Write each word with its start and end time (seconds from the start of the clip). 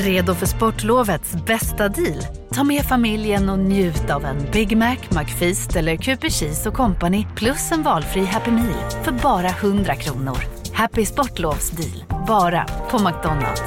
Redo 0.00 0.34
för 0.34 0.46
sportlovets 0.46 1.34
bästa 1.46 1.88
deal? 1.88 2.26
Ta 2.54 2.64
med 2.64 2.84
familjen 2.84 3.48
och 3.48 3.58
njut 3.58 4.10
av 4.10 4.24
en 4.24 4.36
Big 4.52 4.76
Mac, 4.76 4.96
McFeast 5.10 5.76
eller 5.76 5.96
Cooper 5.96 6.30
Cheese 6.30 6.68
och 6.68 6.74
Company 6.74 7.26
plus 7.36 7.72
en 7.72 7.82
valfri 7.82 8.24
Happy 8.24 8.50
Meal 8.50 8.90
för 9.04 9.12
bara 9.12 9.48
100 9.48 9.94
kronor. 9.94 10.38
Happy 10.72 11.06
Sportlovs 11.06 11.70
deal, 11.70 12.24
bara 12.26 12.64
på 12.90 12.98
McDonalds. 12.98 13.62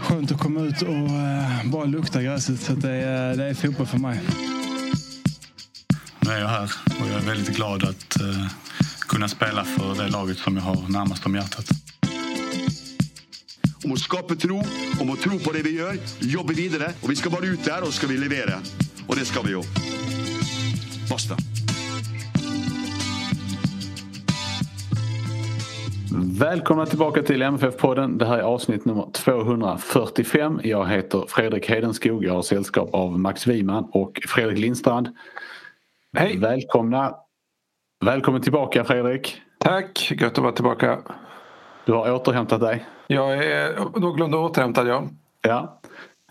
Skönt 0.00 0.32
att 0.32 0.40
komma 0.40 0.60
ut 0.60 0.82
och 0.82 0.88
eh, 0.88 1.70
bara 1.72 1.84
lukta 1.84 2.22
gräset. 2.22 2.60
Så 2.60 2.72
det, 2.72 2.90
är, 2.90 3.36
det 3.36 3.44
är 3.44 3.54
fotboll 3.54 3.86
för 3.86 3.98
mig. 3.98 4.20
Nu 6.24 6.30
är 6.30 6.40
jag 6.40 6.48
här 6.48 6.70
och 7.00 7.08
jag 7.08 7.22
är 7.22 7.26
väldigt 7.26 7.56
glad 7.56 7.84
att 7.84 8.16
uh, 8.20 8.46
kunna 9.08 9.28
spela 9.28 9.64
för 9.64 10.04
det 10.04 10.08
laget 10.08 10.38
som 10.38 10.56
jag 10.56 10.62
har 10.62 10.88
närmast 10.88 11.26
om 11.26 11.34
hjärtat. 11.34 11.64
Om 13.84 13.92
att 13.92 13.98
skapa 13.98 14.34
tro, 14.34 14.62
om 15.00 15.10
att 15.10 15.20
tro 15.20 15.38
på 15.38 15.52
det 15.52 15.62
vi 15.62 15.78
gör, 15.78 15.96
jobba 16.20 16.52
vidare 16.52 16.92
och 17.00 17.10
vi 17.10 17.16
ska 17.16 17.30
vara 17.30 17.44
ute 17.44 17.70
där 17.70 17.82
och 17.82 17.94
ska 17.94 18.06
vi 18.06 18.16
leverera. 18.16 18.58
Och 19.06 19.16
det 19.16 19.24
ska 19.24 19.42
vi 19.42 19.50
ju. 19.50 19.62
Basta. 21.10 21.36
Välkomna 26.38 26.86
tillbaka 26.86 27.22
till 27.22 27.42
MFF-podden. 27.42 28.18
Det 28.18 28.26
här 28.26 28.38
är 28.38 28.42
avsnitt 28.42 28.84
nummer 28.84 29.10
245. 29.12 30.60
Jag 30.64 30.88
heter 30.88 31.24
Fredrik 31.28 31.70
Hedenskog. 31.70 32.24
Jag 32.24 32.34
har 32.34 32.42
sällskap 32.42 32.94
av 32.94 33.18
Max 33.18 33.46
Wiman 33.46 33.88
och 33.92 34.20
Fredrik 34.28 34.58
Lindstrand. 34.58 35.08
Hej! 36.16 36.38
Välkomna! 36.38 37.14
Välkommen 38.04 38.42
tillbaka 38.42 38.84
Fredrik! 38.84 39.42
Tack! 39.58 40.12
Gött 40.20 40.32
att 40.32 40.38
vara 40.38 40.52
tillbaka. 40.52 40.98
Du 41.86 41.92
har 41.92 42.12
återhämtat 42.12 42.60
dig? 42.60 42.86
Jag 43.06 43.44
är 43.44 43.76
någorlunda 44.00 44.38
återhämtad, 44.38 44.88
ja. 44.88 45.08
Ja. 45.42 45.80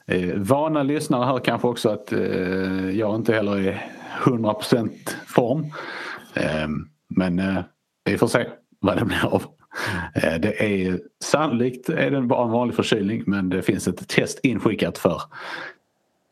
Eh, 0.07 0.35
vana 0.35 0.83
lyssnare 0.83 1.25
hör 1.25 1.39
kanske 1.39 1.67
också 1.67 1.89
att 1.89 2.11
eh, 2.11 2.89
jag 2.89 3.15
inte 3.15 3.33
heller 3.33 3.57
är 3.57 3.85
100% 4.23 4.89
form. 5.27 5.65
Eh, 6.33 6.67
men 7.07 7.39
eh, 7.39 7.63
vi 8.03 8.17
får 8.17 8.27
se 8.27 8.47
vad 8.79 8.97
det 8.97 9.05
blir 9.05 9.25
av. 9.25 9.43
Eh, 10.15 10.39
det 10.39 10.63
är 10.63 10.99
sannolikt 11.23 11.89
är 11.89 12.11
det 12.11 12.21
bara 12.21 12.45
en 12.45 12.51
vanlig 12.51 12.75
förkylning 12.75 13.23
men 13.27 13.49
det 13.49 13.61
finns 13.61 13.87
ett 13.87 14.07
test 14.07 14.39
inskickat 14.43 14.97
för, 14.97 15.21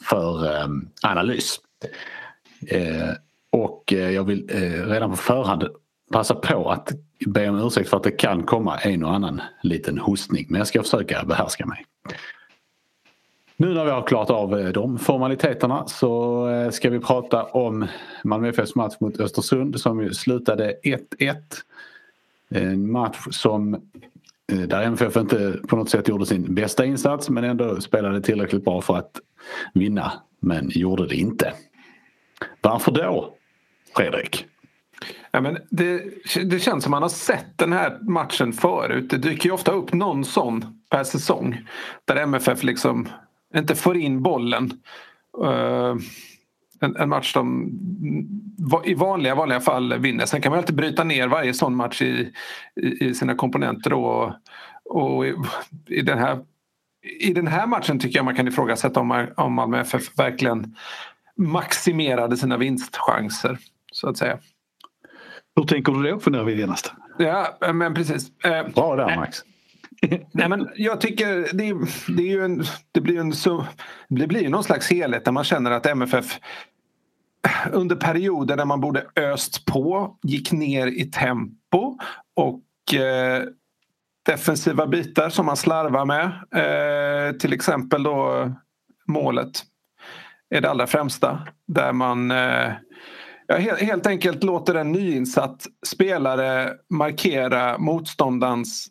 för 0.10 0.46
eh, 0.46 0.68
analys. 1.04 1.60
Och 3.52 3.94
eh, 3.94 4.12
jag 4.12 4.24
vill 4.24 4.50
eh, 4.50 4.88
redan 4.88 5.10
på 5.10 5.16
förhand 5.16 5.68
passa 6.12 6.36
på 6.36 6.70
att 6.70 6.92
be 7.26 7.50
om 7.50 7.68
ursäkt 7.68 7.90
för 7.90 7.98
att 7.98 8.04
det 8.04 8.12
kan 8.12 8.44
komma 8.44 8.78
en 8.78 9.04
och 9.04 9.14
annan 9.14 9.42
liten 9.64 9.98
hostning 9.98 10.46
men 10.50 10.60
jag 10.60 10.68
ska 10.68 10.84
försöka 10.84 11.24
behärska 11.24 11.66
mig. 11.66 11.86
Nu 13.58 13.74
när 13.74 13.86
vi 13.86 13.92
har 13.92 14.08
klarat 14.08 14.30
av 14.30 14.60
eh, 14.60 14.70
de 14.70 15.00
formaliteterna 15.00 15.88
så 15.88 16.48
ska 16.72 16.90
vi 16.90 17.00
prata 17.00 17.44
om 17.44 17.88
Malmö 18.24 18.50
FFs 18.50 18.76
match 18.76 18.96
mot 19.00 19.20
Östersund 19.20 19.80
som 19.80 20.04
ju 20.04 20.14
slutade 20.14 20.74
1-1. 20.84 21.36
En 22.50 22.92
match 22.92 23.18
som 23.32 23.82
där 24.48 24.82
MFF 24.82 25.18
inte 25.18 25.60
på 25.68 25.76
något 25.76 25.90
sätt 25.90 26.08
gjorde 26.08 26.26
sin 26.26 26.56
bästa 26.56 26.86
insats 26.86 27.30
men 27.30 27.44
ändå 27.44 27.82
spelade 27.82 28.22
tillräckligt 28.22 28.64
bra 28.64 28.82
för 28.82 28.98
att 28.98 29.20
vinna 29.74 30.12
men 30.40 30.70
gjorde 30.70 31.08
det 31.08 31.16
inte. 31.16 31.54
Varför 32.62 32.92
då, 32.92 33.34
Fredrik? 33.96 34.46
Ja, 35.32 35.42
men 35.42 35.58
det, 35.70 36.04
det 36.44 36.60
känns 36.60 36.84
som 36.84 36.92
man 36.92 37.02
har 37.02 37.10
sett 37.10 37.58
den 37.58 37.74
här 37.74 38.00
matchen 38.02 38.54
förut. 38.54 39.10
Det 39.10 39.18
dyker 39.18 39.50
ju 39.50 39.54
ofta 39.54 39.72
upp 39.72 39.94
någon 39.94 40.26
sån 40.26 40.82
per 40.90 41.04
säsong 41.04 41.68
där 42.06 42.16
MFF 42.16 42.64
liksom 42.64 43.08
inte 43.56 43.76
får 43.76 43.98
in 43.98 44.22
bollen. 44.22 44.72
Uh, 45.44 45.96
en, 46.82 46.96
en, 46.96 47.10
match 47.10 47.34
de 47.34 47.70
i 48.86 48.94
vanliga, 48.94 49.36
vanliga 49.36 49.60
fall 49.60 50.00
vinner. 50.00 50.26
Sen 50.26 50.42
kan 50.42 50.50
man 50.50 50.60
alltid 50.60 50.76
bryta 50.76 51.04
ner 51.04 51.28
varje 51.28 51.54
sån 51.54 51.76
match 51.76 52.02
i, 52.02 52.34
i, 52.76 53.06
i 53.06 53.14
sina 53.14 53.36
komponenter. 53.36 53.94
Och, 53.94 54.34
Och 54.86 55.26
i, 55.26 55.36
i, 55.88 56.02
den 56.02 56.18
här, 56.18 56.40
I 57.20 57.34
den 57.34 57.48
här 57.48 57.68
matchen 57.68 58.00
tycker 58.00 58.20
jag 58.20 58.26
man 58.26 58.36
kan 58.36 58.48
ifrågasätta 58.48 59.00
om, 59.00 59.28
om 59.38 59.54
Malmö 59.54 59.80
FF 59.80 60.20
verkligen 60.20 60.76
maximerade 61.38 62.38
sina 62.38 62.58
vinstchanser. 62.58 63.58
Så 63.92 64.10
att 64.10 64.18
säga. 64.18 64.40
Hur 65.56 65.64
tänker 65.64 65.92
du 65.92 66.12
då 66.12 66.20
funderar 66.20 66.44
vi 66.44 66.60
genast? 66.60 66.94
Ja, 67.18 67.58
men 67.74 67.94
precis. 67.94 68.32
Eh, 68.44 68.68
Bra 68.68 68.96
där 68.96 69.16
Max. 69.16 69.44
Nej, 70.32 70.50
men 70.50 70.70
jag 70.76 71.02
tycker 71.02 71.36
det, 71.36 71.88
det, 72.16 72.24
är 72.24 72.32
ju 72.32 72.46
en, 72.46 72.64
det 72.92 73.02
blir 73.02 73.20
en 73.20 73.34
så, 73.34 73.66
det 74.10 74.28
blir 74.28 74.50
någon 74.50 74.64
slags 74.64 74.90
helhet 74.92 75.26
där 75.26 75.32
man 75.32 75.44
känner 75.44 75.72
att 75.72 75.86
MFF 75.86 76.40
under 77.72 77.96
perioder 77.96 78.58
där 78.58 78.66
man 78.66 78.82
borde 78.82 79.06
öst 79.16 79.66
på 79.66 80.18
gick 80.24 80.52
ner 80.52 80.88
i 80.88 81.06
tempo 81.06 81.98
och 82.36 82.94
eh, 82.94 83.44
defensiva 84.26 84.88
bitar 84.88 85.30
som 85.30 85.46
man 85.46 85.58
slarvar 85.58 86.06
med. 86.06 86.26
Eh, 86.56 87.36
till 87.36 87.54
exempel 87.54 88.04
då 88.04 88.52
målet 89.08 89.52
är 90.50 90.62
det 90.62 90.70
allra 90.70 90.88
främsta. 90.88 91.48
Där 91.68 91.94
man 91.94 92.32
eh, 92.32 92.72
ja, 93.60 93.76
helt 93.76 94.08
enkelt 94.08 94.44
låter 94.44 94.76
en 94.76 94.92
nyinsatt 94.92 95.68
spelare 95.88 96.74
markera 96.90 97.78
motståndarens 97.78 98.88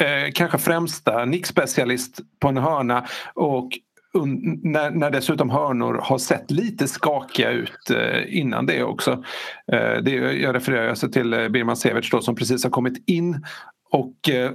eh, 0.00 0.32
kanske 0.34 0.58
främsta 0.58 1.24
nickspecialist 1.24 2.20
på 2.40 2.48
en 2.48 2.56
hörna 2.56 3.06
och 3.34 3.70
när, 4.62 4.90
när 4.90 5.10
dessutom 5.10 5.50
hörnor 5.50 6.00
har 6.02 6.18
sett 6.18 6.50
lite 6.50 6.88
skakiga 6.88 7.50
ut 7.50 7.90
eh, 7.90 8.38
innan 8.38 8.66
det 8.66 8.82
också. 8.82 9.24
Eh, 9.72 10.02
det, 10.02 10.12
jag 10.12 10.54
refererar 10.54 10.88
alltså 10.88 11.08
till 11.08 11.32
eh, 11.32 11.48
Birman 11.48 11.76
Severts 11.76 12.10
då, 12.10 12.20
som 12.20 12.34
precis 12.34 12.64
har 12.64 12.70
kommit 12.70 13.08
in 13.08 13.44
och 13.90 14.28
eh, 14.28 14.50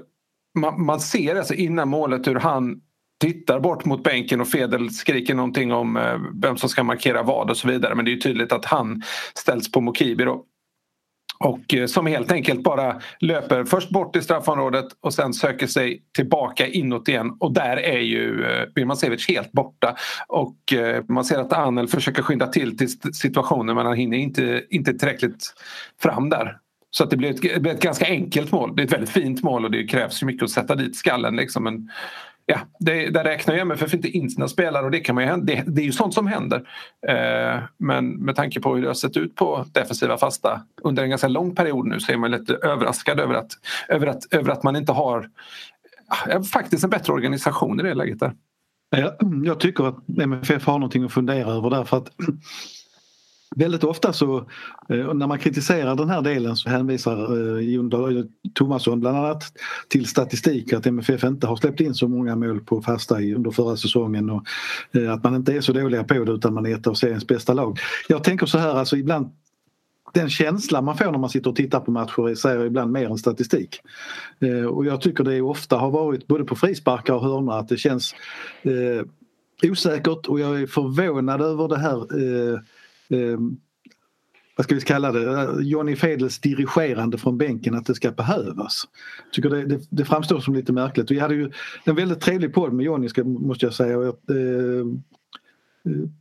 man, 0.60 0.86
man, 0.86 1.00
ser 1.00 1.36
alltså 1.36 1.54
innan 1.54 1.90
målet 1.90 2.28
hur 2.28 2.36
han 2.36 2.82
tittar 3.22 3.60
bort 3.60 3.86
mot 3.86 4.04
bänken 4.04 4.42
och 4.42 4.48
Fedel 4.48 4.90
skriker 4.90 5.36
någonting 5.36 5.74
om 5.74 5.98
eh, 5.98 6.20
vem 6.42 6.58
som 6.58 6.70
ska 6.70 6.84
markera 6.84 7.24
vad 7.24 7.50
och 7.50 7.58
så 7.58 7.68
vidare. 7.68 7.96
Men 7.96 8.06
det 8.06 8.14
är 8.14 8.18
tydligt 8.18 8.52
att 8.52 8.66
han 8.66 9.02
ställs 9.36 9.72
på 9.72 9.82
Mokibi 9.82 10.24
då. 10.24 10.46
Och 11.40 11.74
eh, 11.74 11.86
som 11.86 12.08
helt 12.08 12.32
enkelt 12.32 12.64
bara 12.64 13.02
löper 13.20 13.64
först 13.64 13.90
bort 13.90 14.16
i 14.16 14.22
straffområdet 14.22 14.86
och 15.02 15.14
sen 15.14 15.34
söker 15.34 15.68
sig 15.68 16.04
tillbaka 16.16 16.68
inåt 16.68 17.08
igen. 17.08 17.38
Och 17.40 17.54
där 17.54 17.78
är 17.78 18.00
ju 18.00 18.46
eh, 18.46 18.68
Birmancevic 18.76 19.28
helt 19.28 19.52
borta. 19.52 19.96
Och 20.28 20.58
man 21.08 21.26
ser 21.26 21.40
att 21.40 21.54
Anel 21.54 21.88
försöker 21.88 22.22
skynda 22.22 22.48
till 22.48 22.78
till 22.78 23.14
situationen 23.14 23.76
men 23.76 23.86
han 23.86 23.96
hinner 23.96 24.18
inte, 24.18 24.64
inte 24.70 24.94
tillräckligt 24.94 25.54
fram 26.02 26.30
där. 26.30 26.58
Så 26.92 27.04
att 27.04 27.10
det 27.10 27.18
blir, 27.18 27.30
ett, 27.30 27.42
det 27.42 27.60
blir 27.60 27.72
ett 27.72 27.82
ganska 27.82 28.06
enkelt 28.06 28.52
mål. 28.52 28.76
Det 28.76 28.82
är 28.82 28.86
ett 28.86 28.94
väldigt 28.94 29.10
fint 29.10 29.44
mål 29.44 29.66
och 29.66 29.72
det 29.72 29.88
krävs 29.88 30.24
ju 30.24 30.28
mycket 30.28 30.44
att 30.44 30.50
sätta 30.50 30.76
dit 30.76 30.96
skallen. 30.96 31.36
Liksom. 31.36 31.64
Men 31.64 31.90
ja, 32.46 32.60
det, 32.80 33.10
där 33.10 33.24
räknar 33.24 33.54
ju 33.56 33.60
MFF 33.60 33.94
inte 33.94 34.10
in 34.10 34.30
sina 34.30 34.48
spelare 34.48 34.86
och 34.86 34.92
det, 34.92 35.00
kan 35.00 35.16
man 35.16 35.24
ju, 35.24 35.36
det, 35.36 35.64
det 35.68 35.82
är 35.82 35.86
ju 35.86 35.92
sånt 35.92 36.14
som 36.14 36.28
händer. 36.28 36.70
Eh, 37.08 37.64
men 37.78 38.10
med 38.10 38.36
tanke 38.36 38.60
på 38.60 38.76
hur 38.76 38.82
det 38.82 38.88
har 38.88 38.94
sett 38.94 39.18
ut 39.18 39.36
på 39.36 39.66
defensiva 39.72 40.18
fasta 40.18 40.62
under 40.82 41.04
en 41.04 41.10
ganska 41.10 41.28
lång 41.28 41.56
period 41.56 41.88
nu 41.88 42.00
så 42.00 42.12
är 42.12 42.18
man 42.18 42.32
lite 42.32 42.54
överraskad 42.54 43.20
över 43.20 43.34
att, 43.34 43.52
över 43.88 44.08
att, 44.08 44.34
över 44.34 44.52
att 44.52 44.64
man 44.64 44.76
inte 44.76 44.92
har 44.92 45.30
ja, 46.30 46.44
faktiskt 46.44 46.84
en 46.84 46.90
bättre 46.90 47.14
organisation 47.14 47.80
i 47.80 47.84
det 47.84 47.94
läget. 47.94 48.20
Där. 48.20 48.34
Jag, 48.90 49.14
jag 49.46 49.60
tycker 49.60 49.84
att 49.84 50.20
MFF 50.20 50.66
har 50.66 50.74
någonting 50.74 51.04
att 51.04 51.14
fundera 51.14 51.52
över 51.52 51.70
därför 51.70 51.98
att 51.98 52.12
Väldigt 53.56 53.84
ofta 53.84 54.14
så 54.14 54.38
eh, 54.90 55.14
när 55.14 55.28
man 55.28 55.40
kritiserar 55.40 55.96
den 55.96 56.10
här 56.10 56.22
delen 56.22 56.56
så 56.56 56.70
hänvisar 56.70 57.58
eh, 57.58 57.70
Jon 57.70 58.18
eh, 58.18 58.24
Thomasson 58.54 59.00
bland 59.00 59.18
annat 59.18 59.44
till 59.88 60.06
statistik 60.06 60.74
att 60.74 60.86
MFF 60.86 61.24
inte 61.24 61.48
har 61.48 61.56
släppt 61.56 61.82
in 61.82 61.96
så 61.96 62.08
många 62.08 62.36
mål 62.36 62.60
på 62.60 62.82
fasta 62.82 63.16
under 63.16 63.52
förra 63.52 63.78
säsongen 63.78 64.30
och 64.30 64.44
att 65.14 65.24
man 65.24 65.36
inte 65.36 65.54
är 65.54 65.62
så 65.62 65.74
dåliga 65.74 66.04
på 66.04 66.14
det 66.14 66.32
utan 66.32 66.54
man 66.54 66.66
är 66.66 66.76
ett 66.76 66.88
av 66.88 66.94
seriens 66.94 67.28
bästa 67.28 67.54
lag. 67.54 67.80
Jag 68.08 68.24
tänker 68.24 68.46
så 68.46 68.58
här 68.58 68.76
alltså 68.76 68.98
ibland 68.98 69.30
den 70.14 70.30
känsla 70.30 70.82
man 70.82 70.98
får 70.98 71.12
när 71.12 71.20
man 71.20 71.30
sitter 71.30 71.50
och 71.50 71.56
tittar 71.56 71.80
på 71.80 71.92
matcher 71.92 72.36
säger 72.36 72.66
ibland 72.66 72.92
mer 72.92 73.06
än 73.06 73.18
statistik. 73.18 73.82
Och 74.72 74.86
jag 74.86 75.02
tycker 75.02 75.24
det 75.24 75.42
ofta 75.42 75.78
har 75.78 75.92
varit 75.92 76.28
både 76.28 76.44
på 76.44 76.56
frisparkar 76.56 77.14
och 77.14 77.22
hörnor 77.22 77.60
att 77.60 77.68
det 77.68 77.78
känns 77.78 78.16
eh, 78.62 79.06
osäkert 79.64 80.28
och 80.28 80.40
jag 80.40 80.62
är 80.62 80.68
förvånad 80.68 81.42
över 81.42 81.68
det 81.68 81.78
här 81.78 81.98
eh, 81.98 82.60
eh, 83.12 83.40
vad 84.56 84.66
ska 84.66 84.76
vi 84.76 84.82
kalla 84.82 85.12
det, 85.12 85.64
Johnny 85.64 85.96
Fedels 85.96 86.40
dirigerande 86.40 87.18
från 87.18 87.38
bänken 87.38 87.76
att 87.76 87.86
det 87.86 87.96
ska 87.96 88.12
behövas. 88.12 88.84
tycker 89.32 89.50
det, 89.50 89.66
det, 89.66 89.80
det, 89.90 90.06
framstår 90.06 90.40
som 90.40 90.56
lite 90.56 90.74
märkligt. 90.74 91.12
Vi 91.12 91.20
hade 91.20 91.36
ju 91.36 91.52
en 91.84 91.96
väldigt 91.96 92.22
trevlig 92.22 92.54
podd 92.54 92.74
med 92.74 92.86
Johnny 92.86 93.10
ska, 93.10 93.24
måste 93.24 93.66
jag 93.66 93.74
säga. 93.74 93.98
Och, 93.98 94.06
eh, 94.06 94.86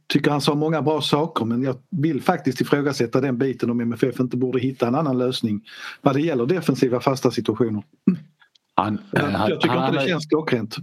tycker 0.07 0.31
han 0.31 0.41
sa 0.41 0.55
många 0.55 0.83
bra 0.83 1.01
saker 1.01 1.45
men 1.45 1.63
jag 1.63 1.77
vill 1.91 2.23
faktiskt 2.23 2.61
ifrågasätta 2.61 3.21
den 3.21 3.39
biten 3.39 3.71
om 3.71 3.81
MFF 3.81 4.21
inte 4.21 4.37
borde 4.37 4.59
hitta 4.61 4.89
en 4.89 4.95
annan 4.95 5.19
lösning 5.19 5.61
vad 6.01 6.15
det 6.15 6.21
gäller 6.21 6.47
defensiva 6.47 7.01
fasta 7.01 7.31
situationer. 7.31 7.83
Han, 8.75 8.99
jag, 9.11 9.33
jag 9.33 9.61
tycker 9.61 9.75
han, 9.75 9.89
inte 9.89 10.05
det 10.05 10.09
känns 10.09 10.27
klockrent. 10.27 10.77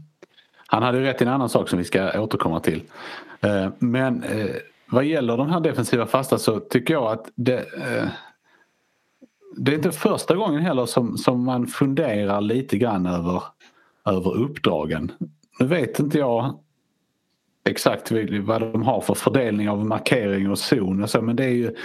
Han 0.67 0.83
hade 0.83 1.01
rätt 1.01 1.21
i 1.21 1.23
en 1.23 1.31
annan 1.31 1.49
sak 1.49 1.69
som 1.69 1.79
vi 1.79 1.85
ska 1.85 2.21
återkomma 2.21 2.59
till. 2.59 2.83
Eh, 3.41 3.69
men 3.79 4.23
eh, 4.23 4.55
vad 4.89 5.05
gäller 5.05 5.37
de 5.37 5.49
här 5.49 5.59
defensiva 5.59 6.05
fasta 6.05 6.37
så 6.37 6.59
tycker 6.59 6.93
jag 6.93 7.11
att 7.11 7.29
det, 7.35 7.57
eh, 7.57 8.09
det 9.57 9.71
är 9.71 9.75
inte 9.75 9.91
första 9.91 10.35
gången 10.35 10.61
heller 10.61 10.85
som, 10.85 11.17
som 11.17 11.43
man 11.43 11.67
funderar 11.67 12.41
lite 12.41 12.77
grann 12.77 13.05
över, 13.05 13.43
över 14.05 14.37
uppdragen. 14.37 15.11
Nu 15.59 15.65
vet 15.65 15.99
inte 15.99 16.17
jag 16.17 16.59
exakt 17.69 18.11
vad 18.41 18.61
de 18.61 18.83
har 18.83 19.01
för 19.01 19.13
fördelning 19.13 19.69
av 19.69 19.85
markering 19.85 20.49
och 20.51 20.59
zon 20.59 21.03
och 21.03 21.09
så 21.09 21.21
men 21.21 21.35
det 21.35 21.45
är 21.45 21.49
ju 21.53 21.75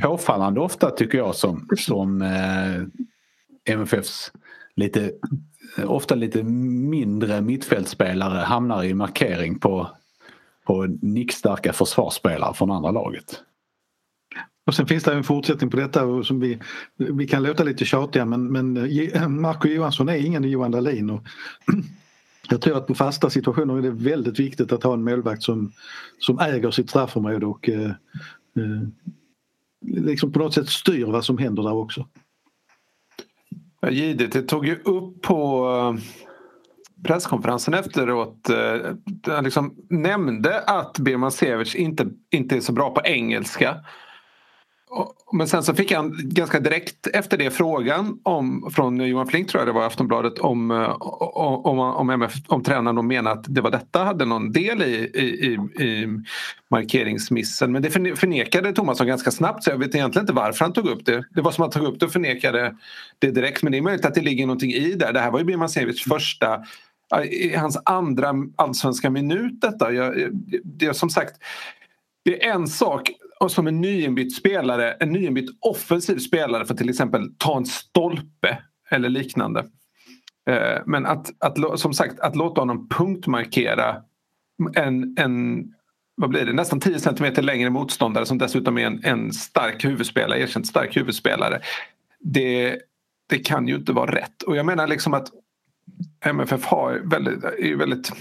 påfallande 0.00 0.60
ofta 0.60 0.90
tycker 0.90 1.18
jag 1.18 1.34
som, 1.34 1.68
som 1.76 2.22
eh, 2.22 2.82
MFFs 3.74 4.32
lite, 4.76 5.12
ofta 5.84 6.14
lite 6.14 6.42
mindre 6.42 7.40
mittfältspelare 7.40 8.38
hamnar 8.38 8.84
i 8.84 8.94
markering 8.94 9.58
på, 9.58 9.90
på 10.64 10.86
nickstarka 11.02 11.72
försvarsspelare 11.72 12.54
från 12.54 12.70
andra 12.70 12.90
laget. 12.90 13.40
Och 14.66 14.74
sen 14.74 14.86
finns 14.86 15.04
det 15.04 15.12
en 15.12 15.24
fortsättning 15.24 15.70
på 15.70 15.76
detta 15.76 16.22
som 16.22 16.40
vi, 16.40 16.58
vi 16.96 17.26
kan 17.26 17.42
låta 17.42 17.64
lite 17.64 17.84
tjatiga 17.84 18.24
men, 18.24 18.52
men 18.52 18.76
eh, 18.76 19.28
Marco 19.28 19.68
Johansson 19.68 20.08
är 20.08 20.16
ingen 20.16 20.44
Johan 20.44 20.70
Dahlin. 20.70 21.10
Och 21.10 21.22
jag 22.48 22.60
tror 22.60 22.76
att 22.76 22.86
på 22.86 22.94
fasta 22.94 23.30
situationer 23.30 23.78
är 23.78 23.82
det 23.82 23.90
väldigt 23.90 24.40
viktigt 24.40 24.72
att 24.72 24.82
ha 24.82 24.94
en 24.94 25.04
målvakt 25.04 25.42
som, 25.42 25.72
som 26.18 26.38
äger 26.38 26.70
sitt 26.70 26.90
straffområde 26.90 27.46
och 27.46 27.68
eh, 27.68 27.90
eh, 28.56 28.82
liksom 29.80 30.32
på 30.32 30.38
något 30.38 30.54
sätt 30.54 30.68
styr 30.68 31.04
vad 31.04 31.24
som 31.24 31.38
händer 31.38 31.62
där 31.62 31.74
också. 31.74 32.08
Det 33.80 34.42
tog 34.42 34.66
ju 34.66 34.74
upp 34.84 35.22
på 35.22 35.68
eh, 35.68 36.02
presskonferensen 37.04 37.74
efteråt. 37.74 38.48
Eh, 38.48 39.34
han 39.34 39.44
liksom 39.44 39.74
nämnde 39.90 40.60
att 40.60 40.98
Birman 40.98 41.32
Sevic 41.32 41.74
inte, 41.74 42.06
inte 42.30 42.56
är 42.56 42.60
så 42.60 42.72
bra 42.72 42.94
på 42.94 43.00
engelska. 43.04 43.76
Men 45.32 45.48
sen 45.48 45.62
så 45.62 45.74
fick 45.74 45.92
han 45.92 46.14
ganska 46.18 46.60
direkt 46.60 47.06
efter 47.06 47.38
det 47.38 47.50
frågan 47.50 48.18
om, 48.22 48.70
från 48.74 49.00
Johan 49.00 49.26
Flink 49.26 49.48
tror 49.48 49.60
jag 49.60 49.68
det 49.68 49.72
var 49.72 49.86
Aftonbladet 49.86 50.38
om, 50.38 50.70
eh, 50.70 50.96
om, 51.00 51.78
om, 51.78 52.10
MF, 52.10 52.32
om 52.48 52.62
tränaren 52.62 53.06
menade 53.06 53.40
att 53.40 53.44
det 53.48 53.60
var 53.60 53.70
detta 53.70 54.04
hade 54.04 54.24
någon 54.24 54.52
del 54.52 54.82
i, 54.82 54.94
i, 55.14 55.82
i 55.84 56.06
markeringsmissen. 56.70 57.72
Men 57.72 57.82
det 57.82 57.90
förnekade 57.90 58.72
Tomasson 58.72 59.06
ganska 59.06 59.30
snabbt 59.30 59.64
så 59.64 59.70
jag 59.70 59.78
vet 59.78 59.94
egentligen 59.94 60.22
inte 60.22 60.32
varför 60.32 60.64
han 60.64 60.72
tog 60.72 60.86
upp 60.86 61.04
det. 61.04 61.24
Det 61.30 61.40
var 61.40 61.50
som 61.50 61.64
att 61.64 61.74
han 61.74 61.84
tog 61.84 61.94
upp 61.94 62.00
det 62.00 62.06
och 62.06 62.12
förnekade 62.12 62.76
det 63.18 63.30
direkt 63.30 63.62
men 63.62 63.72
det 63.72 63.78
är 63.78 63.82
möjligt 63.82 64.04
att 64.04 64.14
det 64.14 64.20
ligger 64.20 64.46
någonting 64.46 64.72
i 64.72 64.94
där. 64.94 65.12
Det 65.12 65.20
här 65.20 65.30
var 65.30 65.38
ju 65.38 65.44
Birmancevics 65.44 66.02
första 66.02 66.64
hans 67.56 67.78
andra 67.84 68.34
allsvenska 68.56 69.10
minut 69.10 69.60
detta. 69.60 69.92
Jag, 69.92 70.30
det, 70.64 70.94
som 70.94 71.10
sagt, 71.10 71.34
det 72.24 72.46
är 72.46 72.54
en 72.54 72.66
sak 72.68 73.10
som 73.48 73.66
en 73.66 73.80
nyinbytt 73.80 74.36
spelare, 74.36 74.92
en 74.92 75.12
nyinbytt 75.12 75.50
offensiv 75.60 76.18
spelare 76.18 76.64
för 76.64 76.74
till 76.74 76.90
exempel 76.90 77.34
ta 77.38 77.56
en 77.56 77.66
stolpe 77.66 78.58
eller 78.90 79.08
liknande. 79.08 79.64
Eh, 80.48 80.82
men 80.86 81.06
att, 81.06 81.30
att, 81.38 81.80
som 81.80 81.94
sagt, 81.94 82.20
att 82.20 82.36
låta 82.36 82.60
honom 82.60 82.88
punktmarkera 82.88 83.96
en, 84.74 85.16
en 85.18 85.64
vad 86.16 86.30
blir 86.30 86.46
det, 86.46 86.52
nästan 86.52 86.80
10 86.80 86.98
centimeter 86.98 87.42
längre 87.42 87.70
motståndare 87.70 88.26
som 88.26 88.38
dessutom 88.38 88.78
är 88.78 88.86
en, 88.86 89.04
en 89.04 89.32
stark 89.32 89.84
huvudspelare, 89.84 90.40
erkänt 90.40 90.66
stark 90.66 90.96
huvudspelare. 90.96 91.60
Det, 92.20 92.78
det 93.28 93.38
kan 93.38 93.68
ju 93.68 93.74
inte 93.74 93.92
vara 93.92 94.14
rätt. 94.14 94.42
Och 94.42 94.56
jag 94.56 94.66
menar 94.66 94.86
liksom 94.86 95.14
att 95.14 95.28
MFF 96.24 96.64
har 96.64 97.00
väldigt, 97.04 97.44
är 97.44 97.76
väldigt 97.76 98.12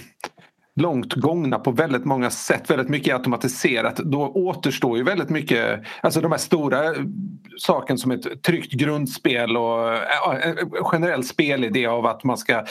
långt 0.75 1.13
gångna 1.13 1.59
på 1.59 1.71
väldigt 1.71 2.05
många 2.05 2.29
sätt. 2.29 2.69
Väldigt 2.69 2.89
mycket 2.89 3.13
automatiserat. 3.13 3.95
Då 3.95 4.21
återstår 4.21 4.97
ju 4.97 5.03
väldigt 5.03 5.29
mycket, 5.29 5.83
alltså 6.01 6.21
de 6.21 6.31
här 6.31 6.39
stora 6.39 6.85
eh, 6.85 6.91
sakerna 7.57 7.97
som 7.97 8.11
ett 8.11 8.43
tryggt 8.43 8.71
grundspel 8.71 9.57
och 9.57 9.93
eh, 9.93 10.01
eh, 10.31 10.49
en 10.49 10.83
generell 10.83 11.23
spelidé 11.23 11.85
av 11.85 12.05
att 12.05 12.23
man 12.23 12.37
ska 12.37 12.65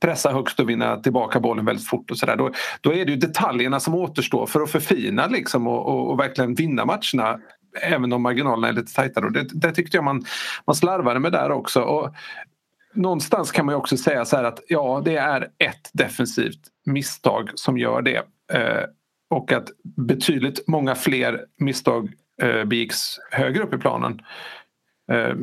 pressa 0.00 0.32
högst 0.32 0.60
och 0.60 0.70
vinna 0.70 0.96
tillbaka 0.96 1.40
bollen 1.40 1.64
väldigt 1.64 1.86
fort 1.86 2.10
och 2.10 2.18
sådär. 2.18 2.36
Då, 2.36 2.50
då 2.80 2.92
är 2.92 3.04
det 3.04 3.10
ju 3.10 3.16
detaljerna 3.16 3.80
som 3.80 3.94
återstår 3.94 4.46
för 4.46 4.60
att 4.60 4.70
förfina 4.70 5.26
liksom 5.26 5.66
och, 5.66 5.86
och, 5.86 6.10
och 6.10 6.20
verkligen 6.20 6.54
vinna 6.54 6.84
matcherna 6.84 7.38
även 7.82 8.12
om 8.12 8.22
marginalerna 8.22 8.68
är 8.68 8.72
lite 8.72 8.94
tajtare. 8.94 9.26
Och 9.26 9.32
det, 9.32 9.48
det 9.52 9.72
tyckte 9.72 9.96
jag 9.96 10.04
man, 10.04 10.24
man 10.66 10.76
slarvade 10.76 11.20
med 11.20 11.32
där 11.32 11.50
också. 11.50 11.80
Och 11.80 12.14
någonstans 12.94 13.52
kan 13.52 13.66
man 13.66 13.72
ju 13.72 13.76
också 13.76 13.96
säga 13.96 14.24
så 14.24 14.36
här 14.36 14.44
att 14.44 14.60
ja, 14.68 15.02
det 15.04 15.16
är 15.16 15.42
ett 15.42 15.90
defensivt 15.92 16.60
misstag 16.86 17.50
som 17.54 17.78
gör 17.78 18.02
det. 18.02 18.22
Eh, 18.52 18.84
och 19.30 19.52
att 19.52 19.68
betydligt 19.96 20.68
många 20.68 20.94
fler 20.94 21.44
misstag 21.58 22.12
eh, 22.42 22.64
begicks 22.64 23.18
högre 23.30 23.62
upp 23.62 23.74
i 23.74 23.78
planen. 23.78 24.22
Eh, 25.12 25.34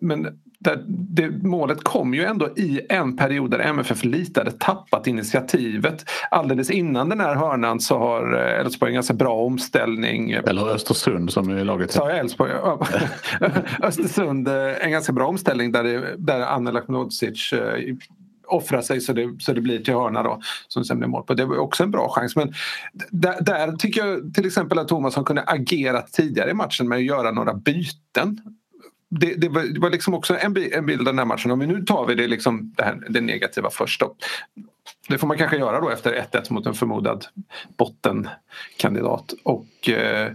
men 0.00 0.40
där, 0.64 0.84
det, 0.86 1.30
målet 1.30 1.84
kom 1.84 2.14
ju 2.14 2.24
ändå 2.24 2.48
i 2.56 2.80
en 2.88 3.16
period 3.16 3.50
där 3.50 3.58
MFF 3.58 4.04
lite 4.04 4.40
hade 4.40 4.52
tappat 4.52 5.06
initiativet. 5.06 6.04
Alldeles 6.30 6.70
innan 6.70 7.08
den 7.08 7.20
här 7.20 7.34
hörnan 7.34 7.80
så 7.80 7.98
har 7.98 8.34
eh, 8.34 8.60
Elfsborg 8.60 8.90
en 8.90 8.94
ganska 8.94 9.14
bra 9.14 9.34
omställning. 9.34 10.30
Eller 10.30 10.68
Östersund 10.68 11.32
som 11.32 11.50
är 11.50 11.64
laget. 11.64 11.92
Sa 11.92 12.08
jag 12.08 12.18
Elfsborg? 12.18 12.52
Östersund, 13.82 14.48
eh, 14.48 14.84
en 14.84 14.90
ganska 14.90 15.12
bra 15.12 15.26
omställning 15.26 15.72
där, 15.72 15.84
det, 15.84 16.14
där 16.18 16.40
Anna 16.40 16.70
Laknodzic 16.70 17.52
eh, 17.52 17.94
offrar 18.46 18.82
sig 18.82 19.00
så 19.00 19.12
det, 19.12 19.36
så 19.38 19.52
det 19.52 19.60
blir 19.60 19.78
till 19.78 19.94
hörna 19.94 20.22
då 20.22 20.40
som 20.68 20.84
sen 20.84 20.98
blir 20.98 21.08
mål 21.08 21.22
på. 21.22 21.34
Det 21.34 21.44
var 21.44 21.58
också 21.58 21.82
en 21.82 21.90
bra 21.90 22.08
chans 22.08 22.36
men 22.36 22.52
där, 23.10 23.36
där 23.40 23.72
tycker 23.72 24.06
jag 24.06 24.34
till 24.34 24.46
exempel 24.46 24.78
att 24.78 24.88
Thomasson 24.88 25.24
kunde 25.24 25.42
agera 25.42 26.02
tidigare 26.02 26.50
i 26.50 26.54
matchen 26.54 26.88
med 26.88 26.96
att 26.96 27.04
göra 27.04 27.30
några 27.30 27.54
byten 27.54 28.40
det, 29.10 29.34
det, 29.34 29.48
var, 29.48 29.62
det 29.62 29.80
var 29.80 29.90
liksom 29.90 30.14
också 30.14 30.38
en, 30.38 30.56
en 30.72 30.86
bild 30.86 31.00
av 31.00 31.04
den 31.04 31.18
här 31.18 31.24
matchen. 31.24 31.50
Om 31.50 31.58
vi 31.58 31.66
nu 31.66 31.82
tar 31.82 32.06
vi 32.06 32.14
det, 32.14 32.26
liksom, 32.26 32.74
det, 32.76 32.84
här, 32.84 33.06
det 33.08 33.20
negativa 33.20 33.70
först. 33.70 34.00
Då. 34.00 34.14
Det 35.08 35.18
får 35.18 35.26
man 35.26 35.38
kanske 35.38 35.56
göra 35.56 35.80
då 35.80 35.90
efter 35.90 36.26
1-1 36.32 36.52
mot 36.52 36.66
en 36.66 36.74
förmodad 36.74 37.26
bottenkandidat. 37.78 39.34
Och, 39.42 39.88
eh, 39.88 40.32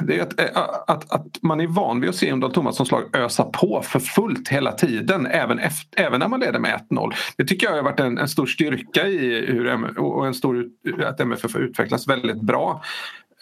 det 0.00 0.18
är 0.18 0.22
att, 0.22 0.40
eh, 0.40 0.46
att, 0.86 1.12
att, 1.12 1.42
man 1.42 1.60
är 1.60 1.66
van 1.66 2.00
vid 2.00 2.10
att 2.10 2.16
se 2.16 2.32
Undal 2.32 2.52
Tomassons 2.52 2.90
lag 2.90 3.16
ösa 3.16 3.44
på 3.44 3.82
för 3.82 4.00
fullt 4.00 4.48
hela 4.48 4.72
tiden. 4.72 5.26
Även, 5.26 5.58
efter, 5.58 6.00
även 6.02 6.20
när 6.20 6.28
man 6.28 6.40
leder 6.40 6.58
med 6.58 6.80
1-0. 6.90 7.12
Det 7.36 7.44
tycker 7.44 7.66
jag 7.66 7.76
har 7.76 7.82
varit 7.82 8.00
en, 8.00 8.18
en 8.18 8.28
stor 8.28 8.46
styrka 8.46 9.06
i 9.06 9.46
hur, 9.46 9.98
och 9.98 10.26
en 10.26 10.34
stor, 10.34 10.66
att 11.04 11.20
MFF 11.20 11.54
har 11.54 11.60
utvecklats 11.60 12.08
väldigt 12.08 12.40
bra. 12.40 12.82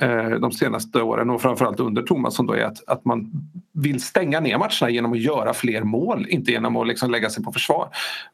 Eh, 0.00 0.30
de 0.30 0.52
senaste 0.52 1.02
åren 1.02 1.30
och 1.30 1.42
framförallt 1.42 1.80
under 1.80 2.02
Tomasson 2.02 2.46
då 2.46 2.52
är 2.52 2.64
att, 2.64 2.88
att 2.88 3.04
man 3.04 3.30
vill 3.72 4.02
stänga 4.02 4.40
ner 4.40 4.58
matcherna 4.58 4.90
genom 4.90 5.12
att 5.12 5.20
göra 5.20 5.54
fler 5.54 5.82
mål, 5.82 6.26
inte 6.28 6.52
genom 6.52 6.76
att 6.76 6.86
liksom 6.86 7.10
lägga 7.10 7.30
sig 7.30 7.44
på 7.44 7.52
försvar. 7.52 7.88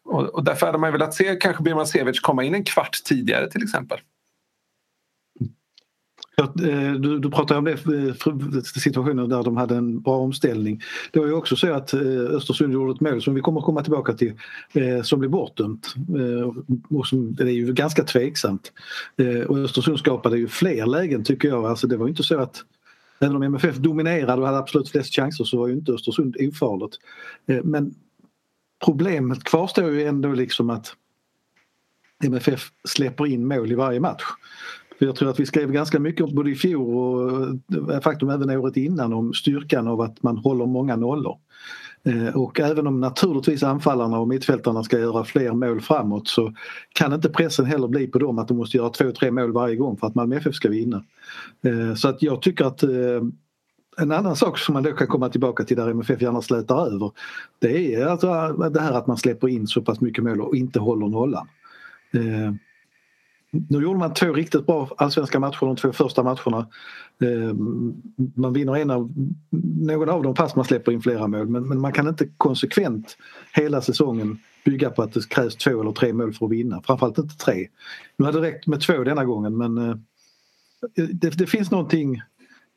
Och, 0.05 0.23
och 0.23 0.45
därför 0.45 0.67
hade 0.67 0.79
man 0.79 0.93
velat 0.93 1.15
se 1.15 1.37
kanske 1.37 1.63
Birman 1.63 1.87
Sevic 1.87 2.21
komma 2.21 2.45
in 2.45 2.55
en 2.55 2.65
kvart 2.65 2.97
tidigare 3.05 3.51
till 3.51 3.63
exempel. 3.63 3.99
Eh, 6.41 6.93
du, 6.93 7.19
du 7.19 7.31
pratar 7.31 7.59
om 7.59 7.65
det, 7.65 7.73
eh, 7.73 8.63
situationen 8.63 9.29
där 9.29 9.43
de 9.43 9.57
hade 9.57 9.77
en 9.77 10.01
bra 10.01 10.17
omställning. 10.17 10.83
Det 11.13 11.19
var 11.19 11.27
ju 11.27 11.33
också 11.33 11.57
så 11.57 11.73
att 11.73 11.93
eh, 11.93 12.01
Östersund 12.11 12.73
gjorde 12.73 12.93
ett 12.93 13.01
mål 13.01 13.23
som 13.23 13.35
vi 13.35 13.41
kommer 13.41 13.61
komma 13.61 13.83
tillbaka 13.83 14.13
till 14.13 14.33
som 15.05 15.19
blev 15.19 15.31
bortdömt. 15.31 15.95
Och 16.91 17.07
som, 17.07 17.35
det 17.35 17.43
är 17.43 17.47
ju 17.47 17.73
ganska 17.73 18.05
tveksamt. 18.05 18.73
Och 19.49 19.59
Östersund 19.59 19.99
skapade 19.99 20.39
ju 20.39 20.49
fler 20.49 20.87
lägen 20.87 21.25
tycker 21.25 21.49
jag. 21.49 21.65
Alltså 21.65 21.87
det 21.87 21.97
var 21.97 22.09
inte 22.09 22.23
så 22.23 22.39
att 22.39 22.65
Även 23.19 23.37
om 23.37 23.43
MFF 23.43 23.77
dominerade 23.77 24.41
och 24.41 24.47
hade 24.47 24.59
absolut 24.59 24.89
flest 24.89 25.15
chanser 25.15 25.45
så 25.45 25.59
var 25.59 25.69
ju 25.69 25.75
inte 25.75 25.93
Östersund 25.93 26.37
ofarligt. 26.41 26.99
Men 27.65 27.95
problemet 28.85 29.45
kvarstår 29.45 29.91
ju 29.91 30.05
ändå 30.05 30.33
liksom 30.33 30.71
att 30.71 30.95
MFF 32.25 32.71
släpper 32.85 33.27
in 33.27 33.47
mål 33.47 33.73
i 33.73 33.75
varje 33.75 34.01
match. 34.01 34.23
Jag 34.99 35.17
tror 35.17 35.31
att 35.31 35.41
vi 35.41 35.47
skrev 35.47 35.73
ganska 35.73 36.01
mycket 36.01 36.31
både 36.31 36.51
i 36.51 36.55
fjol 36.55 36.95
och 36.97 37.93
eh, 37.93 38.01
faktum 38.01 38.31
även 38.31 38.51
året 38.51 38.77
innan 38.77 39.13
om 39.13 39.35
styrkan 39.35 39.89
av 39.89 40.01
att 40.01 40.23
man 40.23 40.37
håller 40.37 40.67
många 40.67 40.97
nollor. 40.97 41.39
Eh, 42.05 42.37
och 42.37 42.61
även 42.61 42.87
om 42.87 43.01
naturligtvis 43.01 43.63
anfallarna 43.63 44.19
och 44.19 44.29
mittfältarna 44.29 44.85
ska 44.85 44.99
göra 44.99 45.25
fler 45.25 45.53
mål 45.53 45.81
framåt 45.81 46.29
så 46.29 46.55
kan 46.93 47.13
inte 47.13 47.29
pressen 47.29 47.67
heller 47.67 47.89
bli 47.89 48.07
på 48.07 48.19
dem 48.19 48.39
att 48.39 48.49
de 48.49 48.57
måste 48.57 48.77
göra 48.77 48.91
två, 48.91 49.13
tre 49.13 49.31
mål 49.31 49.53
varje 49.53 49.77
gång 49.77 49.97
för 49.97 50.07
att 50.07 50.15
Malmö 50.15 50.37
FF 50.37 50.55
ska 50.55 50.69
vinna. 50.69 51.05
Eh, 51.63 51.95
så 51.95 52.09
att 52.09 52.23
jag 52.23 52.43
tycker 52.43 52.65
att 52.65 52.83
en 53.99 54.13
annan 54.13 54.37
sak 54.37 54.59
som 54.59 54.73
man 54.73 54.83
då 54.83 54.93
kan 54.93 55.07
komma 55.07 55.29
tillbaka 55.29 55.65
till 55.65 55.77
där 55.77 55.91
MFF 55.91 56.23
gärna 56.23 56.43
slätar 56.43 56.87
över 56.87 57.11
det 57.59 57.95
är 57.95 58.07
alltså 58.07 58.53
det 58.53 58.81
här 58.81 58.93
att 58.93 59.07
man 59.07 59.17
släpper 59.17 59.49
in 59.49 59.67
så 59.67 59.83
pass 59.83 60.01
mycket 60.01 60.25
mål 60.25 60.41
och 60.41 60.57
inte 60.57 60.81
håller 60.81 61.07
nollan 61.07 61.49
nu 63.69 63.83
gjorde 63.83 63.99
man 63.99 64.15
två 64.15 64.33
riktigt 64.33 64.67
bra 64.67 64.91
allsvenska 64.97 65.41
matcher 65.41 65.67
de 65.67 65.77
två 65.77 65.93
första 65.93 66.23
matcherna. 66.23 66.67
Ehm, 67.23 68.03
man 68.35 68.53
vinner 68.53 68.77
en 68.77 68.91
av, 68.91 69.13
någon 69.81 70.09
av 70.09 70.23
dem 70.23 70.37
fast 70.37 70.57
man 70.57 70.65
släpper 70.65 70.93
in 70.93 71.03
flera 71.03 71.27
mål 71.27 71.49
men, 71.49 71.69
men 71.69 71.81
man 71.81 71.93
kan 71.93 72.09
inte 72.09 72.29
konsekvent 72.37 73.17
hela 73.53 73.81
säsongen 73.81 74.39
bygga 74.65 74.91
på 74.91 75.03
att 75.03 75.13
det 75.13 75.29
krävs 75.29 75.57
två 75.57 75.81
eller 75.81 75.93
tre 75.93 76.13
mål 76.13 76.33
för 76.33 76.47
att 76.47 76.53
vinna. 76.53 76.83
Framförallt 76.87 77.19
inte 77.19 77.37
tre. 77.37 77.69
Nu 78.17 78.25
hade 78.25 78.41
det 78.41 78.47
räckt 78.47 78.67
med 78.67 78.81
två 78.81 79.05
denna 79.05 79.25
gången 79.25 79.57
men 79.57 79.79
eh, 79.79 79.97
det, 80.95 81.31
det 81.39 81.47
finns 81.47 81.71
någonting 81.71 82.17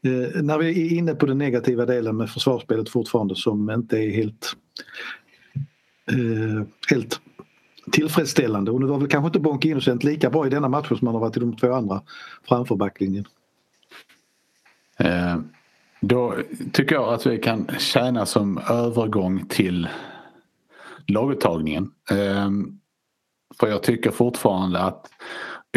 eh, 0.03 0.41
när 0.41 0.57
vi 0.57 0.69
är 0.69 0.97
inne 0.97 1.15
på 1.15 1.25
den 1.25 1.37
negativa 1.37 1.85
delen 1.85 2.17
med 2.17 2.29
försvarsspelet 2.29 2.89
fortfarande 2.89 3.35
som 3.35 3.69
inte 3.69 3.97
är 3.97 4.09
helt, 4.09 4.55
eh, 6.11 6.67
helt 6.89 7.21
tillfredsställande. 7.89 8.71
Och 8.71 8.81
nu 8.81 8.87
var 8.87 8.97
väl 8.97 9.07
kanske 9.07 9.27
inte 9.27 9.39
Bonke 9.39 9.69
Innocent 9.69 10.03
lika 10.03 10.29
bra 10.29 10.47
i 10.47 10.49
denna 10.49 10.69
matchen 10.69 10.97
som 10.97 11.07
han 11.07 11.15
har 11.15 11.21
varit 11.21 11.37
i 11.37 11.39
de 11.39 11.55
två 11.55 11.73
andra 11.73 12.01
framför 12.47 12.75
backlinjen. 12.75 13.25
Eh, 14.97 15.37
då 16.01 16.35
tycker 16.73 16.95
jag 16.95 17.13
att 17.13 17.25
vi 17.25 17.37
kan 17.37 17.67
tjäna 17.79 18.25
som 18.25 18.57
övergång 18.69 19.45
till 19.49 19.87
laguttagningen. 21.07 21.91
Eh, 22.11 22.49
för 23.59 23.67
jag 23.67 23.83
tycker 23.83 24.11
fortfarande 24.11 24.79
att 24.79 25.07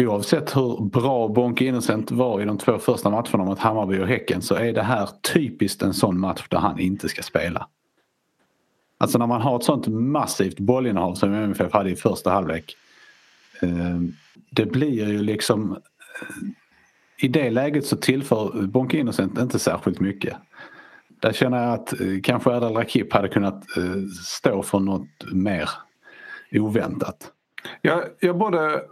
oavsett 0.01 0.55
hur 0.55 0.89
bra 0.89 1.27
Bonke 1.27 1.65
Innocent 1.65 2.11
var 2.11 2.41
i 2.41 2.45
de 2.45 2.57
två 2.57 2.77
första 2.77 3.09
matcherna 3.09 3.45
mot 3.45 3.59
Hammarby 3.59 3.99
och 3.99 4.07
Häcken 4.07 4.41
så 4.41 4.55
är 4.55 4.73
det 4.73 4.81
här 4.81 5.09
typiskt 5.33 5.81
en 5.81 5.93
sån 5.93 6.19
match 6.19 6.47
där 6.49 6.57
han 6.57 6.79
inte 6.79 7.09
ska 7.09 7.21
spela. 7.21 7.67
Alltså 8.97 9.17
när 9.17 9.27
man 9.27 9.41
har 9.41 9.55
ett 9.55 9.63
sånt 9.63 9.87
massivt 9.87 10.59
bollinnehav 10.59 11.15
som 11.15 11.33
MFF 11.33 11.73
hade 11.73 11.89
i 11.89 11.95
första 11.95 12.31
halvlek. 12.31 12.75
Eh, 13.61 13.99
det 14.49 14.65
blir 14.65 15.07
ju 15.07 15.23
liksom... 15.23 15.71
Eh, 15.71 17.25
I 17.25 17.27
det 17.27 17.49
läget 17.49 17.85
så 17.85 17.97
tillför 17.97 18.61
Bonke 18.67 18.97
Innocent 18.97 19.37
inte 19.37 19.59
särskilt 19.59 19.99
mycket. 19.99 20.37
Där 21.21 21.33
känner 21.33 21.63
jag 21.63 21.73
att 21.73 22.01
eh, 22.01 22.07
kanske 22.23 22.51
Erdal 22.51 22.73
Rakip 22.73 23.13
hade 23.13 23.27
kunnat 23.27 23.63
stå 24.25 24.63
för 24.63 24.79
något 24.79 25.31
mer 25.31 25.69
oväntat. 26.51 27.31
Jag, 27.81 28.03
jag 28.19 28.37
både 28.37 28.83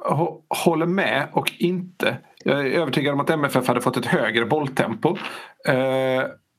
håller 0.50 0.86
med 0.86 1.28
och 1.34 1.52
inte. 1.58 2.18
Jag 2.44 2.60
är 2.60 2.66
övertygad 2.66 3.14
om 3.14 3.20
att 3.20 3.30
MFF 3.30 3.68
hade 3.68 3.82
fått 3.82 3.98
ett 3.98 4.06
högre 4.06 4.46
bolltempo. 4.46 5.18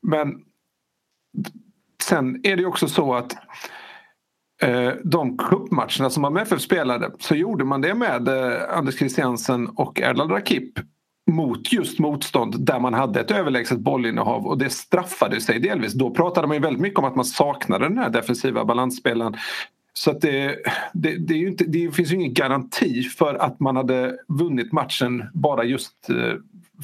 men 0.03 0.45
Sen 2.03 2.41
är 2.47 2.57
det 2.57 2.67
också 2.67 2.89
så 2.89 3.15
att 3.15 3.37
eh, 4.63 4.93
de 5.05 5.39
cupmatcherna 5.39 6.11
som 6.11 6.25
MFF 6.25 6.61
spelade 6.61 7.11
så 7.19 7.35
gjorde 7.35 7.65
man 7.65 7.81
det 7.81 7.95
med 7.95 8.29
eh, 8.29 8.79
Anders 8.79 8.99
Christiansen 8.99 9.69
och 9.69 10.01
Erdal 10.01 10.31
Rakip 10.31 10.79
mot 11.31 11.73
just 11.73 11.99
motstånd 11.99 12.67
där 12.67 12.81
man 12.81 12.95
hade 12.95 13.21
ett 13.21 13.31
överlägset 13.31 13.79
bollinnehav 13.79 14.47
och 14.47 14.59
det 14.59 14.71
straffade 14.71 15.41
sig 15.41 15.61
delvis. 15.61 15.93
Då 15.93 16.11
pratade 16.11 16.47
man 16.47 16.57
ju 16.57 16.63
väldigt 16.63 16.83
mycket 16.83 16.99
om 16.99 17.05
att 17.05 17.17
man 17.17 17.25
saknade 17.25 17.89
den 17.89 17.99
här 17.99 18.11
defensiva 18.11 18.65
balansspelaren. 18.65 19.37
Så 19.93 20.11
att 20.11 20.21
det, 20.21 20.59
det, 20.93 21.17
det, 21.17 21.35
inte, 21.35 21.65
det, 21.65 21.91
finns 21.91 22.13
ju 22.13 22.15
ingen 22.15 22.35
garanti 22.35 23.03
för 23.03 23.35
att 23.35 23.61
man 23.61 23.77
hade 23.77 24.17
vunnit 24.29 24.73
matchen 24.73 25.25
bara 25.35 25.65
just 25.65 26.11
eh, 26.11 26.35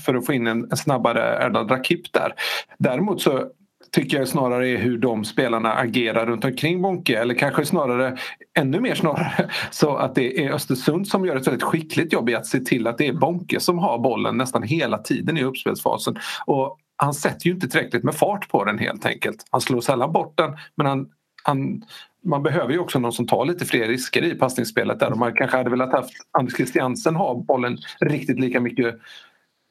för 0.05 0.15
att 0.15 0.27
få 0.27 0.33
in 0.33 0.47
en, 0.47 0.69
en 0.71 0.77
snabbare 0.77 1.47
Erdal 1.47 1.69
Rakip 1.69 2.13
där. 2.13 2.35
Däremot 2.79 3.21
så 3.21 3.51
tycker 3.99 4.19
jag 4.19 4.29
snarare 4.29 4.69
är 4.69 4.77
hur 4.77 4.99
de 4.99 5.25
spelarna 5.25 5.73
agerar 5.73 6.27
runt 6.27 6.45
omkring 6.45 6.83
Bonke 6.83 7.19
eller 7.19 7.35
kanske 7.35 7.65
snarare 7.65 8.17
ännu 8.59 8.81
mer 8.81 8.95
snarare 8.95 9.51
så 9.71 9.97
att 9.97 10.15
det 10.15 10.45
är 10.45 10.53
Östersund 10.53 11.09
som 11.09 11.27
gör 11.27 11.37
ett 11.37 11.47
väldigt 11.47 11.63
skickligt 11.63 12.13
jobb 12.13 12.29
i 12.29 12.35
att 12.35 12.47
se 12.47 12.61
till 12.61 12.87
att 12.87 12.99
det 12.99 13.07
är 13.07 13.13
Bonke 13.13 13.61
som 13.61 13.79
har 13.79 13.99
bollen 13.99 14.37
nästan 14.37 14.63
hela 14.63 14.99
tiden 14.99 15.39
i 15.39 15.45
uppspelsfasen. 15.45 16.17
Och 16.47 16.79
han 16.97 17.15
sätter 17.15 17.47
ju 17.47 17.53
inte 17.53 17.69
tillräckligt 17.69 18.05
med 18.05 18.15
fart 18.15 18.49
på 18.49 18.65
den 18.65 18.79
helt 18.79 19.07
enkelt. 19.07 19.47
Han 19.51 19.61
slår 19.61 19.81
sällan 19.81 20.13
bort 20.13 20.39
den 20.39 20.57
men 20.77 20.87
han, 20.87 21.09
han 21.43 21.83
man 22.25 22.43
behöver 22.43 22.73
ju 22.73 22.79
också 22.79 22.99
någon 22.99 23.13
som 23.13 23.27
tar 23.27 23.45
lite 23.45 23.65
fler 23.65 23.89
risker 23.89 24.25
i 24.25 24.35
passningsspelet 24.35 25.01
där 25.01 25.11
och 25.11 25.19
man 25.19 25.35
kanske 25.35 25.57
hade 25.57 25.71
velat 25.71 25.93
haft 25.93 26.13
Anders 26.39 26.57
Christiansen 26.57 27.17
ha 27.17 27.35
bollen 27.35 27.79
riktigt 28.01 28.41
lika 28.41 28.61
mycket 28.61 28.95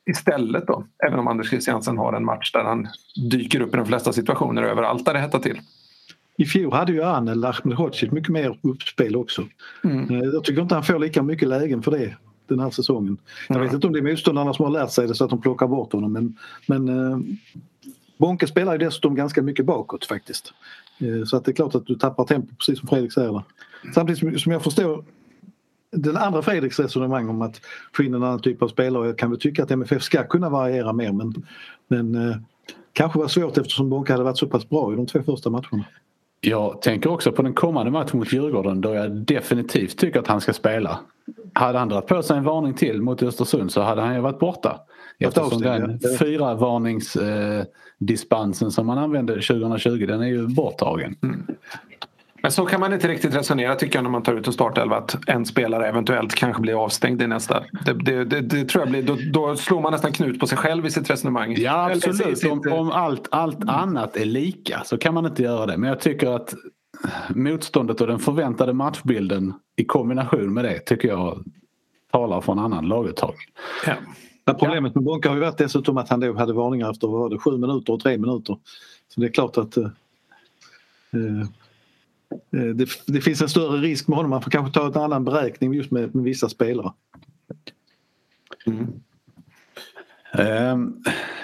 istället 0.07 0.67
då. 0.67 0.83
Även 1.07 1.19
om 1.19 1.27
Anders 1.27 1.49
Christiansen 1.49 1.97
har 1.97 2.13
en 2.13 2.25
match 2.25 2.51
där 2.51 2.63
han 2.63 2.87
dyker 3.31 3.61
upp 3.61 3.73
i 3.73 3.77
de 3.77 3.85
flesta 3.85 4.13
situationer 4.13 4.63
överallt 4.63 5.05
där 5.05 5.13
det 5.13 5.19
hettar 5.19 5.39
till. 5.39 5.61
I 6.37 6.45
fjol 6.45 6.73
hade 6.73 6.91
ju 6.91 7.03
Anel 7.03 7.45
Ahmedhodzic 7.45 8.11
mycket 8.11 8.29
mer 8.29 8.59
uppspel 8.61 9.15
också. 9.15 9.43
Mm. 9.83 10.11
Eh, 10.11 10.29
jag 10.33 10.43
tycker 10.43 10.61
inte 10.61 10.75
han 10.75 10.83
får 10.83 10.99
lika 10.99 11.23
mycket 11.23 11.47
lägen 11.47 11.83
för 11.83 11.91
det 11.91 12.15
den 12.47 12.59
här 12.59 12.69
säsongen. 12.69 13.17
Jag 13.47 13.55
mm. 13.55 13.67
vet 13.67 13.73
inte 13.73 13.87
om 13.87 13.93
det 13.93 13.99
är 13.99 14.03
motståndarna 14.03 14.53
som 14.53 14.65
har 14.65 14.71
lärt 14.71 14.91
sig 14.91 15.07
det 15.07 15.15
så 15.15 15.23
att 15.23 15.29
de 15.29 15.41
plockar 15.41 15.67
bort 15.67 15.93
honom 15.93 16.13
men, 16.13 16.37
men 16.65 16.89
eh, 16.89 17.19
Bonke 18.17 18.47
spelar 18.47 18.71
ju 18.71 18.77
dessutom 18.77 19.15
ganska 19.15 19.41
mycket 19.41 19.65
bakåt 19.65 20.05
faktiskt. 20.05 20.53
Eh, 20.99 21.25
så 21.25 21.37
att 21.37 21.45
det 21.45 21.51
är 21.51 21.55
klart 21.55 21.75
att 21.75 21.85
du 21.85 21.95
tappar 21.95 22.23
tempo 22.23 22.55
precis 22.55 22.79
som 22.79 22.87
Fredrik 22.87 23.13
säger. 23.13 23.31
Där. 23.33 23.43
Samtidigt 23.93 24.41
som 24.41 24.51
jag 24.51 24.63
förstår 24.63 25.03
den 25.91 26.17
andra 26.17 26.41
Fredriks 26.41 26.79
resonemang 26.79 27.29
om 27.29 27.41
att 27.41 27.61
få 27.93 28.03
in 28.03 28.13
en 28.13 28.23
annan 28.23 28.41
typ 28.41 28.61
av 28.61 28.67
spelare. 28.67 29.07
Jag 29.07 29.17
kan 29.17 29.29
väl 29.29 29.39
tycka 29.39 29.63
att 29.63 29.71
MFF 29.71 30.03
ska 30.03 30.23
kunna 30.23 30.49
variera 30.49 30.93
mer 30.93 31.11
men, 31.11 31.33
men 31.87 32.29
eh, 32.29 32.35
kanske 32.93 33.19
var 33.19 33.27
svårt 33.27 33.57
eftersom 33.57 33.89
Bonke 33.89 34.13
hade 34.13 34.23
varit 34.23 34.37
så 34.37 34.47
pass 34.47 34.69
bra 34.69 34.93
i 34.93 34.95
de 34.95 35.07
två 35.07 35.23
första 35.23 35.49
matcherna. 35.49 35.85
Jag 36.41 36.81
tänker 36.81 37.11
också 37.11 37.31
på 37.31 37.41
den 37.41 37.53
kommande 37.53 37.91
matchen 37.91 38.19
mot 38.19 38.33
Djurgården 38.33 38.81
då 38.81 38.93
jag 38.93 39.11
definitivt 39.11 39.97
tycker 39.97 40.19
att 40.19 40.27
han 40.27 40.41
ska 40.41 40.53
spela. 40.53 40.99
Hade 41.53 41.79
han 41.79 41.89
dragit 41.89 42.07
på 42.07 42.23
sig 42.23 42.37
en 42.37 42.43
varning 42.43 42.73
till 42.73 43.01
mot 43.01 43.23
Östersund 43.23 43.71
så 43.71 43.81
hade 43.81 44.01
han 44.01 44.15
ju 44.15 44.21
varit 44.21 44.39
borta. 44.39 44.79
Eftersom 45.19 45.61
den 45.61 45.99
fyra 46.19 46.55
varningsdispensen 46.55 48.71
som 48.71 48.87
man 48.87 48.97
använde 48.97 49.33
2020 49.33 50.05
den 50.07 50.21
är 50.21 50.27
ju 50.27 50.47
borttagen. 50.47 51.15
Mm. 51.23 51.47
Men 52.41 52.51
så 52.51 52.65
kan 52.65 52.79
man 52.79 52.93
inte 52.93 53.07
riktigt 53.07 53.35
resonera 53.35 53.75
tycker 53.75 53.97
jag 53.97 54.03
när 54.03 54.09
man 54.11 54.23
tar 54.23 54.33
ut 54.33 54.47
en 54.47 54.53
startelva 54.53 54.97
att 54.97 55.29
en 55.29 55.45
spelare 55.45 55.87
eventuellt 55.87 56.35
kanske 56.35 56.61
blir 56.61 56.83
avstängd 56.83 57.21
i 57.21 57.27
nästa. 57.27 57.63
Det, 57.85 57.93
det, 57.93 58.25
det, 58.25 58.41
det 58.41 58.65
tror 58.65 58.81
jag 58.81 58.89
blir, 58.89 59.03
då, 59.03 59.17
då, 59.33 59.55
slår 59.55 59.81
man 59.81 59.91
nästan 59.91 60.11
knut 60.11 60.39
på 60.39 60.47
sig 60.47 60.57
själv 60.57 60.85
i 60.85 60.91
sitt 60.91 61.09
resonemang. 61.09 61.55
Ja 61.57 61.91
absolut, 61.91 62.43
om, 62.43 62.71
om 62.71 62.91
allt, 62.91 63.27
allt 63.31 63.69
annat 63.69 64.17
är 64.17 64.25
lika 64.25 64.83
så 64.85 64.97
kan 64.97 65.13
man 65.13 65.25
inte 65.25 65.43
göra 65.43 65.65
det. 65.65 65.77
Men 65.77 65.89
jag 65.89 65.99
tycker 65.99 66.35
att 66.35 66.53
motståndet 67.29 68.01
och 68.01 68.07
den 68.07 68.19
förväntade 68.19 68.73
matchbilden 68.73 69.53
i 69.75 69.85
kombination 69.85 70.53
med 70.53 70.65
det 70.65 70.79
tycker 70.79 71.07
jag 71.07 71.43
talar 72.11 72.41
för 72.41 72.51
en 72.51 72.59
annan 72.59 72.87
laguttagning. 72.87 73.47
Ja. 73.85 73.93
Men 74.45 74.55
problemet 74.55 74.95
med 74.95 75.03
Bonka 75.03 75.29
har 75.29 75.35
ju 75.35 75.41
varit 75.41 75.57
dessutom 75.57 75.97
att 75.97 76.09
han 76.09 76.19
då 76.19 76.33
hade 76.33 76.53
varningar 76.53 76.91
efter 76.91 77.07
vad 77.07 77.19
var 77.19 77.29
det, 77.29 77.39
sju 77.39 77.57
minuter 77.57 77.93
och 77.93 77.99
tre 77.99 78.17
minuter. 78.17 78.57
Så 79.13 79.21
det 79.21 79.27
är 79.27 79.31
klart 79.31 79.57
att 79.57 79.77
eh 79.77 79.87
Eh, 81.13 81.47
Eh, 82.31 82.75
det, 82.75 82.89
det, 83.07 83.21
finns 83.21 83.41
en 83.41 83.49
större 83.49 83.77
risk 83.77 84.07
med 84.07 84.15
honom. 84.15 84.29
Man 84.29 84.41
får 84.41 84.51
kanske 84.51 84.79
ta 84.79 84.87
en 84.87 84.97
annan 85.03 85.25
beräkning 85.25 85.73
just 85.73 85.91
med, 85.91 86.15
med 86.15 86.23
vissa 86.23 86.49
spelare. 86.49 86.93
Mm. 88.67 88.87
Eh, 90.33 90.77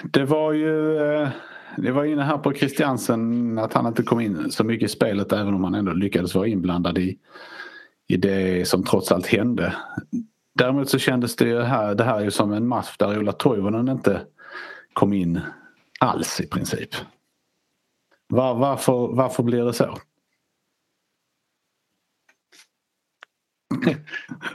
det 0.02 0.24
var 0.24 0.52
ju... 0.52 0.98
Eh, 0.98 1.28
det 1.76 1.92
var 1.92 2.04
inne 2.04 2.22
här 2.22 2.38
på 2.38 2.52
Christiansen 2.52 3.58
att 3.58 3.72
han 3.72 3.86
inte 3.86 4.02
kom 4.02 4.20
in 4.20 4.50
så 4.50 4.64
mycket 4.64 4.90
i 4.90 4.92
spelet 4.92 5.32
även 5.32 5.54
om 5.54 5.64
han 5.64 5.74
ändå 5.74 5.92
lyckades 5.92 6.34
vara 6.34 6.46
inblandad 6.46 6.98
i, 6.98 7.18
i 8.06 8.16
det 8.16 8.68
som 8.68 8.84
trots 8.84 9.12
allt 9.12 9.26
hände. 9.26 9.74
Däremot 10.54 10.88
så 10.88 10.98
kändes 10.98 11.36
det 11.36 11.64
här, 11.64 11.94
det 11.94 12.04
här 12.04 12.20
ju 12.20 12.30
som 12.30 12.52
en 12.52 12.68
match 12.68 12.96
där 12.98 13.18
Ola 13.18 13.32
Toivonen 13.32 13.88
inte 13.88 14.20
kom 14.92 15.12
in 15.12 15.40
alls 16.00 16.40
i 16.40 16.46
princip. 16.46 16.90
Var, 18.28 18.54
varför, 18.54 19.08
varför 19.14 19.42
blir 19.42 19.64
det 19.64 19.72
så? 19.72 19.98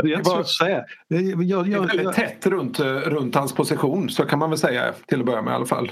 Det 0.04 0.14
är 0.14 0.24
svårt 0.24 0.40
att 0.40 0.50
säga. 0.50 0.84
Jag, 1.08 1.68
jag, 1.68 1.88
väldigt 1.88 2.14
tätt 2.14 2.46
runt, 2.46 2.80
runt 2.80 3.36
hans 3.36 3.54
position 3.54 4.10
så 4.10 4.26
kan 4.26 4.40
man 4.40 4.50
väl 4.50 4.60
säga 4.60 4.94
till 5.08 5.20
att 5.20 5.26
börja 5.26 5.42
med 5.42 5.52
i 5.52 5.56
alla 5.56 5.66
fall. 5.66 5.92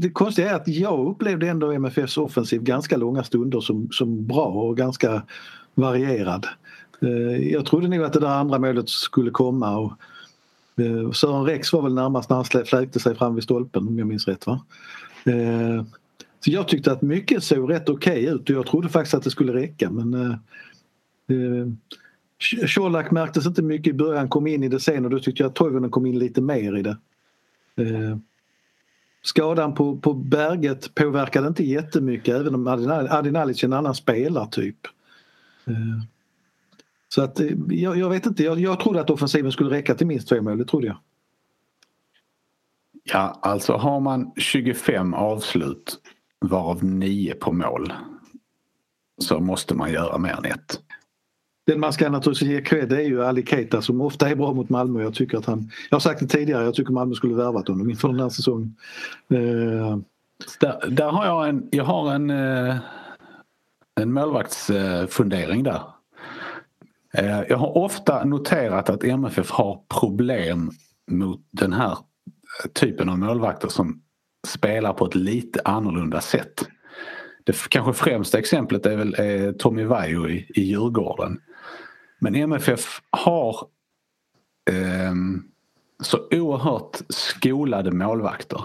det 0.00 0.10
konstiga 0.10 0.50
är 0.50 0.54
att 0.54 0.68
jag 0.68 1.08
upplevde 1.08 1.48
ändå 1.48 1.72
MFFs 1.72 2.18
offensiv 2.18 2.62
ganska 2.62 2.96
långa 2.96 3.24
stunder 3.24 3.60
som, 3.60 3.88
som 3.90 4.26
bra 4.26 4.46
och 4.46 4.76
ganska 4.76 5.22
varierad. 5.74 6.46
Eh, 7.02 7.52
jag 7.52 7.66
trodde 7.66 7.88
nog 7.88 8.02
att 8.04 8.12
det 8.12 8.20
där 8.20 8.28
andra 8.28 8.58
målet 8.58 8.88
skulle 8.88 9.30
komma 9.30 9.76
och 9.76 9.92
eh, 10.80 11.10
Sören 11.10 11.44
Rex 11.44 11.72
var 11.72 11.82
väl 11.82 11.94
närmast 11.94 12.30
när 12.30 12.36
han 12.36 12.64
fläkte 12.64 13.00
sig 13.00 13.14
fram 13.14 13.34
vid 13.34 13.44
stolpen 13.44 13.88
om 13.88 13.98
jag 13.98 14.08
minns 14.08 14.28
rätt. 14.28 14.46
Va? 14.46 14.60
Eh, 15.24 15.84
så 16.40 16.50
jag 16.50 16.68
tyckte 16.68 16.92
att 16.92 17.02
mycket 17.02 17.44
såg 17.44 17.70
rätt 17.70 17.88
okej 17.88 18.22
okay 18.22 18.34
ut 18.34 18.50
och 18.50 18.56
jag 18.56 18.66
trodde 18.66 18.88
faktiskt 18.88 19.14
att 19.14 19.24
det 19.24 19.30
skulle 19.30 19.52
räcka 19.52 19.90
men 19.90 20.38
Eh, 21.28 21.66
Colak 22.74 23.10
märktes 23.10 23.46
inte 23.46 23.62
mycket 23.62 23.90
i 23.90 23.96
början, 23.96 24.28
kom 24.28 24.46
in 24.46 24.64
i 24.64 24.68
det 24.68 24.80
sen 24.80 25.04
och 25.04 25.10
då 25.10 25.18
tyckte 25.18 25.42
jag 25.42 25.50
att 25.50 25.54
Toivonen 25.56 25.90
kom 25.90 26.06
in 26.06 26.18
lite 26.18 26.40
mer 26.40 26.76
i 26.76 26.82
det. 26.82 26.98
Eh, 27.76 28.18
skadan 29.22 29.74
på, 29.74 29.96
på 29.96 30.14
Berget 30.14 30.94
påverkade 30.94 31.48
inte 31.48 31.64
jättemycket 31.64 32.34
även 32.34 32.54
om 32.54 32.66
Adinalic 33.10 33.62
är 33.62 33.66
en 33.66 33.72
annan 33.72 33.94
spelartyp. 33.94 34.78
Eh, 35.66 35.74
Så 37.08 37.22
att 37.22 37.40
eh, 37.40 37.46
jag, 37.68 37.96
jag 37.98 38.10
vet 38.10 38.26
inte, 38.26 38.42
jag, 38.44 38.60
jag 38.60 38.80
trodde 38.80 39.00
att 39.00 39.10
offensiven 39.10 39.52
skulle 39.52 39.70
räcka 39.70 39.94
till 39.94 40.06
minst 40.06 40.28
två 40.28 40.42
mål, 40.42 40.58
det 40.58 40.64
trodde 40.64 40.86
jag. 40.86 40.96
Ja, 43.04 43.38
alltså 43.42 43.72
har 43.72 44.00
man 44.00 44.32
25 44.36 45.14
avslut 45.14 45.98
varav 46.40 46.84
9 46.84 47.34
på 47.34 47.52
mål 47.52 47.92
så 49.18 49.40
måste 49.40 49.74
man 49.74 49.92
göra 49.92 50.18
mer 50.18 50.32
än 50.32 50.44
ett. 50.44 50.80
Den 51.68 51.80
man 51.80 51.92
ska 51.92 52.10
naturligtvis 52.10 52.48
ge 52.48 52.60
cred 52.60 52.92
är 52.92 53.00
ju 53.00 53.24
Ali 53.24 53.46
Keita 53.46 53.82
som 53.82 54.00
ofta 54.00 54.28
är 54.28 54.34
bra 54.34 54.52
mot 54.52 54.68
Malmö. 54.68 55.02
Jag 55.02 55.14
tycker 55.14 55.38
att 55.38 55.46
han, 55.46 55.70
jag 55.90 55.94
har 55.94 56.00
sagt 56.00 56.20
det 56.20 56.26
tidigare, 56.26 56.64
jag 56.64 56.74
tycker 56.74 56.92
Malmö 56.92 57.14
skulle 57.14 57.34
värvat 57.34 57.68
honom 57.68 57.90
inför 57.90 58.08
den 58.08 58.20
här 58.20 58.28
säsongen. 58.28 58.76
Eh. 59.30 59.98
där, 60.60 60.90
där, 60.90 61.10
har 61.10 61.26
jag 61.26 61.48
en, 61.48 61.68
jag 61.70 61.84
har 61.84 62.14
en, 62.14 62.30
eh, 62.30 62.76
en 64.00 64.12
målvaktsfundering 64.12 65.62
där. 65.62 65.82
Eh, 67.14 67.40
jag 67.48 67.58
har 67.58 67.76
ofta 67.76 68.24
noterat 68.24 68.90
att 68.90 69.04
MFF 69.04 69.50
har 69.50 69.80
problem 70.00 70.70
mot 71.10 71.40
den 71.50 71.72
här 71.72 71.98
typen 72.72 73.08
av 73.08 73.18
målvakter 73.18 73.68
som 73.68 74.02
spelar 74.46 74.92
på 74.92 75.06
ett 75.06 75.14
lite 75.14 75.60
annorlunda 75.64 76.20
sätt. 76.20 76.68
Det 77.44 77.68
kanske 77.68 78.04
främsta 78.04 78.38
exemplet 78.38 78.86
är 78.86 78.96
väl 78.96 79.14
eh, 79.18 79.52
Tommy 79.52 79.84
Vaiho 79.84 80.28
i, 80.28 80.46
i 80.54 80.62
Djurgården. 80.62 81.40
Men 82.18 82.34
MFF 82.34 83.02
har 83.10 83.66
eh, 84.70 85.14
så 86.02 86.18
oerhört 86.30 87.00
skolade 87.08 87.90
målvakter 87.90 88.64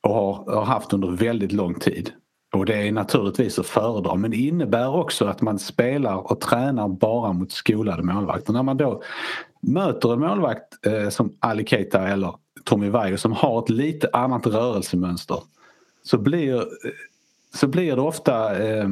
och 0.00 0.14
har, 0.14 0.54
har 0.54 0.64
haft 0.64 0.92
under 0.92 1.10
väldigt 1.10 1.52
lång 1.52 1.74
tid. 1.74 2.12
Och 2.52 2.66
det 2.66 2.88
är 2.88 2.92
naturligtvis 2.92 3.58
att 3.58 3.66
föredra 3.66 4.14
men 4.14 4.30
det 4.30 4.36
innebär 4.36 4.94
också 4.94 5.26
att 5.26 5.40
man 5.40 5.58
spelar 5.58 6.32
och 6.32 6.40
tränar 6.40 6.88
bara 6.88 7.32
mot 7.32 7.52
skolade 7.52 8.02
målvakter. 8.02 8.52
När 8.52 8.62
man 8.62 8.76
då 8.76 9.02
möter 9.60 10.12
en 10.12 10.20
målvakt 10.20 10.86
eh, 10.86 11.08
som 11.08 11.36
Ali 11.40 11.66
Keita 11.66 12.08
eller 12.08 12.34
Tommy 12.64 12.88
Vaiho 12.88 13.16
som 13.16 13.32
har 13.32 13.62
ett 13.62 13.70
lite 13.70 14.10
annat 14.12 14.46
rörelsemönster 14.46 15.42
så 16.02 16.18
blir, 16.18 16.56
eh, 16.56 16.92
så 17.54 17.66
blir 17.66 17.96
det 17.96 18.02
ofta 18.02 18.62
eh, 18.66 18.88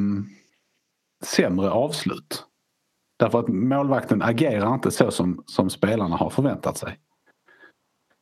sämre 1.23 1.71
avslut. 1.71 2.45
Därför 3.21 3.39
att 3.39 3.47
målvakten 3.47 4.21
agerar 4.21 4.73
inte 4.73 4.91
så 4.91 5.11
som, 5.11 5.43
som 5.45 5.69
spelarna 5.69 6.15
har 6.15 6.29
förväntat 6.29 6.77
sig. 6.77 6.99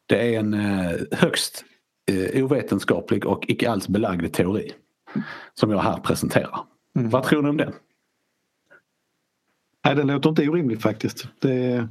Det 0.05 0.35
är 0.35 0.39
en 0.39 0.53
eh, 0.53 0.91
högst 1.11 1.65
eh, 2.11 2.43
ovetenskaplig 2.43 3.25
och 3.25 3.45
icke 3.47 3.71
alls 3.71 3.87
belagd 3.87 4.33
teori 4.33 4.71
som 5.53 5.71
jag 5.71 5.79
här 5.79 5.97
presenterar. 5.97 6.59
Mm. 6.95 7.09
Vad 7.09 7.23
tror 7.23 7.41
ni 7.41 7.49
om 7.49 7.57
den? 7.57 7.73
Nej, 9.85 9.95
den 9.95 10.07
låter 10.07 10.29
inte 10.29 10.49
orimlig 10.49 10.81
faktiskt. 10.81 11.27
Det, 11.39 11.87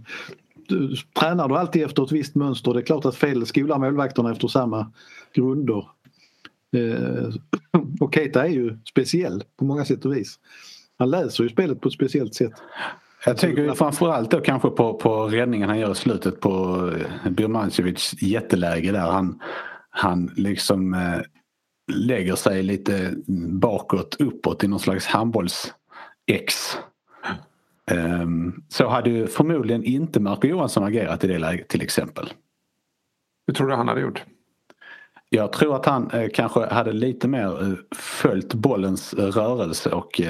du, 0.68 0.96
tränar 1.20 1.48
du 1.48 1.56
alltid 1.56 1.82
efter 1.84 2.02
ett 2.04 2.12
visst 2.12 2.34
mönster, 2.34 2.74
det 2.74 2.80
är 2.80 2.84
klart 2.84 3.04
att 3.04 3.16
fel 3.16 3.46
skolar 3.46 3.78
målvakterna 3.78 4.32
efter 4.32 4.48
samma 4.48 4.92
grunder. 5.34 5.88
Eh, 6.76 7.28
och 8.00 8.14
Keita 8.14 8.46
är 8.46 8.50
ju 8.50 8.78
speciell 8.90 9.44
på 9.56 9.64
många 9.64 9.84
sätt 9.84 10.04
och 10.04 10.16
vis. 10.16 10.38
Han 10.98 11.10
läser 11.10 11.44
ju 11.44 11.48
spelet 11.48 11.80
på 11.80 11.88
ett 11.88 11.94
speciellt 11.94 12.34
sätt. 12.34 12.52
Jag 13.24 13.38
tycker 13.38 13.74
framförallt 13.74 14.30
då 14.30 14.40
kanske 14.40 14.70
på, 14.70 14.94
på 14.94 15.26
räddningen 15.26 15.68
han 15.68 15.78
gör 15.78 15.92
i 15.92 15.94
slutet 15.94 16.40
på 16.40 16.50
eh, 17.24 17.30
Birmancevics 17.30 18.22
jätteläge 18.22 18.92
där. 18.92 19.10
Han, 19.10 19.40
han 19.90 20.30
liksom 20.36 20.94
eh, 20.94 21.20
lägger 21.92 22.34
sig 22.34 22.62
lite 22.62 23.14
bakåt, 23.60 24.16
uppåt 24.18 24.64
i 24.64 24.68
någon 24.68 24.80
slags 24.80 25.06
handbolls-X. 25.06 26.78
Um, 27.90 28.62
så 28.68 28.88
hade 28.88 29.10
ju 29.10 29.26
förmodligen 29.26 29.84
inte 29.84 30.20
Marco 30.20 30.46
Johansson 30.46 30.84
agerat 30.84 31.24
i 31.24 31.26
det 31.26 31.38
läget 31.38 31.68
till 31.68 31.82
exempel. 31.82 32.32
Hur 33.46 33.54
tror 33.54 33.68
du 33.68 33.74
han 33.74 33.88
hade 33.88 34.00
gjort? 34.00 34.24
Jag 35.30 35.52
tror 35.52 35.76
att 35.76 35.86
han 35.86 36.10
eh, 36.10 36.28
kanske 36.34 36.66
hade 36.66 36.92
lite 36.92 37.28
mer 37.28 37.62
eh, 37.62 37.96
följt 37.96 38.54
bollens 38.54 39.14
rörelse 39.14 39.90
och 39.90 40.20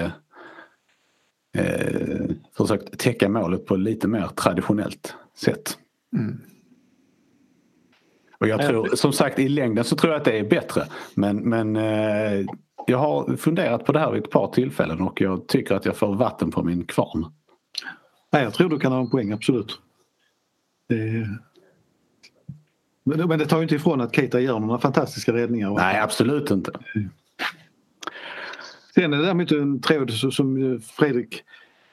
eh, 1.57 1.65
eh, 1.65 2.31
försökt 2.57 2.99
täcka 2.99 3.29
målet 3.29 3.67
på 3.67 3.77
lite 3.77 4.09
mer 4.09 4.27
traditionellt 4.27 5.15
sätt. 5.37 5.79
Mm. 6.17 6.41
Och 8.41 8.49
jag 8.49 8.67
tror, 8.67 8.97
som 8.97 9.13
sagt 9.13 9.39
i 9.39 9.49
längden 9.49 9.85
så 9.85 9.97
tror 9.97 10.13
jag 10.13 10.19
att 10.19 10.25
det 10.25 10.39
är 10.39 10.45
bättre. 10.45 10.83
Men, 11.15 11.37
men 11.37 11.77
eh, 11.77 12.47
jag 12.87 12.99
har 12.99 13.37
funderat 13.37 13.85
på 13.85 13.93
det 13.93 13.99
här 13.99 14.13
vid 14.13 14.23
ett 14.23 14.31
par 14.31 14.53
tillfällen 14.53 15.01
och 15.01 15.21
jag 15.21 15.49
tycker 15.49 15.75
att 15.75 15.85
jag 15.85 15.97
får 15.97 16.15
vatten 16.15 16.51
på 16.51 16.63
min 16.63 16.85
kvarn. 16.85 17.27
Nej, 18.33 18.43
jag 18.43 18.55
tror 18.55 18.69
du 18.69 18.79
kan 18.79 18.93
ha 18.93 19.01
en 19.01 19.11
poäng, 19.11 19.33
absolut. 19.33 19.81
Det... 20.89 21.29
Men 23.05 23.39
det 23.39 23.47
tar 23.47 23.57
ju 23.57 23.63
inte 23.63 23.75
ifrån 23.75 24.01
att 24.01 24.17
Keita 24.17 24.41
gör 24.41 24.59
några 24.59 24.79
fantastiska 24.79 25.33
räddningar. 25.33 25.71
Nej, 25.71 26.01
absolut 26.01 26.51
inte. 26.51 26.73
Sen 28.99 29.13
är 29.13 29.17
det 29.17 29.25
däremot 29.25 29.53
en 29.53 29.81
tråd 29.81 30.11
som 30.13 30.81
Fredrik 30.83 31.43